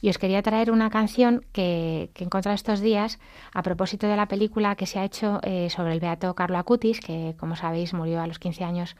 Y 0.00 0.10
os 0.10 0.18
quería 0.18 0.42
traer 0.42 0.70
una 0.70 0.90
canción 0.90 1.44
que, 1.52 2.10
que 2.12 2.24
he 2.24 2.26
encontrado 2.26 2.54
estos 2.54 2.80
días 2.80 3.20
a 3.54 3.62
propósito 3.62 4.06
de 4.08 4.16
la 4.16 4.26
película 4.26 4.74
que 4.74 4.86
se 4.86 4.98
ha 4.98 5.04
hecho 5.04 5.40
eh, 5.42 5.70
sobre 5.70 5.92
el 5.92 6.00
beato 6.00 6.34
Carlo 6.34 6.58
Acutis, 6.58 7.00
que 7.00 7.34
como 7.38 7.56
sabéis 7.56 7.94
murió 7.94 8.20
a 8.20 8.26
los 8.26 8.40
15 8.40 8.64
años 8.64 8.96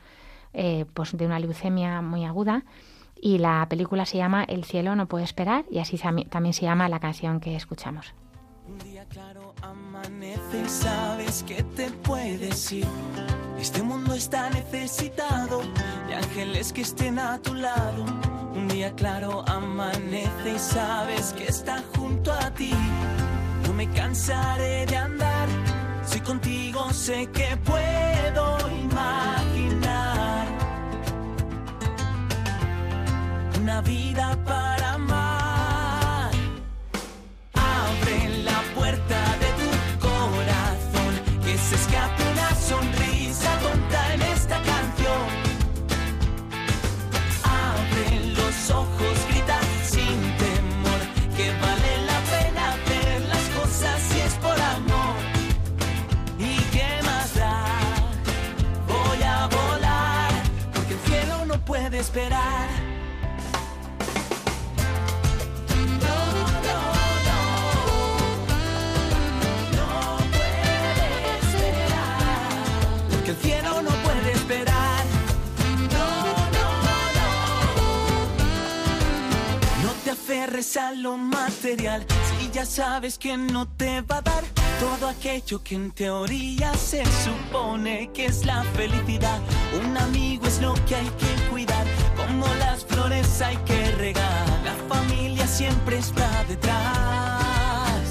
eh, 0.54 0.86
pues 0.94 1.16
de 1.16 1.26
una 1.26 1.40
leucemia 1.40 2.02
muy 2.02 2.24
aguda 2.24 2.64
y 3.22 3.38
la 3.38 3.64
película 3.70 4.04
se 4.04 4.18
llama 4.18 4.42
El 4.42 4.64
cielo 4.64 4.96
no 4.96 5.06
puede 5.06 5.24
esperar 5.24 5.64
y 5.70 5.78
así 5.78 5.98
también 6.28 6.52
se 6.52 6.62
llama 6.62 6.88
la 6.88 6.98
canción 6.98 7.38
que 7.40 7.54
escuchamos. 7.54 8.12
Un 8.68 8.78
día 8.80 9.04
claro 9.06 9.54
amanece, 9.62 10.68
sabes 10.68 11.44
que 11.44 11.62
te 11.62 11.90
puedes 11.90 12.72
ir. 12.72 12.86
Este 13.58 13.80
mundo 13.82 14.12
está 14.14 14.50
necesitado 14.50 15.62
de 16.08 16.16
ángeles 16.16 16.72
que 16.72 16.80
estén 16.82 17.20
a 17.20 17.40
tu 17.40 17.54
lado. 17.54 18.04
Un 18.54 18.66
día 18.66 18.92
claro 18.94 19.44
amanece 19.48 20.54
y 20.56 20.58
sabes 20.58 21.32
que 21.32 21.44
está 21.44 21.80
junto 21.96 22.32
a 22.32 22.50
ti. 22.50 22.72
No 23.66 23.72
me 23.72 23.88
cansaré 23.90 24.84
de 24.86 24.96
andar, 24.96 25.48
si 26.04 26.18
contigo 26.20 26.90
sé 26.92 27.28
que 27.28 27.56
puedo 27.58 28.58
imaginar 28.80 30.51
una 33.62 33.80
vida 33.82 34.36
para 34.44 34.94
amar. 34.94 36.30
Abre 37.54 38.42
la 38.42 38.60
puerta 38.74 39.18
de 39.42 39.48
tu 39.60 39.70
corazón, 40.08 41.12
que 41.44 41.56
se 41.56 41.76
escape 41.76 42.22
una 42.32 42.50
sonrisa 42.56 43.50
tonta 43.60 44.14
en 44.14 44.22
esta 44.22 44.56
canción. 44.70 45.26
Abre 47.44 48.06
los 48.38 48.70
ojos, 48.70 49.14
grita 49.30 49.58
sin 49.84 50.18
temor, 50.42 51.00
que 51.36 51.46
vale 51.64 51.92
la 52.10 52.18
pena 52.32 52.64
ver 52.88 53.20
las 53.32 53.46
cosas 53.58 53.96
si 54.08 54.20
es 54.20 54.34
por 54.44 54.58
amor. 54.76 55.14
¿Y 56.36 56.56
qué 56.74 56.90
más 57.04 57.32
da? 57.36 57.64
Voy 58.88 59.22
a 59.22 59.46
volar, 59.46 60.32
porque 60.74 60.94
el 60.94 61.00
cielo 61.06 61.46
no 61.46 61.64
puede 61.64 62.00
esperar. 62.00 63.01
A 80.44 80.90
lo 80.90 81.16
material 81.16 82.04
si 82.40 82.50
ya 82.50 82.66
sabes 82.66 83.16
que 83.16 83.36
no 83.36 83.68
te 83.68 84.00
va 84.00 84.16
a 84.16 84.22
dar 84.22 84.42
todo 84.80 85.08
aquello 85.08 85.62
que 85.62 85.76
en 85.76 85.92
teoría 85.92 86.74
se 86.74 87.04
supone 87.04 88.10
que 88.12 88.26
es 88.26 88.44
la 88.44 88.64
felicidad? 88.74 89.38
Un 89.84 89.96
amigo 89.96 90.44
es 90.48 90.60
lo 90.60 90.74
que 90.86 90.96
hay 90.96 91.08
que 91.10 91.48
cuidar, 91.48 91.86
como 92.16 92.44
las 92.56 92.84
flores 92.84 93.40
hay 93.40 93.56
que 93.58 93.92
regar. 93.92 94.48
La 94.64 94.74
familia 94.92 95.46
siempre 95.46 95.98
está 95.98 96.44
detrás. 96.48 98.02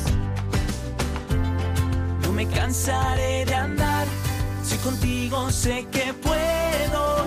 No 2.21 2.31
me 2.31 2.47
cansaré 2.47 3.43
de 3.43 3.55
andar, 3.55 4.07
si 4.63 4.77
contigo 4.77 5.51
sé 5.51 5.85
que 5.91 6.13
puedo 6.13 7.25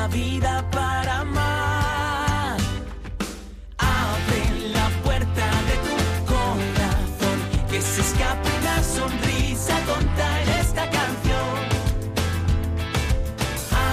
la 0.00 0.06
vida 0.06 0.52
para 0.70 1.12
amar. 1.26 2.56
Abre 3.78 4.42
la 4.76 4.86
puerta 5.04 5.46
de 5.68 5.76
tu 5.86 5.96
corazón, 6.34 7.38
que 7.70 7.80
se 7.80 8.00
escape 8.06 8.48
una 8.60 8.76
sonrisa 8.96 9.74
con 9.90 10.02
tal 10.18 10.44
esta 10.62 10.84
canción. 10.98 11.56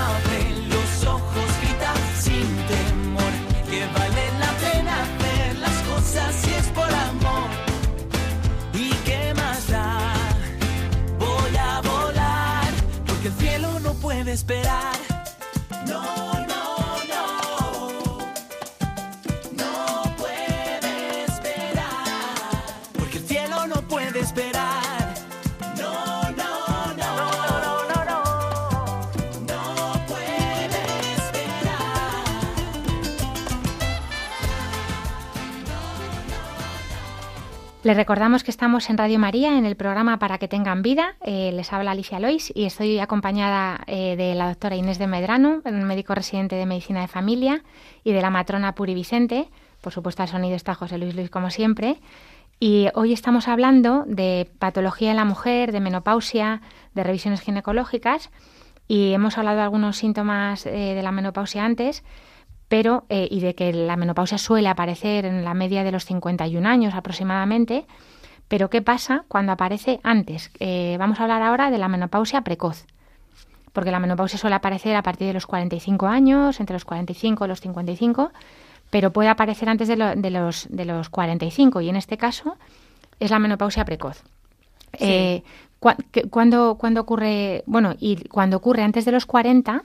Abre 0.04 0.42
los 0.74 0.92
ojos, 1.16 1.48
grita 1.62 1.92
sin 2.26 2.48
temor, 2.74 3.34
que 3.70 3.82
vale 3.98 4.26
la 4.44 4.52
pena 4.64 4.94
hacer 5.06 5.48
las 5.66 5.78
cosas 5.92 6.30
si 6.42 6.52
es 6.62 6.68
por 6.78 6.92
amor. 7.10 7.50
¿Y 8.86 8.90
qué 9.08 9.22
más 9.42 9.62
da? 9.76 10.14
Voy 11.24 11.54
a 11.70 11.74
volar, 11.92 12.70
porque 13.08 13.28
el 13.32 13.36
cielo 13.44 13.70
no 13.86 13.92
puede 14.06 14.34
esperar. 14.34 15.05
Les 37.86 37.96
recordamos 37.96 38.44
que 38.44 38.50
estamos 38.50 38.90
en 38.90 38.98
Radio 38.98 39.20
María 39.20 39.60
en 39.60 39.64
el 39.64 39.76
programa 39.76 40.18
Para 40.18 40.40
que 40.40 40.48
tengan 40.48 40.82
vida. 40.82 41.18
Eh, 41.22 41.52
les 41.54 41.72
habla 41.72 41.92
Alicia 41.92 42.20
Lois 42.20 42.52
y 42.56 42.66
estoy 42.66 42.98
acompañada 42.98 43.82
eh, 43.86 44.16
de 44.16 44.34
la 44.34 44.48
doctora 44.48 44.76
Inés 44.76 44.98
de 44.98 45.06
Medrano, 45.06 45.62
médico 45.64 46.16
residente 46.16 46.56
de 46.56 46.66
Medicina 46.66 47.02
de 47.02 47.08
Familia, 47.08 47.62
y 48.04 48.12
de 48.12 48.24
la 48.24 48.32
matrona 48.32 48.74
Puri 48.74 48.96
Vicente. 48.96 49.50
Por 49.82 49.94
supuesto, 49.94 50.24
al 50.24 50.30
sonido 50.30 50.56
está 50.56 50.74
José 50.74 50.98
Luis 50.98 51.14
Luis, 51.14 51.30
como 51.30 51.52
siempre. 51.52 51.98
Y 52.60 52.88
hoy 52.96 53.14
estamos 53.14 53.48
hablando 53.48 54.04
de 54.08 54.50
patología 54.58 55.12
en 55.12 55.18
la 55.18 55.26
mujer, 55.26 55.72
de 55.72 55.80
menopausia, 55.80 56.62
de 56.96 57.04
revisiones 57.04 57.42
ginecológicas. 57.42 58.32
Y 58.88 59.14
hemos 59.14 59.38
hablado 59.38 59.58
de 59.58 59.64
algunos 59.64 59.98
síntomas 59.98 60.66
eh, 60.66 60.96
de 60.96 61.04
la 61.04 61.12
menopausia 61.12 61.64
antes 61.64 62.04
pero 62.68 63.06
eh, 63.10 63.28
y 63.30 63.40
de 63.42 63.56
que 63.56 63.72
la 63.74 63.96
menopausia 63.96 64.38
suele 64.38 64.68
aparecer 64.70 65.26
en 65.26 65.44
la 65.44 65.54
media 65.54 65.84
de 65.84 65.92
los 65.92 66.06
51 66.06 66.68
años 66.68 66.94
aproximadamente. 66.96 67.86
Pero 68.48 68.70
¿qué 68.70 68.82
pasa 68.82 69.26
cuando 69.28 69.52
aparece 69.52 70.00
antes? 70.04 70.52
Eh, 70.60 70.98
vamos 71.00 71.20
a 71.20 71.24
hablar 71.24 71.42
ahora 71.42 71.72
de 71.72 71.78
la 71.80 71.88
menopausia 71.88 72.42
precoz, 72.42 72.86
porque 73.74 73.90
la 73.92 74.00
menopausia 74.00 74.38
suele 74.38 74.56
aparecer 74.56 74.96
a 74.96 75.02
partir 75.04 75.28
de 75.28 75.34
los 75.34 75.48
45 75.48 76.06
años, 76.08 76.60
entre 76.60 76.76
los 76.76 76.86
45 76.86 77.46
y 77.46 77.48
los 77.48 77.62
55, 77.62 78.32
pero 78.92 79.12
puede 79.12 79.30
aparecer 79.30 79.68
antes 79.68 79.88
de, 79.88 79.96
lo- 79.96 80.16
de 80.16 80.30
los, 80.30 80.68
de 80.70 80.86
los 80.86 81.10
45 81.10 81.82
y 81.82 81.90
en 81.90 81.96
este 81.96 82.18
caso 82.18 82.56
es 83.20 83.32
la 83.32 83.40
menopausia 83.40 83.84
precoz. 83.84 84.22
Eh, 85.00 85.44
que- 86.12 86.30
cuando, 86.30 86.76
cuando 86.80 87.02
ocurre, 87.02 87.64
bueno, 87.66 87.96
y 88.00 88.28
cuando 88.28 88.58
ocurre 88.58 88.84
antes 88.84 89.06
de 89.06 89.12
los 89.12 89.26
40, 89.26 89.84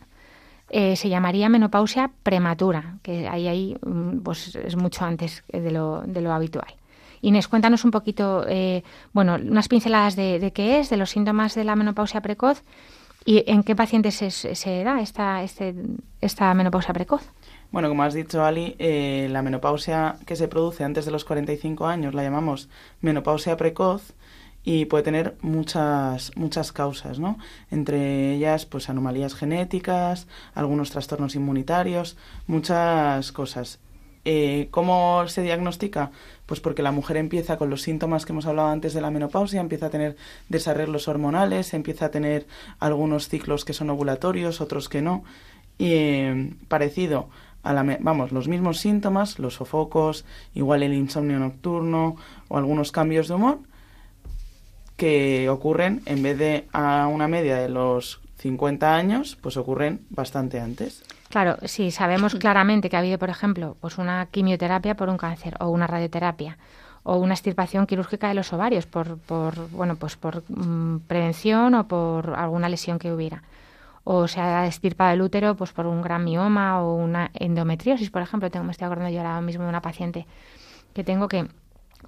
eh, 0.71 0.97
se 0.97 1.09
llamaría 1.09 1.49
menopausia 1.49 2.11
prematura, 2.23 2.99
que 3.03 3.29
ahí, 3.29 3.49
ahí 3.49 3.77
mm, 3.85 4.21
pues 4.21 4.55
es 4.55 4.77
mucho 4.77 5.05
antes 5.05 5.45
de 5.49 5.71
lo, 5.71 6.03
de 6.03 6.21
lo 6.21 6.33
habitual. 6.33 6.75
Inés, 7.23 7.49
cuéntanos 7.49 7.85
un 7.85 7.91
poquito, 7.91 8.47
eh, 8.49 8.83
bueno, 9.13 9.35
unas 9.35 9.69
pinceladas 9.69 10.17
de, 10.17 10.39
de 10.39 10.53
qué 10.53 10.81
es, 10.81 10.89
de 10.89 10.97
los 10.97 11.11
síntomas 11.11 11.55
de 11.55 11.65
la 11.65 11.77
menopausia 11.77 12.23
precoz 12.23 12.63
y 13.25 13.45
en 13.47 13.63
qué 13.63 13.77
pacientes 13.77 14.15
se, 14.15 14.31
se 14.31 14.85
da 14.85 15.01
esta, 15.01 15.43
este, 15.43 15.75
esta 16.21 16.55
menopausia 16.55 16.95
precoz. 16.95 17.23
Bueno, 17.71 17.89
como 17.89 18.03
has 18.03 18.15
dicho, 18.15 18.45
Ali, 18.45 18.75
eh, 18.79 19.29
la 19.31 19.43
menopausia 19.43 20.17
que 20.27 20.35
se 20.35 20.49
produce 20.49 20.83
antes 20.83 21.05
de 21.05 21.11
los 21.11 21.25
45 21.25 21.87
años 21.87 22.15
la 22.15 22.23
llamamos 22.23 22.69
menopausia 23.01 23.57
precoz 23.57 24.15
y 24.65 24.85
puede 24.85 25.05
tener 25.05 25.37
muchas 25.41 26.37
muchas 26.37 26.73
causas, 26.73 27.19
¿no? 27.19 27.39
Entre 27.71 28.35
ellas, 28.35 28.67
pues 28.67 28.89
anomalías 28.91 29.35
genéticas, 29.35 30.27
algunos 30.55 30.91
trastornos 30.91 31.35
inmunitarios, 31.35 32.17
muchas 32.47 33.33
cosas. 33.33 33.79
Eh, 34.27 34.69
¿Cómo 34.71 35.27
se 35.29 35.43
diagnostica? 35.43 36.11
Pues 36.45 36.61
porque 36.61 36.83
la 36.83 36.93
mujer 36.93 37.17
empieza 37.17 37.57
con 37.57 37.71
los 37.71 37.81
síntomas 37.81 38.27
que 38.27 38.33
hemos 38.33 38.45
hablado 38.45 38.69
antes 38.69 38.93
de 38.93 39.01
la 39.01 39.11
menopausia, 39.11 39.61
empieza 39.61 39.87
a 39.87 39.91
tener 39.91 40.17
desarreglos 40.51 41.09
hormonales, 41.09 41.73
empieza 41.73 42.07
a 42.07 42.11
tener 42.11 42.47
algunos 42.81 43.29
ciclos 43.29 43.65
que 43.65 43.73
son 43.73 43.89
ovulatorios, 43.89 44.61
otros 44.61 44.91
que 44.91 45.01
no. 45.01 45.25
Y 45.79 45.93
eh, 45.93 46.55
parecido 46.69 47.31
a 47.63 47.73
la, 47.73 47.83
vamos, 48.01 48.33
los 48.33 48.47
mismos 48.47 48.79
síntomas, 48.79 49.39
los 49.39 49.55
sofocos, 49.55 50.27
igual 50.55 50.83
el 50.83 50.93
insomnio 50.93 51.39
nocturno 51.39 52.17
o 52.49 52.59
algunos 52.59 52.93
cambios 52.93 53.29
de 53.29 53.35
humor 53.35 53.61
que 55.01 55.49
ocurren 55.49 56.03
en 56.05 56.23
vez 56.23 56.37
de 56.37 56.69
a 56.75 57.07
una 57.07 57.27
media 57.27 57.57
de 57.57 57.71
los 57.71 58.21
50 58.37 58.95
años, 58.95 59.39
pues 59.41 59.57
ocurren 59.57 60.01
bastante 60.11 60.61
antes. 60.61 61.03
Claro, 61.31 61.57
si 61.65 61.91
sabemos 61.91 62.35
claramente 62.39 62.91
que 62.91 62.97
ha 62.97 62.99
habido, 62.99 63.19
por 63.19 63.31
ejemplo, 63.31 63.79
pues 63.81 63.97
una 63.97 64.27
quimioterapia 64.31 64.97
por 64.97 65.09
un 65.09 65.17
cáncer 65.17 65.55
o 65.59 65.71
una 65.71 65.87
radioterapia 65.87 66.59
o 67.03 67.17
una 67.17 67.33
extirpación 67.33 67.87
quirúrgica 67.87 68.29
de 68.29 68.35
los 68.35 68.53
ovarios 68.53 68.85
por, 68.85 69.17
por 69.17 69.71
bueno, 69.71 69.97
pues 69.97 70.17
por 70.17 70.43
mm, 70.51 70.99
prevención 71.09 71.75
o 71.77 71.89
por 71.89 72.35
alguna 72.35 72.69
lesión 72.69 72.99
que 72.99 73.11
hubiera. 73.11 73.43
O 74.05 74.29
se 74.29 74.43
ha 74.43 74.67
extirpado 74.67 75.15
el 75.15 75.23
útero 75.23 75.55
pues 75.57 75.73
por 75.73 75.87
un 75.87 76.03
gran 76.03 76.25
mioma 76.25 76.83
o 76.83 76.95
una 76.95 77.31
endometriosis, 77.33 78.11
por 78.11 78.21
ejemplo. 78.21 78.51
Tengo, 78.51 78.67
me 78.67 78.73
estoy 78.73 78.85
acordando 78.85 79.11
yo 79.11 79.21
ahora 79.21 79.41
mismo 79.41 79.63
de 79.63 79.71
una 79.71 79.81
paciente 79.81 80.27
que 80.93 81.05
tengo 81.05 81.27
que 81.27 81.49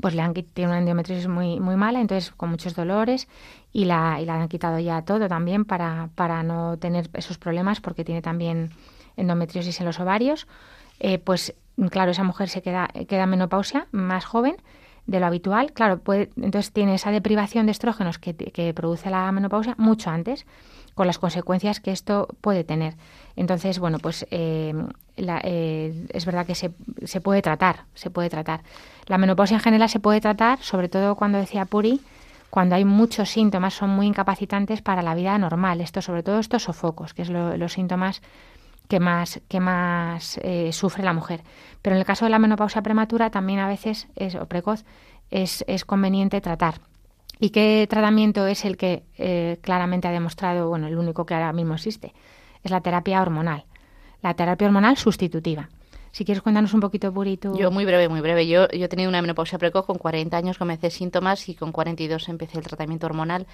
pues 0.01 0.15
le 0.15 0.23
han 0.23 0.35
tiene 0.35 0.71
una 0.71 0.79
endometriosis 0.79 1.29
muy 1.29 1.61
muy 1.61 1.77
mala, 1.77 2.01
entonces 2.01 2.33
con 2.33 2.51
muchos 2.51 2.75
dolores 2.75 3.29
y 3.73 3.85
la, 3.85 4.21
y 4.21 4.27
la 4.27 4.41
han 4.41 4.49
quitado 4.49 4.79
ya 4.79 5.03
todo 5.03 5.29
también 5.29 5.65
para, 5.65 6.11
para 6.15 6.43
no 6.43 6.77
tener 6.79 7.09
esos 7.15 7.39
problemas 7.39 7.81
porque 7.81 8.05
tiene 8.05 8.23
también 8.23 8.71
endometriosis 9.17 9.81
en 9.81 9.87
los 9.87 10.01
ovarios. 10.01 10.47
Eh, 11.01 11.19
pues 11.19 11.55
claro, 11.91 12.11
esa 12.11 12.25
mujer 12.25 12.49
se 12.49 12.63
queda, 12.63 12.89
queda 13.09 13.25
en 13.25 13.31
menopausia 13.31 13.87
más 13.93 14.25
joven 14.25 14.57
de 15.07 15.21
lo 15.21 15.27
habitual. 15.27 15.73
Claro, 15.73 15.99
puede, 15.99 16.31
entonces 16.37 16.73
tiene 16.73 16.95
esa 16.95 17.11
deprivación 17.11 17.67
de 17.67 17.73
estrógenos 17.73 18.19
que, 18.19 18.35
que 18.35 18.73
produce 18.75 19.11
la 19.11 19.31
menopausia 19.33 19.75
mucho 19.79 20.11
antes, 20.11 20.47
con 20.95 21.07
las 21.07 21.19
consecuencias 21.19 21.81
que 21.81 21.91
esto 21.93 22.29
puede 22.41 22.65
tener. 22.65 22.95
Entonces, 23.37 23.79
bueno, 23.79 23.99
pues 23.99 24.27
eh, 24.31 24.75
la- 25.17 25.41
eh, 25.43 26.07
es 26.13 26.27
verdad 26.27 26.47
que 26.47 26.55
se, 26.55 26.73
se 27.05 27.21
puede 27.21 27.43
tratar, 27.43 27.85
se 27.95 28.11
puede 28.11 28.29
tratar. 28.31 28.63
La 29.07 29.19
menopausia 29.19 29.57
en 29.57 29.63
general 29.63 29.89
se 29.89 30.01
puede 30.01 30.21
tratar, 30.21 30.59
sobre 30.63 30.89
todo 30.89 31.17
cuando 31.17 31.39
decía 31.39 31.65
Puri, 31.65 32.01
cuando 32.51 32.75
hay 32.75 32.85
muchos 32.85 33.31
síntomas, 33.31 33.73
son 33.75 33.91
muy 33.91 34.07
incapacitantes 34.07 34.83
para 34.83 35.01
la 35.03 35.15
vida 35.15 35.39
normal. 35.39 35.81
Esto, 35.81 36.03
sobre 36.03 36.23
todo 36.23 36.39
estos 36.39 36.65
sofocos, 36.65 37.15
que 37.15 37.23
es 37.23 37.31
lo- 37.31 37.57
los 37.57 37.73
síntomas 37.73 38.21
que 38.89 39.01
más, 39.01 39.41
que 39.49 39.59
más 39.61 40.39
eh, 40.43 40.71
sufre 40.73 41.03
la 41.03 41.15
mujer. 41.15 41.43
Pero 41.81 41.97
en 41.97 42.01
el 42.01 42.07
caso 42.07 42.27
de 42.27 42.31
la 42.31 42.39
menopausia 42.39 42.83
prematura 42.83 43.31
también 43.31 43.59
a 43.61 43.67
veces 43.69 44.07
es, 44.17 44.35
o 44.35 44.45
precoz 44.47 44.85
es, 45.31 45.65
es 45.67 45.87
conveniente 45.87 46.43
tratar. 46.43 46.75
¿Y 47.43 47.51
qué 47.51 47.89
tratamiento 47.91 48.47
es 48.47 48.65
el 48.65 48.77
que 48.77 49.03
eh, 49.19 49.59
claramente 49.63 50.07
ha 50.07 50.13
demostrado, 50.13 50.69
bueno, 50.69 50.87
el 50.87 50.97
único 50.97 51.27
que 51.27 51.35
ahora 51.35 51.53
mismo 51.53 51.75
existe? 51.75 52.15
Es 52.63 52.71
la 52.71 52.83
terapia 52.83 53.21
hormonal. 53.21 53.65
La 54.23 54.35
terapia 54.35 54.69
hormonal 54.69 54.97
sustitutiva. 54.97 55.69
Si 56.13 56.25
quieres 56.25 56.41
cuéntanos 56.41 56.73
un 56.73 56.79
poquito, 56.79 57.13
Puri, 57.13 57.39
tú. 57.39 57.59
Yo 57.59 57.73
muy 57.73 57.85
breve, 57.85 58.09
muy 58.09 58.21
breve. 58.21 58.47
Yo, 58.47 58.69
yo 58.69 58.85
he 58.85 58.89
tenido 58.89 59.09
una 59.09 59.21
menopausia 59.21 59.59
precoz 59.59 59.87
con 59.87 59.99
40 59.99 60.37
años, 60.37 60.57
comencé 60.57 60.89
síntomas 60.91 61.49
y 61.49 61.57
con 61.57 61.73
42 61.73 62.29
empecé 62.29 62.59
el 62.59 62.65
tratamiento 62.65 63.07
hormonal 63.07 63.49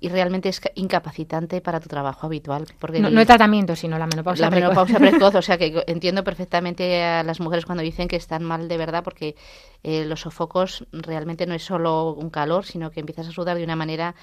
y 0.00 0.08
realmente 0.08 0.48
es 0.48 0.60
ca- 0.60 0.70
incapacitante 0.74 1.60
para 1.60 1.80
tu 1.80 1.88
trabajo 1.88 2.26
habitual. 2.26 2.66
Porque 2.78 3.00
no, 3.00 3.08
el- 3.08 3.14
no 3.14 3.20
el 3.20 3.26
tratamiento, 3.26 3.74
sino 3.76 3.98
la 3.98 4.06
menopausia 4.06 4.46
la 4.46 4.50
precoz. 4.50 4.68
menopausia 4.68 4.98
precoz, 4.98 5.34
o 5.34 5.42
sea 5.42 5.56
que 5.58 5.82
entiendo 5.86 6.24
perfectamente 6.24 7.02
a 7.02 7.22
las 7.22 7.40
mujeres 7.40 7.64
cuando 7.64 7.82
dicen 7.82 8.08
que 8.08 8.16
están 8.16 8.42
mal 8.44 8.68
de 8.68 8.76
verdad 8.76 9.02
porque 9.04 9.34
eh, 9.82 10.04
los 10.04 10.20
sofocos 10.20 10.86
realmente 10.92 11.46
no 11.46 11.54
es 11.54 11.64
solo 11.64 12.12
un 12.12 12.30
calor, 12.30 12.64
sino 12.64 12.90
que 12.90 13.00
empiezas 13.00 13.28
a 13.28 13.32
sudar 13.32 13.56
de 13.56 13.64
una 13.64 13.76
manera 13.76 14.14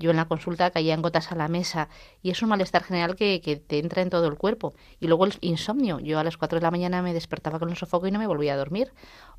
yo 0.00 0.10
en 0.10 0.16
la 0.16 0.24
consulta 0.24 0.70
caían 0.70 1.02
gotas 1.02 1.30
a 1.30 1.34
la 1.34 1.46
mesa 1.46 1.90
y 2.22 2.30
es 2.30 2.42
un 2.42 2.48
malestar 2.48 2.82
general 2.82 3.16
que, 3.16 3.42
que 3.42 3.56
te 3.56 3.78
entra 3.78 4.00
en 4.00 4.08
todo 4.08 4.26
el 4.26 4.36
cuerpo. 4.36 4.72
Y 4.98 5.06
luego 5.06 5.26
el 5.26 5.34
insomnio. 5.42 6.00
Yo 6.00 6.18
a 6.18 6.24
las 6.24 6.38
4 6.38 6.58
de 6.58 6.62
la 6.62 6.70
mañana 6.70 7.02
me 7.02 7.12
despertaba 7.12 7.58
con 7.58 7.68
un 7.68 7.76
sofoco 7.76 8.06
y 8.06 8.10
no 8.10 8.18
me 8.18 8.26
volvía 8.26 8.54
a 8.54 8.56
dormir. 8.56 8.92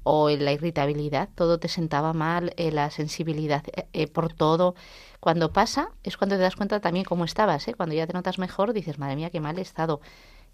O 0.03 0.29
la 0.29 0.51
irritabilidad, 0.51 1.29
todo 1.33 1.59
te 1.59 1.67
sentaba 1.67 2.13
mal, 2.13 2.53
eh, 2.57 2.71
la 2.71 2.91
sensibilidad 2.91 3.63
eh, 3.75 3.87
eh, 3.93 4.07
por 4.07 4.31
todo. 4.33 4.75
Cuando 5.19 5.51
pasa 5.51 5.89
es 6.03 6.15
cuando 6.15 6.35
te 6.35 6.43
das 6.43 6.55
cuenta 6.55 6.79
también 6.79 7.05
cómo 7.05 7.25
estabas. 7.25 7.67
¿eh? 7.67 7.73
Cuando 7.73 7.95
ya 7.95 8.05
te 8.05 8.13
notas 8.13 8.37
mejor 8.37 8.73
dices, 8.73 8.99
madre 8.99 9.15
mía, 9.15 9.31
qué 9.31 9.39
mal 9.39 9.57
he 9.57 9.61
estado. 9.61 9.99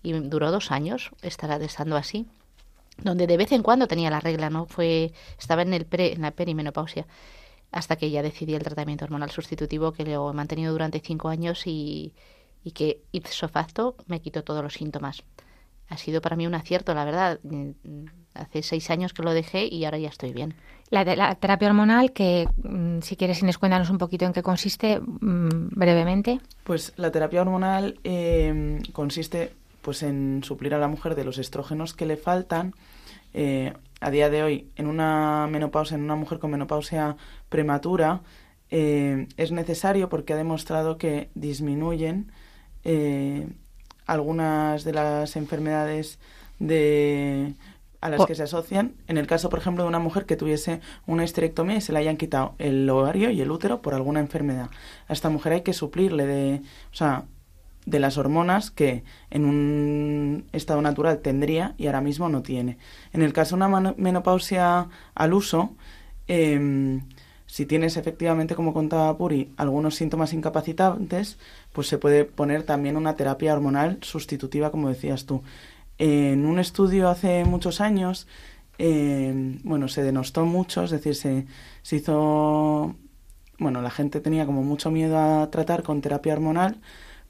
Y 0.04 0.14
duró 0.14 0.52
dos 0.52 0.72
años 0.72 1.12
estar 1.22 1.62
estando 1.62 1.98
así 1.98 2.26
donde 3.04 3.28
de 3.28 3.38
vez 3.38 3.52
en 3.52 3.62
cuando 3.62 3.88
tenía 3.88 4.10
la 4.10 4.20
regla, 4.20 4.50
¿no? 4.50 4.66
Fue, 4.66 5.14
estaba 5.40 5.62
en 5.62 5.74
el 5.74 5.86
pre, 5.86 6.14
en 6.14 6.22
la 6.24 6.32
perimenopausia, 6.32 7.06
hasta 7.72 7.96
que 7.96 8.10
ya 8.10 8.22
decidí 8.22 8.56
el 8.56 8.64
tratamiento 8.64 9.06
hormonal 9.06 9.32
sustitutivo 9.32 9.92
que 9.92 10.06
lo 10.06 10.30
he 10.30 10.34
mantenido 10.34 10.72
durante 10.72 11.00
cinco 11.00 11.30
años 11.30 11.68
y, 11.68 12.14
y 12.64 12.72
que 12.72 13.02
ipso 13.12 13.48
facto 13.48 13.96
me 14.08 14.22
quitó 14.22 14.44
todos 14.44 14.64
los 14.64 14.74
síntomas. 14.74 15.24
Ha 15.90 15.98
sido 15.98 16.22
para 16.22 16.36
mí 16.36 16.46
un 16.48 16.56
acierto, 16.56 16.94
la 16.94 17.06
verdad. 17.06 17.40
Mm, 17.44 18.06
Hace 18.38 18.62
seis 18.62 18.90
años 18.92 19.14
que 19.14 19.24
lo 19.24 19.34
dejé 19.34 19.66
y 19.66 19.86
ahora 19.86 19.98
ya 19.98 20.10
estoy 20.10 20.32
bien. 20.32 20.54
La, 20.90 21.04
la 21.04 21.36
terapia 21.36 21.68
hormonal, 21.68 22.14
que 22.14 22.48
mm, 22.64 23.00
si 23.02 23.16
quieres, 23.16 23.42
Inés, 23.42 23.58
cuéntanos 23.58 23.90
un 23.90 23.98
poquito 23.98 24.26
en 24.26 24.34
qué 24.34 24.44
consiste 24.44 25.00
mm, 25.00 25.70
brevemente. 25.72 26.40
Pues 26.64 26.94
la 26.98 27.12
terapia 27.12 27.42
hormonal 27.42 28.00
eh, 28.04 28.80
consiste 28.94 29.54
pues 29.82 30.04
en 30.04 30.44
suplir 30.44 30.74
a 30.76 30.78
la 30.78 30.88
mujer 30.88 31.16
de 31.16 31.24
los 31.24 31.38
estrógenos 31.38 31.94
que 31.94 32.06
le 32.06 32.18
faltan. 32.18 32.74
Eh, 33.34 33.74
a 34.00 34.12
día 34.12 34.30
de 34.30 34.44
hoy, 34.44 34.70
en 34.76 34.88
una 34.88 35.48
menopausia, 35.50 35.96
en 35.96 36.04
una 36.04 36.16
mujer 36.16 36.40
con 36.40 36.52
menopausia 36.52 37.18
prematura, 37.50 38.22
eh, 38.70 39.28
es 39.38 39.52
necesario 39.52 40.10
porque 40.10 40.34
ha 40.34 40.38
demostrado 40.38 40.98
que 40.98 41.30
disminuyen 41.36 42.32
eh, 42.84 43.48
algunas 44.06 44.84
de 44.84 44.94
las 44.94 45.36
enfermedades 45.36 46.20
de 46.60 47.54
a 48.00 48.10
las 48.10 48.26
que 48.26 48.36
se 48.36 48.44
asocian. 48.44 48.94
En 49.08 49.18
el 49.18 49.28
caso, 49.28 49.50
por 49.50 49.60
ejemplo, 49.60 49.84
de 49.84 49.90
una 49.90 50.00
mujer 50.00 50.26
que 50.26 50.36
tuviese 50.36 50.82
una 51.08 51.24
histerectomía 51.24 51.78
y 51.78 51.82
se 51.82 51.94
le 51.94 52.00
hayan 52.00 52.18
quitado 52.18 52.56
el 52.60 52.90
ovario 52.90 53.32
y 53.32 53.42
el 53.42 53.52
útero 53.52 53.82
por 53.82 53.94
alguna 53.94 54.20
enfermedad. 54.20 54.70
A 55.08 55.14
esta 55.14 55.30
mujer 55.30 55.54
hay 55.54 55.62
que 55.62 55.74
suplirle 55.74 56.26
de, 56.26 56.62
o 56.92 56.96
sea, 56.96 57.26
de 57.86 58.00
las 58.00 58.18
hormonas 58.18 58.70
que 58.70 59.04
en 59.30 59.46
un 59.46 60.46
estado 60.52 60.82
natural 60.82 61.20
tendría 61.20 61.74
y 61.78 61.88
ahora 61.88 62.02
mismo 62.02 62.30
no 62.30 62.44
tiene. 62.44 62.78
En 63.14 63.22
el 63.22 63.34
caso 63.34 63.58
de 63.58 63.66
una 63.66 63.96
menopausia 63.98 64.90
al 65.16 65.34
uso, 65.34 65.76
em, 66.28 67.02
si 67.48 67.66
tienes 67.66 67.96
efectivamente, 67.98 68.56
como 68.56 68.74
contaba 68.74 69.18
Puri, 69.18 69.54
algunos 69.58 69.96
síntomas 69.96 70.34
incapacitantes, 70.34 71.38
pues 71.74 71.88
se 71.88 71.98
puede 71.98 72.26
poner 72.26 72.64
también 72.64 72.98
una 72.98 73.16
terapia 73.16 73.54
hormonal 73.54 74.00
sustitutiva, 74.02 74.70
como 74.70 74.90
decías 74.90 75.26
tú. 75.26 75.42
En 75.98 76.46
un 76.46 76.60
estudio 76.60 77.10
hace 77.10 77.46
muchos 77.46 77.82
años, 77.82 78.28
em, 78.78 79.60
bueno, 79.64 79.88
se 79.88 80.04
denostó 80.04 80.46
mucho, 80.46 80.84
es 80.84 80.92
decir, 80.92 81.16
se, 81.16 81.48
hizo, 81.96 82.96
bueno, 83.58 83.82
la 83.82 83.92
gente 83.92 84.20
tenía 84.22 84.46
como 84.46 84.64
mucho 84.64 84.92
miedo 84.92 85.18
a 85.18 85.50
tratar 85.50 85.84
con 85.84 86.02
terapia 86.02 86.34
hormonal 86.34 86.82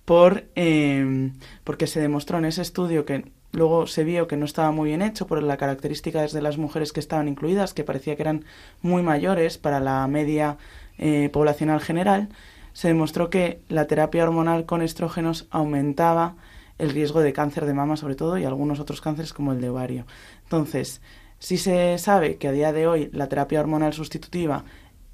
por, 0.03 0.45
em, 0.55 1.33
porque 1.63 1.87
se 1.87 2.01
demostró 2.01 2.39
en 2.39 2.45
ese 2.45 2.61
estudio 2.63 3.05
que 3.05 3.31
luego 3.51 3.87
se 3.87 4.03
vio 4.03 4.27
que 4.27 4.37
no 4.37 4.45
estaba 4.45 4.71
muy 4.71 4.89
bien 4.89 5.01
hecho 5.01 5.27
por 5.27 5.41
la 5.41 5.57
característica 5.57 6.21
de 6.21 6.41
las 6.41 6.57
mujeres 6.57 6.93
que 6.93 6.99
estaban 6.99 7.27
incluidas, 7.27 7.73
que 7.73 7.83
parecía 7.83 8.15
que 8.15 8.23
eran 8.23 8.45
muy 8.81 9.01
mayores 9.01 9.57
para 9.57 9.79
la 9.79 10.05
media 10.07 10.57
eh, 10.97 11.29
poblacional 11.31 11.79
general, 11.81 12.29
se 12.73 12.89
demostró 12.89 13.29
que 13.29 13.61
la 13.69 13.87
terapia 13.87 14.23
hormonal 14.23 14.65
con 14.65 14.81
estrógenos 14.81 15.47
aumentaba 15.49 16.35
el 16.77 16.91
riesgo 16.91 17.21
de 17.21 17.33
cáncer 17.33 17.65
de 17.65 17.73
mama 17.73 17.97
sobre 17.97 18.15
todo 18.15 18.37
y 18.37 18.45
algunos 18.45 18.79
otros 18.79 19.01
cánceres 19.01 19.33
como 19.33 19.51
el 19.51 19.61
de 19.61 19.69
ovario. 19.69 20.05
Entonces, 20.43 21.01
si 21.39 21.57
se 21.57 21.97
sabe 21.97 22.37
que 22.37 22.47
a 22.47 22.51
día 22.51 22.73
de 22.73 22.87
hoy 22.87 23.09
la 23.13 23.29
terapia 23.29 23.59
hormonal 23.59 23.93
sustitutiva 23.93 24.63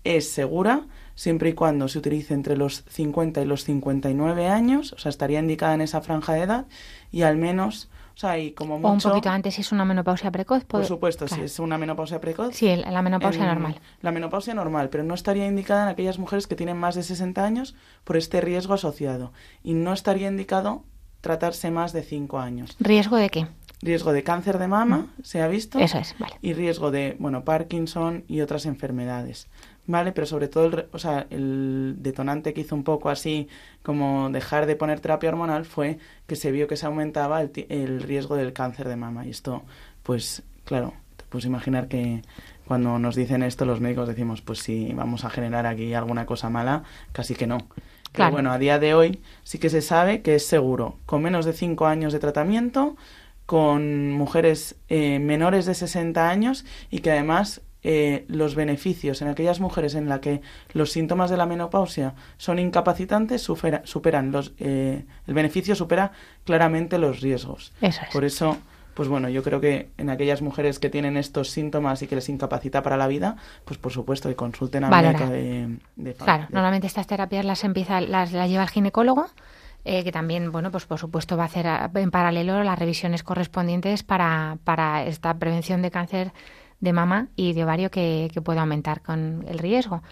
es 0.03 0.29
segura, 0.29 0.86
siempre 1.15 1.49
y 1.49 1.53
cuando 1.53 1.88
se 1.88 1.99
utilice 1.99 2.34
entre 2.34 2.57
los 2.57 2.84
50 2.89 3.41
y 3.41 3.45
los 3.45 3.63
59 3.63 4.47
años, 4.47 4.93
o 4.93 4.97
sea, 4.97 5.09
estaría 5.09 5.39
indicada 5.39 5.73
en 5.75 5.81
esa 5.81 6.01
franja 6.01 6.34
de 6.34 6.41
edad 6.41 6.65
y 7.11 7.21
al 7.21 7.38
menos, 7.38 7.89
o 8.16 8.18
sea, 8.18 8.38
y 8.38 8.51
como 8.51 8.78
mucho... 8.78 8.89
O 8.89 8.93
un 8.93 8.99
poquito 8.99 9.30
antes 9.30 9.55
si 9.55 9.61
es 9.61 9.72
una 9.72 9.86
menopausia 9.86 10.32
precoz. 10.32 10.66
Por 10.66 10.86
supuesto, 10.86 11.28
si 11.28 11.41
es 11.41 11.59
una 11.59 11.78
menopausia 11.78 12.22
precoz. 12.22 12.55
Sí, 12.55 12.76
la 12.76 13.01
menopausia 13.01 13.45
normal. 13.45 13.80
La 14.01 14.11
menopausia 14.11 14.53
normal, 14.53 14.89
pero 14.89 15.03
no 15.03 15.16
estaría 15.16 15.47
indicada 15.47 15.84
en 15.84 15.89
aquellas 15.89 16.20
mujeres 16.20 16.45
que 16.45 16.55
tienen 16.55 16.78
más 16.78 16.95
de 16.95 17.03
60 17.03 17.43
años 17.43 17.76
por 18.03 18.18
este 18.18 18.39
riesgo 18.39 18.76
asociado. 18.76 19.34
Y 19.64 19.74
no 19.74 19.93
estaría 19.93 20.28
indicado 20.28 20.84
tratarse 21.22 21.72
más 21.72 21.91
de 21.91 22.03
5 22.03 22.39
años. 22.39 22.76
¿Riesgo 22.80 23.18
de 23.18 23.30
qué? 23.30 23.47
riesgo 23.84 24.14
de 24.14 24.24
cáncer 24.24 24.59
de 24.59 24.68
mama, 24.68 24.97
mm. 24.97 25.24
se 25.24 25.41
ha 25.41 25.47
visto. 25.47 25.78
Eso 25.78 25.97
es, 25.97 26.16
vale. 26.18 26.36
Y 26.41 26.53
riesgo 26.53 26.89
de, 26.89 27.16
bueno, 27.20 27.43
Parkinson 27.43 28.24
y 28.28 28.41
otras 28.41 28.66
enfermedades. 28.66 29.47
¿Vale? 29.86 30.11
Pero 30.11 30.27
sobre 30.27 30.47
todo, 30.47 30.65
el, 30.65 30.86
o 30.91 30.99
sea, 30.99 31.27
el 31.29 31.95
detonante 31.99 32.53
que 32.53 32.61
hizo 32.61 32.75
un 32.75 32.84
poco 32.84 33.09
así 33.09 33.47
como 33.81 34.29
dejar 34.29 34.65
de 34.65 34.75
poner 34.75 34.99
terapia 34.99 35.29
hormonal 35.29 35.65
fue 35.65 35.99
que 36.27 36.36
se 36.36 36.51
vio 36.51 36.67
que 36.67 36.77
se 36.77 36.86
aumentaba 36.86 37.41
el, 37.41 37.51
el 37.69 38.01
riesgo 38.01 38.36
del 38.36 38.53
cáncer 38.53 38.88
de 38.88 38.95
mama. 38.95 39.25
Y 39.25 39.29
esto, 39.29 39.63
pues, 40.03 40.43
claro, 40.65 40.93
te 41.17 41.25
puedes 41.25 41.45
imaginar 41.45 41.88
que 41.88 42.21
cuando 42.65 42.97
nos 42.99 43.15
dicen 43.15 43.43
esto 43.43 43.65
los 43.65 43.81
médicos 43.81 44.07
decimos, 44.07 44.41
pues 44.41 44.59
si 44.59 44.93
vamos 44.93 45.25
a 45.25 45.29
generar 45.29 45.65
aquí 45.65 45.93
alguna 45.93 46.25
cosa 46.25 46.49
mala, 46.49 46.84
casi 47.11 47.36
que 47.36 47.47
no. 47.47 47.57
Pero 48.13 48.31
bueno, 48.31 48.51
a 48.51 48.59
día 48.59 48.77
de 48.77 48.93
hoy 48.93 49.21
sí 49.43 49.57
que 49.57 49.69
se 49.69 49.81
sabe 49.81 50.21
que 50.21 50.36
es 50.36 50.45
seguro, 50.45 50.97
con 51.07 51.23
menos 51.23 51.45
de 51.45 51.53
5 51.53 51.88
años 51.88 52.13
de 52.13 52.19
tratamiento, 52.19 52.95
con 53.45 54.11
mujeres 54.11 54.75
eh, 54.88 55.19
menores 55.19 55.65
de 55.65 55.73
60 55.73 56.29
años 56.29 56.63
y 56.89 56.99
que 56.99 57.11
además 57.11 57.61
eh, 57.84 58.25
los 58.27 58.55
beneficios 58.55 59.21
en 59.21 59.27
aquellas 59.27 59.59
mujeres 59.59 59.95
en 59.95 60.07
las 60.07 60.19
que 60.19 60.41
los 60.73 60.91
síntomas 60.91 61.29
de 61.29 61.38
la 61.38 61.45
menopausia 61.45 62.15
son 62.38 62.59
incapacitantes 62.59 63.41
superan 63.41 64.31
los 64.31 64.53
eh, 64.59 65.05
el 65.27 65.34
beneficio 65.34 65.75
supera 65.75 66.11
claramente 66.45 66.97
los 66.97 67.21
riesgos. 67.21 67.73
Por 68.11 68.23
eso 68.25 68.57
pues 68.93 69.09
bueno 69.09 69.27
yo 69.27 69.43
creo 69.43 69.59
que 69.59 69.89
en 69.97 70.09
aquellas 70.09 70.41
mujeres 70.41 70.79
que 70.79 70.89
tienen 70.89 71.17
estos 71.17 71.49
síntomas 71.49 72.01
y 72.01 72.07
que 72.07 72.15
les 72.15 72.29
incapacita 72.29 72.84
para 72.84 72.95
la 72.95 73.07
vida 73.07 73.36
pues 73.65 73.77
por 73.79 73.91
supuesto 73.91 74.29
que 74.29 74.36
consulten 74.36 74.84
a 74.84 74.89
médico 74.89 75.25
de, 75.25 75.79
claro 76.13 76.45
normalmente 76.51 76.88
estas 76.88 77.07
terapias 77.07 77.43
las 77.43 77.63
empieza 77.63 78.01
las, 78.01 78.31
las 78.31 78.49
lleva 78.49 78.63
el 78.63 78.69
ginecólogo 78.69 79.27
eh, 79.86 80.05
que 80.05 80.13
también, 80.13 80.53
bueno, 80.53 80.71
pues 80.71 80.86
por 80.86 80.97
supuesto 80.97 81.36
va 81.36 81.43
a 81.43 81.47
hacer 81.47 81.67
en 81.95 82.09
paralelo 82.09 82.63
las 82.63 82.79
revisiones 82.79 83.21
correspondientes 83.21 84.01
para, 84.01 84.57
para 84.63 85.03
esta 85.03 85.34
prevención 85.34 85.81
de 85.81 85.91
cáncer 85.91 86.31
de 86.84 86.91
mama 86.91 87.27
y 87.38 87.53
de 87.53 87.63
ovario 87.63 87.89
que, 87.89 88.29
que 88.34 88.41
puede 88.41 88.59
aumentar 88.59 89.01
con 89.01 89.45
el 89.47 89.57
riesgo. 89.57 90.03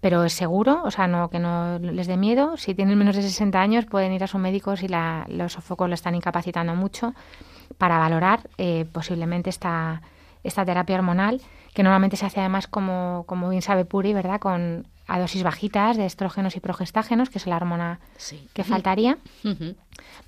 Pero 0.00 0.24
es 0.24 0.34
seguro, 0.34 0.82
o 0.84 0.90
sea, 0.90 1.08
no 1.08 1.30
que 1.30 1.38
no 1.38 1.78
les 1.78 2.06
dé 2.06 2.16
miedo. 2.18 2.56
Si 2.58 2.74
tienen 2.74 2.98
menos 2.98 3.16
de 3.16 3.22
60 3.22 3.58
años, 3.58 3.86
pueden 3.86 4.12
ir 4.12 4.22
a 4.22 4.26
su 4.26 4.38
médico 4.38 4.76
si 4.76 4.88
la, 4.88 5.24
los 5.28 5.54
sofocos 5.54 5.88
lo 5.88 5.94
están 5.94 6.14
incapacitando 6.14 6.74
mucho 6.74 7.14
para 7.78 7.98
valorar 7.98 8.48
eh, 8.58 8.84
posiblemente 8.92 9.48
esta, 9.50 10.02
esta 10.44 10.64
terapia 10.64 10.96
hormonal, 10.96 11.40
que 11.74 11.82
normalmente 11.82 12.16
se 12.16 12.26
hace 12.26 12.40
además, 12.40 12.68
como, 12.68 13.24
como 13.26 13.48
bien 13.48 13.62
sabe 13.62 13.86
Puri, 13.86 14.12
¿verdad?, 14.12 14.38
con 14.38 14.86
a 15.08 15.18
dosis 15.18 15.42
bajitas 15.42 15.96
de 15.96 16.04
estrógenos 16.04 16.54
y 16.56 16.60
progestágenos, 16.60 17.30
que 17.30 17.38
es 17.38 17.46
la 17.46 17.56
hormona 17.56 17.98
que 18.52 18.62
faltaría. 18.62 19.16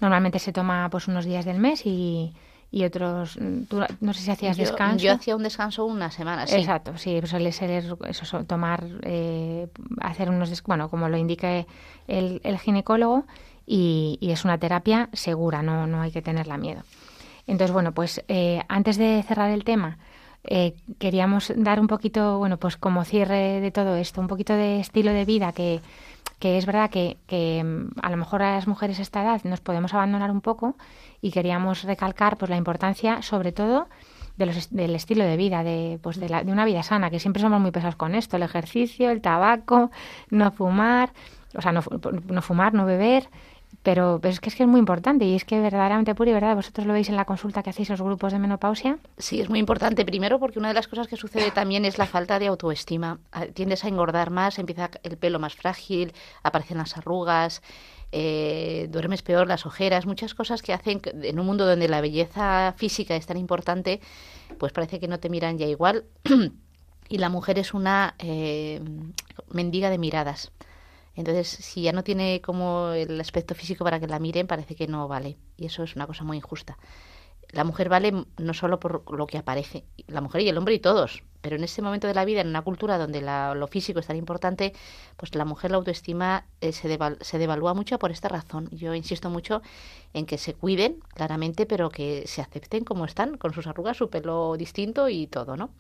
Normalmente 0.01 0.39
se 0.39 0.53
toma 0.55 0.89
pues 0.91 1.07
unos 1.07 1.27
días 1.27 1.45
del 1.45 1.59
mes 1.59 1.85
y, 1.85 2.33
y 2.71 2.85
otros, 2.85 3.37
mm, 3.41 3.63
no 4.01 4.13
sé 4.13 4.21
si 4.21 4.31
hacías 4.31 4.57
descanso. 4.57 5.05
Yo 5.05 5.13
hacía 5.13 5.37
un 5.37 5.43
descanso 5.43 5.85
una 5.85 6.11
semana, 6.11 6.47
sí. 6.47 6.57
Exacto, 6.57 6.97
sí, 6.97 7.17
pues 7.19 7.31
suele 7.31 7.53
ser 7.53 7.71
eso, 7.71 8.45
tomar, 8.45 8.85
eh, 9.03 9.69
hacer 10.01 10.31
unos, 10.31 10.63
bueno, 10.65 10.89
como 10.89 11.09
lo 11.09 11.17
indique 11.17 11.67
el, 12.07 12.41
el 12.45 12.59
ginecólogo, 12.59 13.25
y, 13.67 14.19
y, 14.21 14.31
es 14.33 14.45
una 14.45 14.59
terapia 14.59 15.09
segura, 15.13 15.63
no, 15.63 15.87
no 15.87 16.01
hay 16.03 16.11
que 16.11 16.23
tenerla 16.23 16.57
miedo. 16.57 16.83
Entonces, 17.47 17.73
bueno, 17.73 17.93
pues 17.93 18.25
eh, 18.29 18.63
antes 18.69 18.97
de 18.97 19.23
cerrar 19.27 19.51
el 19.51 19.65
tema, 19.65 19.99
eh, 20.45 20.75
queríamos 20.99 21.53
dar 21.57 21.81
un 21.81 21.87
poquito, 21.87 22.39
bueno, 22.39 22.57
pues 22.57 22.77
como 22.77 23.05
cierre 23.05 23.61
de 23.61 23.71
todo 23.71 23.97
esto, 23.97 24.21
un 24.21 24.27
poquito 24.27 24.55
de 24.55 24.81
estilo 24.81 25.13
de 25.13 25.25
vida 25.25 25.53
que, 25.53 25.81
que 26.41 26.59
es 26.59 26.67
verdad 26.67 26.91
que, 26.91 27.19
que 27.29 27.63
mm, 27.63 28.01
a 28.03 28.11
lo 28.11 28.17
mejor 28.17 28.43
a 28.43 28.57
las 28.57 28.67
mujeres 28.67 28.99
a 28.99 29.03
esta 29.03 29.23
edad 29.23 29.41
nos 29.45 29.61
podemos 29.61 29.95
abandonar 29.95 30.33
un 30.33 30.41
poco 30.41 30.77
y 31.21 31.31
queríamos 31.31 31.85
recalcar 31.85 32.37
pues 32.37 32.51
la 32.51 32.57
importancia 32.57 33.23
sobre 33.23 33.53
todo 33.53 33.89
de 34.37 34.47
los, 34.47 34.71
del 34.71 34.95
estilo 34.95 35.23
de 35.25 35.37
vida, 35.37 35.63
de, 35.63 36.01
pues 36.03 36.19
de, 36.19 36.29
la, 36.29 36.43
de 36.43 36.51
una 36.51 36.65
vida 36.65 36.83
sana, 36.83 37.11
que 37.11 37.21
siempre 37.21 37.43
somos 37.43 37.61
muy 37.61 37.71
pesados 37.71 37.97
con 37.97 38.15
esto, 38.15 38.37
el 38.37 38.43
ejercicio, 38.43 39.11
el 39.11 39.21
tabaco, 39.21 39.91
no 40.31 40.51
fumar, 40.51 41.13
o 41.55 41.61
sea, 41.61 41.73
no, 41.73 41.83
no 42.27 42.43
fumar, 42.43 42.73
no 42.73 42.87
beber, 42.87 43.29
pero, 43.83 44.21
que 44.21 44.29
es 44.29 44.41
que 44.41 44.49
es 44.51 44.69
muy 44.69 44.79
importante 44.79 45.25
y 45.25 45.35
es 45.35 45.45
que 45.45 45.59
verdaderamente 45.59 46.15
pura 46.15 46.31
y 46.31 46.35
verdad, 46.35 46.55
vosotros 46.55 46.87
lo 46.87 46.93
veis 46.93 47.09
en 47.09 47.17
la 47.17 47.25
consulta 47.25 47.63
que 47.63 47.71
hacéis 47.71 47.89
los 47.89 48.03
grupos 48.03 48.33
de 48.33 48.39
menopausia. 48.39 48.99
Sí, 49.17 49.41
es 49.41 49.49
muy 49.49 49.59
importante. 49.59 50.05
Primero 50.05 50.39
porque 50.39 50.59
una 50.59 50.69
de 50.69 50.75
las 50.75 50.87
cosas 50.87 51.09
que 51.09 51.17
sucede 51.17 51.51
también 51.51 51.85
es 51.85 51.97
la 51.97 52.07
falta 52.07 52.39
de 52.39 52.49
autoestima. 52.49 53.19
Ah, 53.33 53.47
tiendes 53.47 53.85
a 53.85 53.89
engordar 53.89 54.31
más, 54.31 54.59
empieza 54.59 54.91
el 55.03 55.17
pelo 55.17 55.39
más 55.39 55.55
frágil, 55.55 56.13
aparecen 56.43 56.77
las 56.77 56.97
arrugas, 56.99 57.63
eh, 58.13 58.89
duermes 58.91 59.23
peor, 59.23 59.47
las 59.47 59.65
ojeras, 59.65 60.05
muchas 60.05 60.35
cosas 60.35 60.63
que 60.63 60.75
hacen 60.75 61.01
que 61.01 61.11
en 61.11 61.39
un 61.39 61.47
mundo 61.47 61.65
donde 61.65 61.89
la 61.89 62.03
belleza 62.03 62.75
física 62.77 63.17
es 63.17 63.27
tan 63.27 63.39
importante, 63.39 64.01
pues 64.59 64.73
parece 64.73 65.01
que 65.01 65.09
no 65.09 65.21
te 65.21 65.31
miran 65.31 65.57
ya 65.57 65.67
igual. 65.67 66.05
y 67.09 67.19
la 67.19 67.31
mujer 67.31 67.59
es 67.59 67.73
una 67.73 68.15
eh, 68.19 68.81
mendiga 69.51 69.89
de 69.89 69.99
miradas. 69.99 70.53
Entonces, 71.21 71.49
si 71.49 71.83
ya 71.83 71.93
no 71.93 72.03
tiene 72.03 72.41
como 72.41 72.91
el 72.91 73.21
aspecto 73.21 73.55
físico 73.55 73.85
para 73.85 74.01
que 74.01 74.07
la 74.07 74.19
miren, 74.19 74.47
parece 74.47 74.75
que 74.75 74.87
no 74.87 75.07
vale. 75.07 75.37
Y 75.57 75.67
eso 75.67 75.83
es 75.83 75.95
una 75.95 76.07
cosa 76.07 76.25
muy 76.25 76.39
injusta. 76.39 76.79
La 77.51 77.65
mujer 77.65 77.89
vale 77.89 78.13
no 78.39 78.55
solo 78.55 78.79
por 78.81 79.13
lo 79.17 79.27
que 79.27 79.39
aparece, 79.39 79.85
la 80.07 80.21
mujer 80.21 80.43
y 80.43 80.49
el 80.49 80.57
hombre 80.57 80.75
y 80.75 80.79
todos, 80.79 81.25
pero 81.41 81.57
en 81.57 81.65
este 81.65 81.83
momento 81.83 82.07
de 82.07 82.15
la 82.15 82.25
vida, 82.25 82.41
en 82.41 82.49
una 82.49 82.63
cultura 82.63 82.97
donde 82.97 83.23
lo 83.23 83.67
físico 83.67 83.99
es 83.99 84.07
tan 84.07 84.17
importante, 84.17 84.73
pues 85.17 85.35
la 85.35 85.45
mujer, 85.45 85.73
la 85.73 85.79
autoestima 85.79 86.47
eh, 86.61 86.73
se, 86.73 86.97
se 87.21 87.39
devalúa 87.39 87.75
mucho 87.75 87.99
por 87.99 88.13
esta 88.13 88.29
razón. 88.29 88.69
Yo 88.71 88.95
insisto 88.95 89.31
mucho 89.31 89.63
en 90.13 90.27
que 90.27 90.39
se 90.39 90.55
cuiden, 90.55 91.01
claramente, 91.15 91.67
pero 91.67 91.91
que 91.91 92.25
se 92.27 92.41
acepten 92.41 92.85
como 92.85 93.05
están, 93.05 93.37
con 93.37 93.53
sus 93.53 93.67
arrugas, 93.67 93.97
su 93.97 94.11
pelo 94.11 94.57
distinto 94.57 95.09
y 95.09 95.27
todo, 95.27 95.57
¿no? 95.57 95.71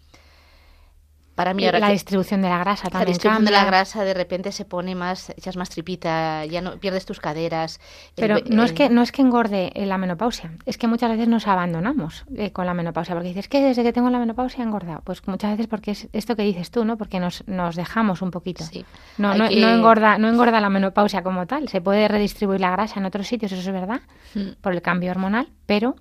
Para 1.35 1.55
mí 1.55 1.65
ahora 1.65 1.79
la 1.79 1.87
que- 1.87 1.93
distribución 1.95 2.43
de 2.43 2.49
la 2.51 2.59
grasa 2.59 2.85
la 2.85 2.91
también 2.91 3.09
distribución 3.15 3.45
de 3.47 3.51
la 3.51 3.65
grasa 3.65 4.05
de 4.05 4.13
repente 4.15 4.53
se 4.53 4.65
pone 4.65 4.95
más, 4.95 5.31
echas 5.31 5.57
más 5.57 5.71
tripita, 5.71 6.45
ya 6.45 6.61
no 6.61 6.77
pierdes 6.79 7.07
tus 7.07 7.19
caderas. 7.21 7.81
Pero 8.15 8.39
no 8.51 8.63
es 8.65 8.73
que 8.73 8.91
no 8.91 9.01
es 9.03 9.11
que 9.13 9.23
engorde 9.23 9.73
la 9.75 9.97
menopausia, 9.97 10.53
es 10.67 10.77
que 10.77 10.87
muchas 10.87 11.11
veces 11.11 11.29
nos 11.29 11.47
abandonamos 11.47 12.25
eh, 12.37 12.53
con 12.53 12.67
la 12.67 12.75
menopausia, 12.75 13.15
porque 13.15 13.29
dices 13.29 13.49
que 13.49 13.63
desde 13.63 13.83
que 13.83 13.93
tengo 13.93 14.11
la 14.11 14.19
menopausia 14.19 14.63
he 14.63 14.67
engordado. 14.67 15.01
Pues 15.05 15.27
muchas 15.29 15.53
veces 15.53 15.67
porque 15.67 15.93
es 15.93 16.09
esto 16.13 16.37
que 16.37 16.43
dices 16.43 16.71
tú, 16.71 16.85
¿no? 16.85 16.99
Porque 16.99 17.21
nos, 17.21 17.47
nos 17.47 17.77
dejamos 17.77 18.21
un 18.23 18.31
poquito. 18.31 18.65
Sí. 18.65 18.85
No, 19.17 19.31
Hay 19.31 19.39
no, 19.39 19.49
que- 19.49 19.61
no 19.61 19.69
engorda, 19.71 20.19
no 20.19 20.29
engorda 20.29 20.61
la 20.61 20.69
menopausia 20.69 21.23
como 21.23 21.47
tal. 21.47 21.69
Se 21.69 21.81
puede 21.81 22.07
redistribuir 22.09 22.61
la 22.61 22.71
grasa 22.71 23.01
en 23.01 23.07
otros 23.07 23.27
sitios, 23.27 23.53
eso 23.53 23.61
es 23.61 23.73
verdad, 23.73 24.01
Mm. 24.35 24.61
por 24.61 24.73
el 24.73 24.83
cambio 24.83 25.11
hormonal, 25.11 25.49
pero 25.67 25.97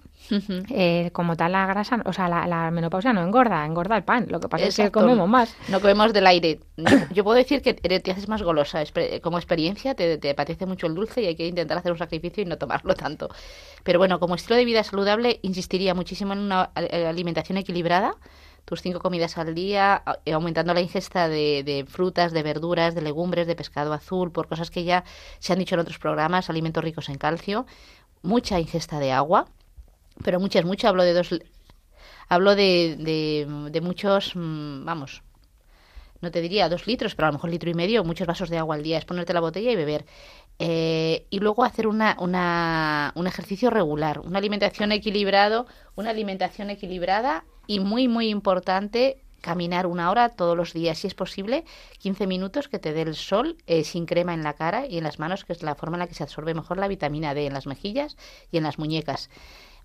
Eh, 0.70 1.09
como 1.11 1.36
tal 1.36 1.53
la 1.53 1.65
grasa, 1.65 2.01
o 2.05 2.13
sea, 2.13 2.28
la, 2.30 2.45
la 2.45 2.70
menopausia 2.72 3.13
no 3.13 3.24
engorda, 3.24 3.65
engorda 3.65 3.97
el 3.97 4.03
pan. 4.03 4.28
Lo 4.30 4.39
que 4.39 4.47
pasa 4.47 4.65
es 4.70 4.76
que 4.76 4.91
comemos 4.91 5.28
más. 5.30 5.55
No 5.70 5.80
comemos 5.82 6.13
del 6.13 6.28
aire. 6.28 6.59
Yo, 6.78 6.97
yo 7.11 7.24
puedo 7.24 7.38
decir 7.38 7.61
que 7.61 7.80
eres- 7.82 8.03
te 8.03 8.11
haces 8.11 8.28
más 8.28 8.43
golosa. 8.43 8.84
Como 9.24 9.38
experiencia 9.38 9.95
te, 9.95 10.17
te 10.17 10.30
apetece 10.30 10.65
mucho 10.65 10.88
el 10.88 10.93
dulce 10.95 11.22
y 11.24 11.26
hay 11.28 11.36
que 11.36 11.47
intentar 11.47 11.78
hacer 11.78 11.91
un 11.91 11.97
sacrificio 11.97 12.43
y 12.43 12.45
no 12.45 12.57
tomarlo 12.57 12.93
tanto. 12.93 13.30
Pero 13.84 13.97
bueno, 13.97 14.20
como 14.20 14.36
estilo 14.36 14.55
de 14.55 14.65
vida 14.65 14.84
saludable, 14.84 15.39
insistiría 15.41 15.93
muchísimo 15.95 16.34
en 16.34 16.39
una 16.39 16.70
eh, 16.76 17.07
alimentación 17.07 17.57
equilibrada. 17.57 18.13
Tus 18.65 18.82
cinco 18.84 18.99
comidas 18.99 19.38
al 19.39 19.55
día, 19.55 20.03
eh, 20.26 20.34
aumentando 20.34 20.76
la 20.76 20.82
ingesta 20.82 21.28
de, 21.28 21.63
de 21.63 21.86
frutas, 21.88 22.34
de 22.34 22.43
verduras, 22.43 22.93
de 22.93 23.01
legumbres, 23.01 23.47
de 23.47 23.55
pescado 23.55 23.93
azul, 23.93 24.32
por 24.32 24.47
cosas 24.47 24.70
que 24.70 24.84
ya 24.84 25.05
se 25.39 25.53
han 25.53 25.59
dicho 25.59 25.74
en 25.74 25.82
otros 25.82 25.97
programas, 25.97 26.51
alimentos 26.51 26.84
ricos 26.84 27.09
en 27.09 27.17
calcio, 27.17 27.65
mucha 28.22 28.59
ingesta 28.59 28.99
de 28.99 29.11
agua, 29.11 29.47
pero 30.24 30.39
muchas, 30.39 30.65
mucho. 30.65 30.88
Hablo 30.88 31.03
de 31.03 31.13
dos, 31.13 31.30
hablo 32.28 32.55
de, 32.55 32.95
de, 32.99 33.70
de 33.72 33.82
muchos, 33.82 34.36
mm, 34.36 34.86
vamos, 34.86 35.24
no 36.22 36.32
te 36.32 36.41
diría 36.41 36.70
dos 36.70 36.88
litros, 36.88 37.15
pero 37.15 37.28
a 37.28 37.32
lo 37.32 37.34
mejor 37.34 37.49
litro 37.49 37.70
y 37.70 37.74
medio, 37.74 38.03
muchos 38.03 38.28
vasos 38.28 38.49
de 38.49 38.57
agua 38.57 38.76
al 38.76 38.84
día, 38.84 38.97
es 38.97 39.05
ponerte 39.05 39.34
la 39.34 39.39
botella 39.39 39.72
y 39.72 39.76
beber. 39.76 40.05
Eh, 40.59 41.26
y 41.30 41.39
luego 41.39 41.63
hacer 41.63 41.88
una, 41.88 42.17
una, 42.20 43.13
un 43.15 43.28
ejercicio 43.28 43.70
regular, 43.70 44.20
una 44.20 44.39
alimentación 44.39 44.91
equilibrado, 44.91 45.65
una 45.95 46.09
alimentación 46.09 46.70
equilibrada 46.70 47.45
y 47.65 47.80
muy, 47.80 48.09
muy 48.09 48.28
importante, 48.28 49.22
caminar 49.39 49.88
una 49.88 50.11
hora 50.11 50.28
todos 50.28 50.57
los 50.57 50.74
días, 50.74 50.97
si 50.97 51.07
es 51.07 51.13
posible, 51.13 51.63
15 51.99 52.28
minutos 52.28 52.67
que 52.67 52.80
te 52.80 52.91
dé 52.91 53.03
el 53.03 53.15
sol 53.15 53.55
eh, 53.67 53.86
sin 53.86 54.05
crema 54.05 54.34
en 54.34 54.43
la 54.43 54.53
cara 54.53 54.86
y 54.86 54.97
en 54.97 55.05
las 55.05 55.17
manos, 55.17 55.45
que 55.45 55.53
es 55.53 55.63
la 55.63 55.76
forma 55.76 55.95
en 55.95 55.99
la 55.99 56.07
que 56.07 56.15
se 56.15 56.24
absorbe 56.24 56.53
mejor 56.53 56.78
la 56.78 56.89
vitamina 56.89 57.34
D 57.34 57.45
en 57.45 57.53
las 57.53 57.65
mejillas 57.65 58.17
y 58.51 58.57
en 58.57 58.63
las 58.63 58.78
muñecas. 58.78 59.30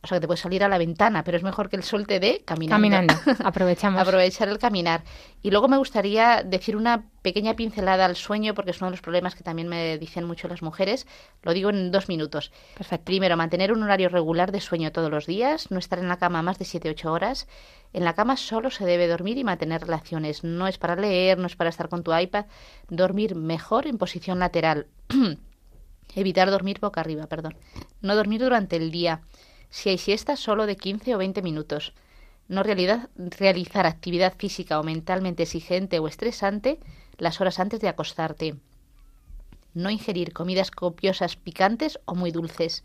O 0.05 0.07
sea, 0.07 0.19
que 0.19 0.21
te 0.21 0.27
puedes 0.27 0.41
salir 0.41 0.63
a 0.63 0.69
la 0.69 0.77
ventana, 0.77 1.25
pero 1.25 1.39
es 1.39 1.43
mejor 1.43 1.71
que 1.71 1.77
el 1.77 1.83
sol 1.83 2.07
te 2.07 2.21
dé 2.21 2.43
caminando. 2.45 2.75
Caminando, 2.75 3.15
aprovechamos. 3.45 4.03
Aprovechar 4.03 4.49
el 4.51 4.59
caminar. 4.59 5.03
Y 5.41 5.51
luego 5.51 5.67
me 5.67 5.79
gustaría 5.79 6.43
decir 6.45 6.77
una 6.77 7.07
pequeña 7.23 7.57
pincelada 7.57 8.05
al 8.05 8.15
sueño, 8.15 8.53
porque 8.53 8.73
es 8.73 8.81
uno 8.83 8.89
de 8.89 8.91
los 8.91 9.01
problemas 9.01 9.35
que 9.35 9.43
también 9.43 9.67
me 9.67 9.97
dicen 9.97 10.27
mucho 10.27 10.47
las 10.47 10.61
mujeres. 10.61 11.07
Lo 11.43 11.55
digo 11.55 11.71
en 11.71 11.91
dos 11.91 12.11
minutos. 12.11 12.53
Perfecto. 12.77 13.07
Primero, 13.07 13.39
mantener 13.39 13.73
un 13.73 13.83
horario 13.83 14.11
regular 14.11 14.53
de 14.53 14.61
sueño 14.61 14.93
todos 14.93 15.11
los 15.11 15.25
días, 15.25 15.71
no 15.71 15.79
estar 15.79 15.99
en 15.99 16.09
la 16.09 16.19
cama 16.19 16.43
más 16.43 16.59
de 16.59 16.67
7-8 16.67 17.07
horas. 17.07 17.49
En 17.95 18.05
la 18.05 18.13
cama 18.13 18.37
solo 18.37 18.71
se 18.71 18.85
debe 18.85 19.09
dormir 19.09 19.39
y 19.39 19.45
mantener 19.45 19.81
relaciones. 19.81 20.45
No 20.45 20.67
es 20.67 20.77
para 20.77 20.97
leer, 20.97 21.39
no 21.39 21.47
es 21.47 21.57
para 21.57 21.71
estar 21.71 21.89
con 21.89 22.03
tu 22.03 22.15
iPad. 22.15 22.45
Dormir 22.91 23.37
mejor 23.37 23.87
en 23.87 23.97
posición 23.97 24.39
lateral. 24.39 24.87
Evitar 26.15 26.51
dormir 26.51 26.79
boca 26.81 27.01
arriba, 27.01 27.27
perdón. 27.27 27.57
No 28.03 28.15
dormir 28.15 28.41
durante 28.41 28.77
el 28.77 28.91
día. 28.91 29.23
Si 29.75 29.89
hay 29.89 29.99
siesta, 29.99 30.37
solo 30.37 30.67
de 30.67 30.77
15 30.77 31.17
o 31.17 31.19
20 31.19 31.43
minutos. 31.43 31.95
No 32.47 32.63
realizar 32.63 33.87
actividad 33.87 34.35
física 34.39 34.79
o 34.79 34.85
mentalmente 34.85 35.43
exigente 35.43 35.99
o 35.99 36.07
estresante 36.07 36.79
las 37.19 37.41
horas 37.41 37.59
antes 37.59 37.81
de 37.81 37.89
acostarte. 37.89 38.55
No 39.75 39.91
ingerir 39.91 40.33
comidas 40.33 40.71
copiosas 40.71 41.35
picantes 41.35 41.99
o 42.05 42.15
muy 42.15 42.31
dulces. 42.31 42.85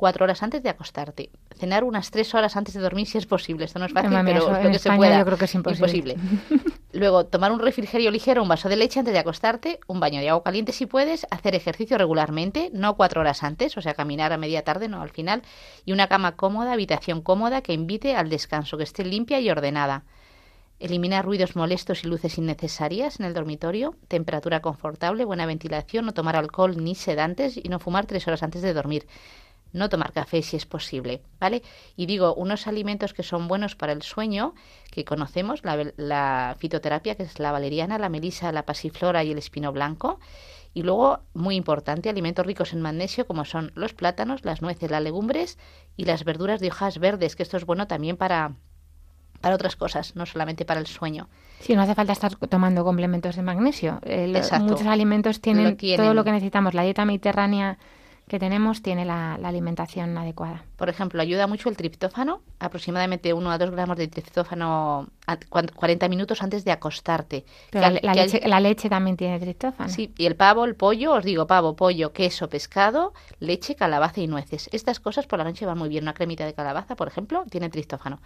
Cuatro 0.00 0.24
horas 0.24 0.42
antes 0.42 0.62
de 0.62 0.70
acostarte. 0.70 1.28
Cenar 1.58 1.84
unas 1.84 2.10
tres 2.10 2.34
horas 2.34 2.56
antes 2.56 2.72
de 2.72 2.80
dormir 2.80 3.06
si 3.06 3.18
es 3.18 3.26
posible. 3.26 3.66
Esto 3.66 3.78
no 3.78 3.84
es 3.84 3.92
fácil, 3.92 4.08
mía, 4.08 4.22
pero 4.24 4.38
eso 4.38 4.52
es 4.52 4.56
en 4.56 4.64
lo 4.64 4.70
que 4.70 4.78
se 4.78 4.92
pueda. 4.92 5.18
yo 5.18 5.26
creo 5.26 5.36
que 5.36 5.44
es 5.44 5.54
imposible. 5.54 6.16
Luego, 6.94 7.26
tomar 7.26 7.52
un 7.52 7.58
refrigerio 7.58 8.10
ligero, 8.10 8.42
un 8.42 8.48
vaso 8.48 8.70
de 8.70 8.76
leche 8.76 8.98
antes 8.98 9.12
de 9.12 9.20
acostarte, 9.20 9.78
un 9.88 10.00
baño 10.00 10.20
de 10.20 10.30
agua 10.30 10.42
caliente 10.42 10.72
si 10.72 10.86
puedes, 10.86 11.26
hacer 11.30 11.54
ejercicio 11.54 11.98
regularmente, 11.98 12.70
no 12.72 12.96
cuatro 12.96 13.20
horas 13.20 13.42
antes, 13.42 13.76
o 13.76 13.82
sea, 13.82 13.92
caminar 13.92 14.32
a 14.32 14.38
media 14.38 14.64
tarde, 14.64 14.88
no 14.88 15.02
al 15.02 15.10
final, 15.10 15.42
y 15.84 15.92
una 15.92 16.06
cama 16.06 16.34
cómoda, 16.34 16.72
habitación 16.72 17.20
cómoda 17.20 17.60
que 17.60 17.74
invite 17.74 18.16
al 18.16 18.30
descanso, 18.30 18.78
que 18.78 18.84
esté 18.84 19.04
limpia 19.04 19.38
y 19.38 19.50
ordenada. 19.50 20.04
Eliminar 20.78 21.26
ruidos 21.26 21.56
molestos 21.56 22.04
y 22.04 22.06
luces 22.06 22.38
innecesarias 22.38 23.20
en 23.20 23.26
el 23.26 23.34
dormitorio, 23.34 23.96
temperatura 24.08 24.60
confortable, 24.60 25.26
buena 25.26 25.44
ventilación, 25.44 26.06
no 26.06 26.14
tomar 26.14 26.36
alcohol 26.36 26.82
ni 26.82 26.94
sedantes 26.94 27.58
y 27.62 27.68
no 27.68 27.78
fumar 27.78 28.06
tres 28.06 28.26
horas 28.26 28.42
antes 28.42 28.62
de 28.62 28.72
dormir. 28.72 29.06
No 29.72 29.88
tomar 29.88 30.12
café 30.12 30.42
si 30.42 30.56
es 30.56 30.66
posible, 30.66 31.22
¿vale? 31.38 31.62
Y 31.96 32.06
digo, 32.06 32.34
unos 32.34 32.66
alimentos 32.66 33.14
que 33.14 33.22
son 33.22 33.46
buenos 33.48 33.76
para 33.76 33.92
el 33.92 34.02
sueño, 34.02 34.54
que 34.90 35.04
conocemos, 35.04 35.64
la, 35.64 35.92
la 35.96 36.56
fitoterapia, 36.58 37.14
que 37.14 37.22
es 37.22 37.38
la 37.38 37.52
valeriana, 37.52 37.98
la 37.98 38.08
melisa, 38.08 38.50
la 38.52 38.64
pasiflora 38.64 39.22
y 39.22 39.30
el 39.30 39.38
espino 39.38 39.72
blanco. 39.72 40.18
Y 40.72 40.82
luego, 40.82 41.20
muy 41.34 41.56
importante, 41.56 42.08
alimentos 42.08 42.46
ricos 42.46 42.72
en 42.72 42.80
magnesio, 42.80 43.26
como 43.26 43.44
son 43.44 43.72
los 43.74 43.92
plátanos, 43.92 44.44
las 44.44 44.62
nueces, 44.62 44.90
las 44.90 45.02
legumbres 45.02 45.58
y 45.96 46.04
las 46.04 46.24
verduras 46.24 46.60
de 46.60 46.68
hojas 46.68 46.98
verdes, 46.98 47.34
que 47.34 47.42
esto 47.42 47.56
es 47.56 47.64
bueno 47.64 47.88
también 47.88 48.16
para, 48.16 48.52
para 49.40 49.54
otras 49.56 49.74
cosas, 49.76 50.14
no 50.14 50.26
solamente 50.26 50.64
para 50.64 50.78
el 50.80 50.86
sueño. 50.86 51.28
Sí, 51.60 51.74
no 51.74 51.82
hace 51.82 51.94
falta 51.94 52.12
estar 52.12 52.34
tomando 52.36 52.84
complementos 52.84 53.36
de 53.36 53.42
magnesio. 53.42 53.98
Eh, 54.04 54.32
muchos 54.60 54.86
alimentos 54.86 55.40
tienen, 55.40 55.64
Lo 55.70 55.76
tienen. 55.76 56.04
todo 56.06 56.14
lo 56.14 56.24
que 56.24 56.32
necesitamos. 56.32 56.74
La 56.74 56.82
dieta 56.82 57.04
mediterránea 57.04 57.78
que 58.30 58.38
tenemos 58.38 58.80
tiene 58.80 59.04
la, 59.04 59.36
la 59.40 59.48
alimentación 59.48 60.16
adecuada. 60.16 60.62
Por 60.76 60.88
ejemplo, 60.88 61.20
ayuda 61.20 61.48
mucho 61.48 61.68
el 61.68 61.76
triptófano, 61.76 62.42
aproximadamente 62.60 63.32
1 63.34 63.50
a 63.50 63.58
2 63.58 63.72
gramos 63.72 63.96
de 63.96 64.06
triptófano 64.06 65.08
a- 65.26 65.36
cuan- 65.48 65.66
40 65.74 66.08
minutos 66.08 66.40
antes 66.40 66.64
de 66.64 66.70
acostarte. 66.70 67.44
Pero 67.70 67.80
la, 67.80 67.86
al- 67.88 67.94
la 68.02 68.12
que 68.12 68.20
al- 68.20 68.26
leche, 68.30 68.48
la 68.48 68.60
leche 68.60 68.88
también 68.88 69.16
tiene 69.16 69.40
triptófano. 69.40 69.90
Sí, 69.90 70.14
y 70.16 70.26
el 70.26 70.36
pavo, 70.36 70.64
el 70.64 70.76
pollo, 70.76 71.14
os 71.14 71.24
digo 71.24 71.48
pavo, 71.48 71.74
pollo, 71.74 72.12
queso, 72.12 72.48
pescado, 72.48 73.14
leche, 73.40 73.74
calabaza 73.74 74.20
y 74.20 74.28
nueces. 74.28 74.68
Estas 74.72 75.00
cosas 75.00 75.26
por 75.26 75.40
la 75.40 75.44
noche 75.44 75.66
van 75.66 75.76
muy 75.78 75.88
bien. 75.88 76.04
Una 76.04 76.14
cremita 76.14 76.46
de 76.46 76.54
calabaza, 76.54 76.94
por 76.94 77.08
ejemplo, 77.08 77.44
tiene 77.50 77.68
triptófano. 77.68 78.20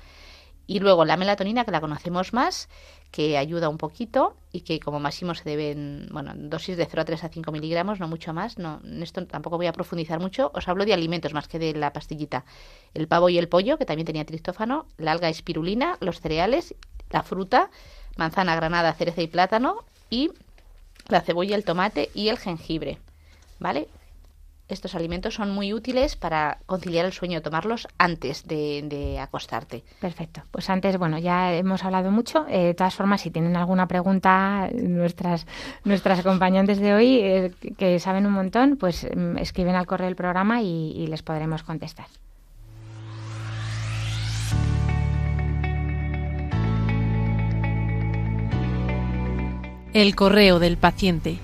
Y 0.67 0.81
luego 0.81 1.05
la 1.05 1.17
melatonina, 1.17 1.65
que 1.65 1.71
la 1.71 1.81
conocemos 1.81 2.33
más, 2.33 2.69
que 3.15 3.39
ayuda 3.39 3.69
un 3.69 3.79
poquito 3.79 4.35
y 4.51 4.63
que 4.63 4.81
como 4.81 4.99
máximo 4.99 5.37
se 5.37 5.49
deben, 5.49 6.09
bueno, 6.11 6.33
dosis 6.35 6.77
de 6.77 6.85
0 6.85 7.03
a 7.03 7.05
3 7.05 7.23
a 7.23 7.29
5 7.29 7.53
miligramos, 7.53 8.01
no 8.01 8.09
mucho 8.09 8.35
más. 8.35 8.59
No, 8.59 8.81
en 8.83 9.05
esto 9.05 9.25
tampoco 9.25 9.57
voy 9.57 9.69
a 9.69 9.73
profundizar 9.73 10.19
mucho. 10.19 10.51
Os 10.53 10.67
hablo 10.67 10.85
de 10.85 10.95
alimentos 10.95 11.33
más 11.33 11.47
que 11.47 11.61
de 11.61 11.75
la 11.75 11.93
pastillita. 11.93 12.45
El 12.93 13.07
pavo 13.07 13.29
y 13.29 13.39
el 13.39 13.49
pollo, 13.49 13.79
que 13.79 13.85
también 13.85 14.05
tenía 14.05 14.25
triptófano, 14.25 14.87
la 14.99 15.13
alga 15.13 15.29
espirulina, 15.29 15.97
los 16.01 16.21
cereales, 16.21 16.75
la 17.11 17.23
fruta, 17.23 17.71
manzana, 18.17 18.57
granada, 18.57 18.93
cereza 18.95 19.23
y 19.23 19.29
plátano 19.29 19.85
y 20.11 20.33
la 21.07 21.21
cebolla, 21.21 21.55
el 21.55 21.65
tomate 21.65 22.11
y 22.15 22.31
el 22.31 22.39
jengibre. 22.39 22.99
¿Vale? 23.61 23.87
Estos 24.67 24.95
alimentos 24.95 25.35
son 25.35 25.51
muy 25.51 25.75
útiles 25.75 26.17
para 26.17 26.59
conciliar 26.65 27.05
el 27.05 27.13
sueño, 27.13 27.43
tomarlos 27.43 27.87
antes 27.99 28.47
de, 28.47 28.83
de 28.87 29.19
acostarte. 29.19 29.85
Perfecto. 30.01 30.43
Pues 30.51 30.71
antes, 30.71 30.97
bueno, 30.97 31.19
ya 31.19 31.53
hemos 31.53 31.85
hablado 31.85 32.11
mucho. 32.11 32.47
Eh, 32.49 32.65
de 32.69 32.75
todas 32.75 32.95
formas, 32.95 33.21
si 33.21 33.31
tienen 33.31 33.57
alguna 33.57 33.87
pregunta, 33.89 34.71
nuestras, 34.73 35.47
nuestras 35.85 36.21
acompañantes 36.21 36.79
de 36.81 36.95
hoy, 36.95 37.19
eh, 37.21 37.53
que- 37.77 37.99
saben 37.99 38.25
un 38.27 38.33
montón, 38.33 38.77
pues 38.79 39.07
mm, 39.15 39.37
escriben 39.39 39.75
al 39.77 39.87
correo 39.87 40.07
del 40.07 40.17
programa 40.17 40.63
y, 40.63 40.93
y 40.97 41.07
les 41.09 41.23
podremos 41.23 41.63
contestar. 41.63 42.07
El 49.93 50.15
correo 50.17 50.59
del 50.59 50.77
paciente. 50.77 51.39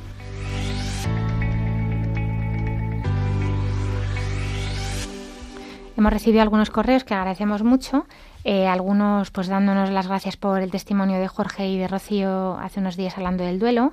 Hemos 6.01 6.15
recibido 6.15 6.41
algunos 6.41 6.71
correos 6.71 7.05
que 7.05 7.13
agradecemos 7.13 7.63
mucho, 7.63 8.07
eh, 8.45 8.67
algunos 8.67 9.31
pues 9.33 9.49
dándonos 9.49 9.91
las 9.91 10.09
gracias 10.09 10.39
por 10.39 10.63
el 10.63 10.71
testimonio 10.71 11.21
de 11.21 11.29
Jorge 11.29 11.69
y 11.69 11.77
de 11.77 11.89
Rocío 11.89 12.57
hace 12.59 12.81
unos 12.81 12.97
días 12.97 13.19
hablando 13.19 13.45
del 13.45 13.59
duelo. 13.59 13.93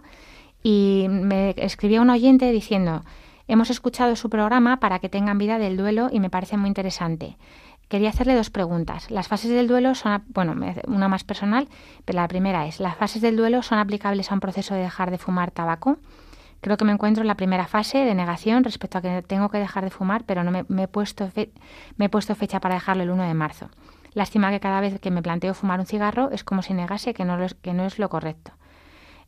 Y 0.64 1.08
me 1.10 1.53
escribió 1.58 2.01
un 2.01 2.10
oyente 2.10 2.49
diciendo, 2.53 3.03
hemos 3.49 3.70
escuchado 3.70 4.16
su 4.16 4.30
programa 4.30 4.80
para 4.80 4.99
que 4.99 5.10
tengan 5.10 5.38
vida 5.38 5.60
del 5.60 5.76
duelo 5.76 6.08
y 6.10 6.22
me 6.22 6.30
parece 6.30 6.55
muy 6.55 6.70
interesante. 6.70 7.36
Quería 7.89 8.12
hacerle 8.12 8.36
dos 8.36 8.51
preguntas. 8.51 9.12
Las 9.12 9.28
fases 9.28 9.51
del 9.51 9.68
duelo 9.68 9.93
son, 9.93 10.24
bueno, 10.30 10.55
una 10.88 11.10
más 11.10 11.26
personal, 11.26 11.68
pero 12.05 12.22
la 12.22 12.30
primera 12.30 12.68
es, 12.68 12.80
¿las 12.80 12.95
fases 12.95 13.22
del 13.22 13.36
duelo 13.36 13.64
son 13.64 13.80
aplicables 13.80 14.32
a 14.32 14.34
un 14.34 14.39
proceso 14.39 14.76
de 14.76 14.84
dejar 14.84 15.12
de 15.12 15.18
fumar 15.18 15.51
tabaco? 15.51 15.97
Creo 16.62 16.78
que 16.78 16.86
me 16.86 16.91
encuentro 16.91 17.22
en 17.22 17.28
la 17.28 17.36
primera 17.36 17.68
fase 17.68 17.99
de 17.99 18.16
negación 18.16 18.64
respecto 18.64 18.97
a 18.97 19.01
que 19.01 19.22
tengo 19.22 19.49
que 19.49 19.58
dejar 19.60 19.84
de 19.84 19.91
fumar, 19.91 20.24
pero 20.26 20.43
no 20.43 20.51
me, 20.51 20.66
me 20.68 20.84
he, 20.84 20.88
puesto 20.88 21.30
fe- 21.30 21.51
me 21.97 22.05
he 22.05 22.10
puesto 22.10 22.34
fecha 22.36 22.60
para 22.60 22.76
dejarlo 22.76 23.03
el 23.03 23.10
1 23.12 23.24
de 23.24 23.34
marzo. 23.34 23.70
Lástima 24.14 24.49
que 24.49 24.60
cada 24.60 24.82
vez 24.82 24.99
que 24.99 25.12
me 25.12 25.22
planteo 25.22 25.53
fumar 25.53 25.80
un 25.80 25.86
cigarro 25.86 26.32
es 26.32 26.43
como 26.43 26.62
si 26.64 26.74
negase 26.74 27.14
que 27.14 27.26
no, 27.26 27.38
que 27.62 27.74
no 27.74 27.86
es 27.86 27.99
lo 27.99 28.10
correcto. 28.10 28.51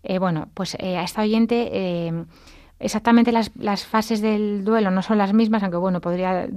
Eh, 0.04 0.18
bueno, 0.18 0.48
pues 0.54 0.76
eh, 0.80 0.98
a 0.98 1.04
esta 1.04 1.22
oyente 1.22 1.70
eh, 1.72 2.26
exactamente 2.80 3.32
las, 3.32 3.52
las, 3.56 3.86
fases 3.86 4.22
del 4.22 4.64
duelo 4.64 4.90
no 4.92 5.02
son 5.02 5.18
las 5.18 5.34
mismas, 5.34 5.62
aunque 5.62 5.78
bueno, 5.78 6.02
podría, 6.02 6.48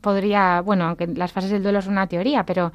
podría, 0.00 0.60
bueno, 0.60 0.84
aunque 0.84 1.06
las 1.08 1.32
fases 1.32 1.50
del 1.50 1.62
duelo 1.62 1.78
es 1.80 1.86
una 1.86 2.06
teoría, 2.06 2.44
pero 2.44 2.72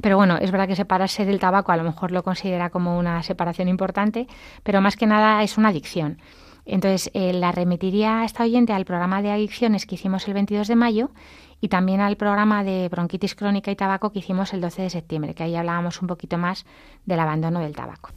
pero 0.00 0.16
bueno, 0.16 0.36
es 0.38 0.50
verdad 0.50 0.66
que 0.66 0.74
separarse 0.76 1.24
del 1.24 1.38
tabaco 1.38 1.70
a 1.70 1.76
lo 1.76 1.84
mejor 1.84 2.10
lo 2.10 2.24
considera 2.24 2.70
como 2.70 2.98
una 2.98 3.22
separación 3.22 3.68
importante, 3.68 4.26
pero 4.64 4.80
más 4.80 4.96
que 4.96 5.06
nada 5.06 5.42
es 5.42 5.56
una 5.56 5.68
adicción. 5.68 6.18
Entonces, 6.66 7.10
la 7.14 7.52
remitiría 7.52 8.20
a 8.20 8.24
esta 8.24 8.44
oyente 8.44 8.72
al 8.72 8.84
programa 8.84 9.22
de 9.22 9.30
adicciones 9.30 9.86
que 9.86 9.96
hicimos 9.96 10.26
el 10.28 10.34
22 10.34 10.68
de 10.68 10.76
mayo 10.76 11.10
y 11.60 11.68
también 11.68 12.00
al 12.00 12.16
programa 12.16 12.64
de 12.64 12.88
bronquitis 12.88 13.34
crónica 13.34 13.70
y 13.70 13.76
tabaco 13.76 14.12
que 14.12 14.20
hicimos 14.20 14.52
el 14.52 14.60
12 14.60 14.82
de 14.82 14.90
septiembre, 14.90 15.34
que 15.34 15.42
ahí 15.42 15.56
hablábamos 15.56 16.00
un 16.00 16.08
poquito 16.08 16.38
más 16.38 16.66
del 17.06 17.20
abandono 17.20 17.60
del 17.60 17.74
tabaco. 17.74 18.10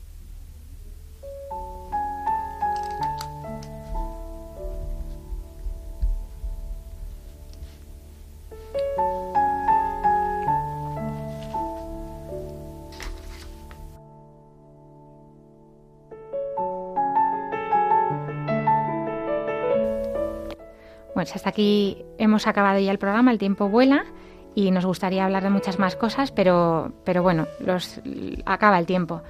Pues 21.18 21.36
hasta 21.36 21.50
aquí 21.50 22.06
hemos 22.20 22.46
acabado 22.46 22.78
ya 22.78 22.92
el 22.92 23.00
programa, 23.00 23.32
el 23.32 23.40
tiempo 23.40 23.70
vuela 23.70 24.06
y 24.54 24.70
nos 24.70 24.86
gustaría 24.86 25.26
hablar 25.26 25.42
de 25.42 25.50
muchas 25.50 25.80
más 25.80 25.96
cosas, 25.96 26.32
pero, 26.32 26.92
pero 27.06 27.24
bueno, 27.24 27.48
los, 27.60 28.00
acaba 28.46 28.78
el 28.78 28.86
tiempo. 28.86 29.24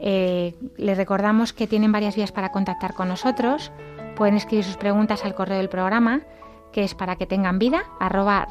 Eh, 0.00 0.56
les 0.76 0.96
recordamos 0.96 1.52
que 1.52 1.68
tienen 1.68 1.92
varias 1.92 2.16
vías 2.16 2.32
para 2.32 2.50
contactar 2.50 2.92
con 2.94 3.06
nosotros. 3.06 3.70
Pueden 4.16 4.34
escribir 4.34 4.64
sus 4.64 4.76
preguntas 4.78 5.24
al 5.24 5.36
correo 5.36 5.58
del 5.58 5.68
programa, 5.68 6.22
que 6.72 6.82
es 6.82 6.96
para 6.96 7.14
que 7.14 7.26
tengan 7.26 7.60
vida, 7.60 7.84
arroba 8.00 8.48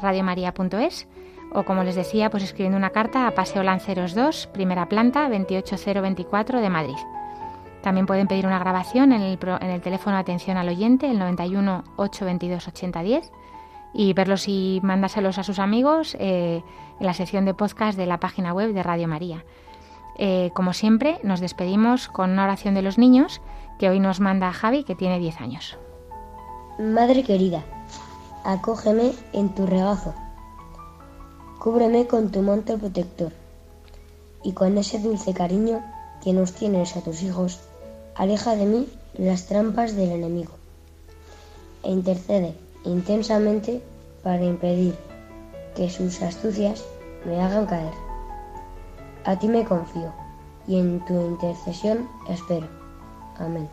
o 1.52 1.64
como 1.64 1.84
les 1.84 1.94
decía, 1.94 2.30
pues 2.30 2.42
escribiendo 2.42 2.78
una 2.78 2.88
carta 2.88 3.26
a 3.26 3.34
Paseo 3.34 3.62
Lanceros 3.62 4.14
2, 4.14 4.46
primera 4.54 4.88
planta, 4.88 5.28
28024 5.28 6.62
de 6.62 6.70
Madrid. 6.70 6.96
También 7.88 8.04
pueden 8.04 8.28
pedir 8.28 8.44
una 8.44 8.58
grabación 8.58 9.12
en 9.12 9.22
el, 9.22 9.80
teléfono 9.80 10.18
atención 10.18 10.58
al 10.58 10.68
oyente, 10.68 11.10
el 11.10 11.18
91 11.18 11.84
822 11.96 12.68
8010, 12.68 13.32
y 13.94 14.12
verlos 14.12 14.46
y 14.46 14.78
mandárselos 14.82 15.38
a 15.38 15.42
sus 15.42 15.58
amigos 15.58 16.14
eh, 16.20 16.62
en 17.00 17.06
la 17.06 17.14
sección 17.14 17.46
de 17.46 17.54
podcast 17.54 17.96
de 17.96 18.04
la 18.04 18.20
página 18.20 18.52
web 18.52 18.74
de 18.74 18.82
Radio 18.82 19.08
María. 19.08 19.42
Eh, 20.18 20.50
como 20.52 20.74
siempre, 20.74 21.18
nos 21.22 21.40
despedimos 21.40 22.08
con 22.08 22.28
una 22.32 22.44
oración 22.44 22.74
de 22.74 22.82
los 22.82 22.98
niños 22.98 23.40
que 23.78 23.88
hoy 23.88 24.00
nos 24.00 24.20
manda 24.20 24.52
Javi, 24.52 24.84
que 24.84 24.94
tiene 24.94 25.18
10 25.18 25.40
años. 25.40 25.78
Madre 26.78 27.22
querida, 27.22 27.64
acógeme 28.44 29.12
en 29.32 29.48
tu 29.54 29.64
regazo, 29.64 30.14
cúbreme 31.58 32.06
con 32.06 32.30
tu 32.30 32.42
manto 32.42 32.76
protector, 32.76 33.32
y 34.42 34.52
con 34.52 34.76
ese 34.76 34.98
dulce 34.98 35.32
cariño 35.32 35.82
que 36.22 36.34
nos 36.34 36.52
tienes 36.52 36.94
a 36.98 37.00
tus 37.00 37.22
hijos, 37.22 37.62
aleja 38.18 38.56
de 38.56 38.66
mí 38.66 38.88
las 39.16 39.46
trampas 39.46 39.94
del 39.94 40.10
enemigo 40.10 40.52
e 41.84 41.90
intercede 41.90 42.54
intensamente 42.84 43.80
para 44.22 44.44
impedir 44.44 44.94
que 45.74 45.88
sus 45.88 46.20
astucias 46.20 46.84
me 47.24 47.40
hagan 47.40 47.66
caer. 47.66 47.94
A 49.24 49.38
ti 49.38 49.46
me 49.48 49.64
confío 49.64 50.12
y 50.66 50.78
en 50.78 51.04
tu 51.06 51.14
intercesión 51.14 52.08
espero. 52.28 52.66
Amén. 53.38 53.68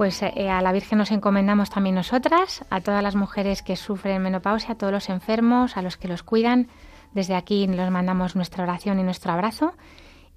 Pues 0.00 0.22
eh, 0.22 0.48
a 0.48 0.62
la 0.62 0.72
Virgen 0.72 0.96
nos 0.96 1.10
encomendamos 1.10 1.68
también 1.68 1.94
nosotras, 1.94 2.64
a 2.70 2.80
todas 2.80 3.02
las 3.02 3.16
mujeres 3.16 3.60
que 3.60 3.76
sufren 3.76 4.22
menopausia, 4.22 4.72
a 4.72 4.74
todos 4.74 4.94
los 4.94 5.10
enfermos, 5.10 5.76
a 5.76 5.82
los 5.82 5.98
que 5.98 6.08
los 6.08 6.22
cuidan. 6.22 6.68
Desde 7.12 7.34
aquí 7.34 7.66
les 7.66 7.90
mandamos 7.90 8.34
nuestra 8.34 8.64
oración 8.64 8.98
y 8.98 9.02
nuestro 9.02 9.30
abrazo 9.30 9.74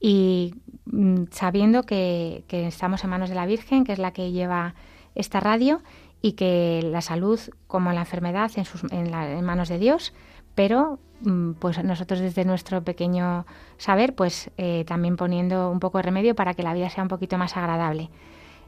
y 0.01 0.53
mm, 0.87 1.27
sabiendo 1.31 1.83
que, 1.83 2.43
estamos 2.49 3.05
en 3.05 3.11
manos 3.11 3.29
de 3.29 3.35
la 3.35 3.45
Virgen, 3.45 3.85
que 3.85 3.93
es 3.93 3.99
la 3.99 4.11
que 4.11 4.33
lleva 4.33 4.75
esta 5.15 5.39
radio 5.39 5.81
y 6.21 6.33
que 6.33 6.81
la 6.83 6.99
salud 6.99 7.39
como 7.67 7.93
la 7.93 8.01
enfermedad 8.01 8.51
en, 8.57 8.65
sus, 8.65 8.83
en, 8.91 9.45
manos 9.45 9.69
de 9.69 9.79
Dios, 9.79 10.13
pero 10.55 10.99
mm, 11.21 11.53
pues 11.53 11.81
nosotros 11.81 12.19
desde 12.19 12.43
nuestro 12.43 12.83
pequeño 12.83 13.45
saber, 13.77 14.13
pues 14.13 14.51
eh, 14.57 14.83
también 14.85 15.15
poniendo 15.15 15.71
un 15.71 15.79
poco 15.79 15.99
de 15.99 16.01
remedio 16.01 16.35
para 16.35 16.53
que 16.53 16.63
la 16.63 16.73
vida 16.73 16.89
sea 16.89 17.03
un 17.03 17.09
poquito 17.09 17.37
más 17.37 17.55
agradable. 17.55 18.09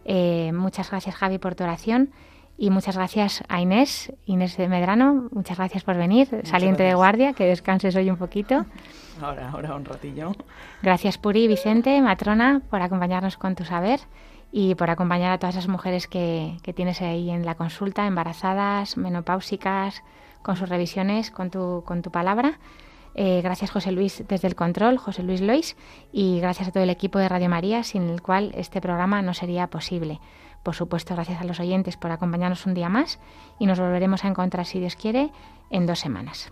Eh, 0.06 0.51
muchas 0.53 0.89
gracias 0.89 1.16
Javi 1.16 1.38
por 1.38 1.56
tu 1.56 1.64
oración 1.64 2.12
y 2.58 2.70
muchas 2.70 2.95
gracias 2.95 3.43
a 3.49 3.60
Inés, 3.60 4.14
Inés 4.26 4.56
de 4.56 4.70
Medrano, 4.70 5.28
muchas 5.32 5.58
gracias 5.58 5.84
por 5.84 5.97
venir, 5.97 6.30
saliente 6.43 6.84
de 6.84 6.93
guardia, 6.93 7.34
que 7.34 7.45
descanses 7.45 7.95
hoy 7.95 8.10
un 8.10 8.18
poquito. 8.18 8.66
Ahora, 9.22 9.49
ahora 9.49 9.76
un 9.76 9.86
ratillo. 9.86 10.34
Gracias 10.82 11.18
Puri, 11.18 11.47
Vicente, 11.47 12.01
Matrona, 12.01 12.62
por 12.70 12.82
acompañarnos 12.82 13.38
con 13.38 13.56
tu 13.56 13.64
saber 13.64 14.01
y 14.51 14.76
por 14.76 14.89
acompañar 14.89 15.32
a 15.32 15.38
todas 15.38 15.56
esas 15.56 15.70
mujeres 15.70 16.08
que, 16.08 16.58
que 16.64 16.74
tienes 16.74 17.01
ahí 17.01 17.30
en 17.30 17.45
la 17.45 17.56
consulta, 17.56 18.08
embarazadas, 18.08 18.97
menopáusicas, 18.97 20.03
con 20.41 20.58
sus 20.58 20.68
revisiones, 20.68 21.32
con 21.32 21.49
tu, 21.49 21.82
con 21.86 22.01
tu 22.01 22.12
palabra. 22.12 22.60
Eh, 23.16 23.41
gracias 23.41 23.72
José 23.72 23.91
Luis 23.93 24.24
desde 24.28 24.47
el 24.47 24.55
control, 24.55 24.97
José 24.97 25.24
Luis 25.24 25.41
Lois, 25.41 25.78
y 26.11 26.39
gracias 26.41 26.68
a 26.68 26.72
todo 26.72 26.84
el 26.84 26.89
equipo 26.89 27.18
de 27.18 27.30
Radio 27.30 27.49
María, 27.49 27.84
sin 27.84 28.09
el 28.09 28.22
cual 28.22 28.51
este 28.55 28.82
programa 28.82 29.22
no 29.22 29.34
sería 29.34 29.68
posible. 29.68 30.20
Por 30.63 30.76
supuesto, 30.76 31.16
gracias 31.16 31.41
a 31.41 31.45
los 31.45 31.59
oyentes 31.59 31.95
por 31.95 32.11
acompañarnos 32.11 32.66
un 32.66 32.74
día 32.74 32.89
más 32.89 33.20
y 33.59 33.68
nos 33.68 33.80
volveremos 33.80 34.26
a 34.26 34.28
encontrar, 34.28 34.66
si 34.66 34.80
Dios 34.80 34.95
quiere, 34.95 35.32
en 35.70 35.86
dos 35.86 35.99
semanas. 35.99 36.51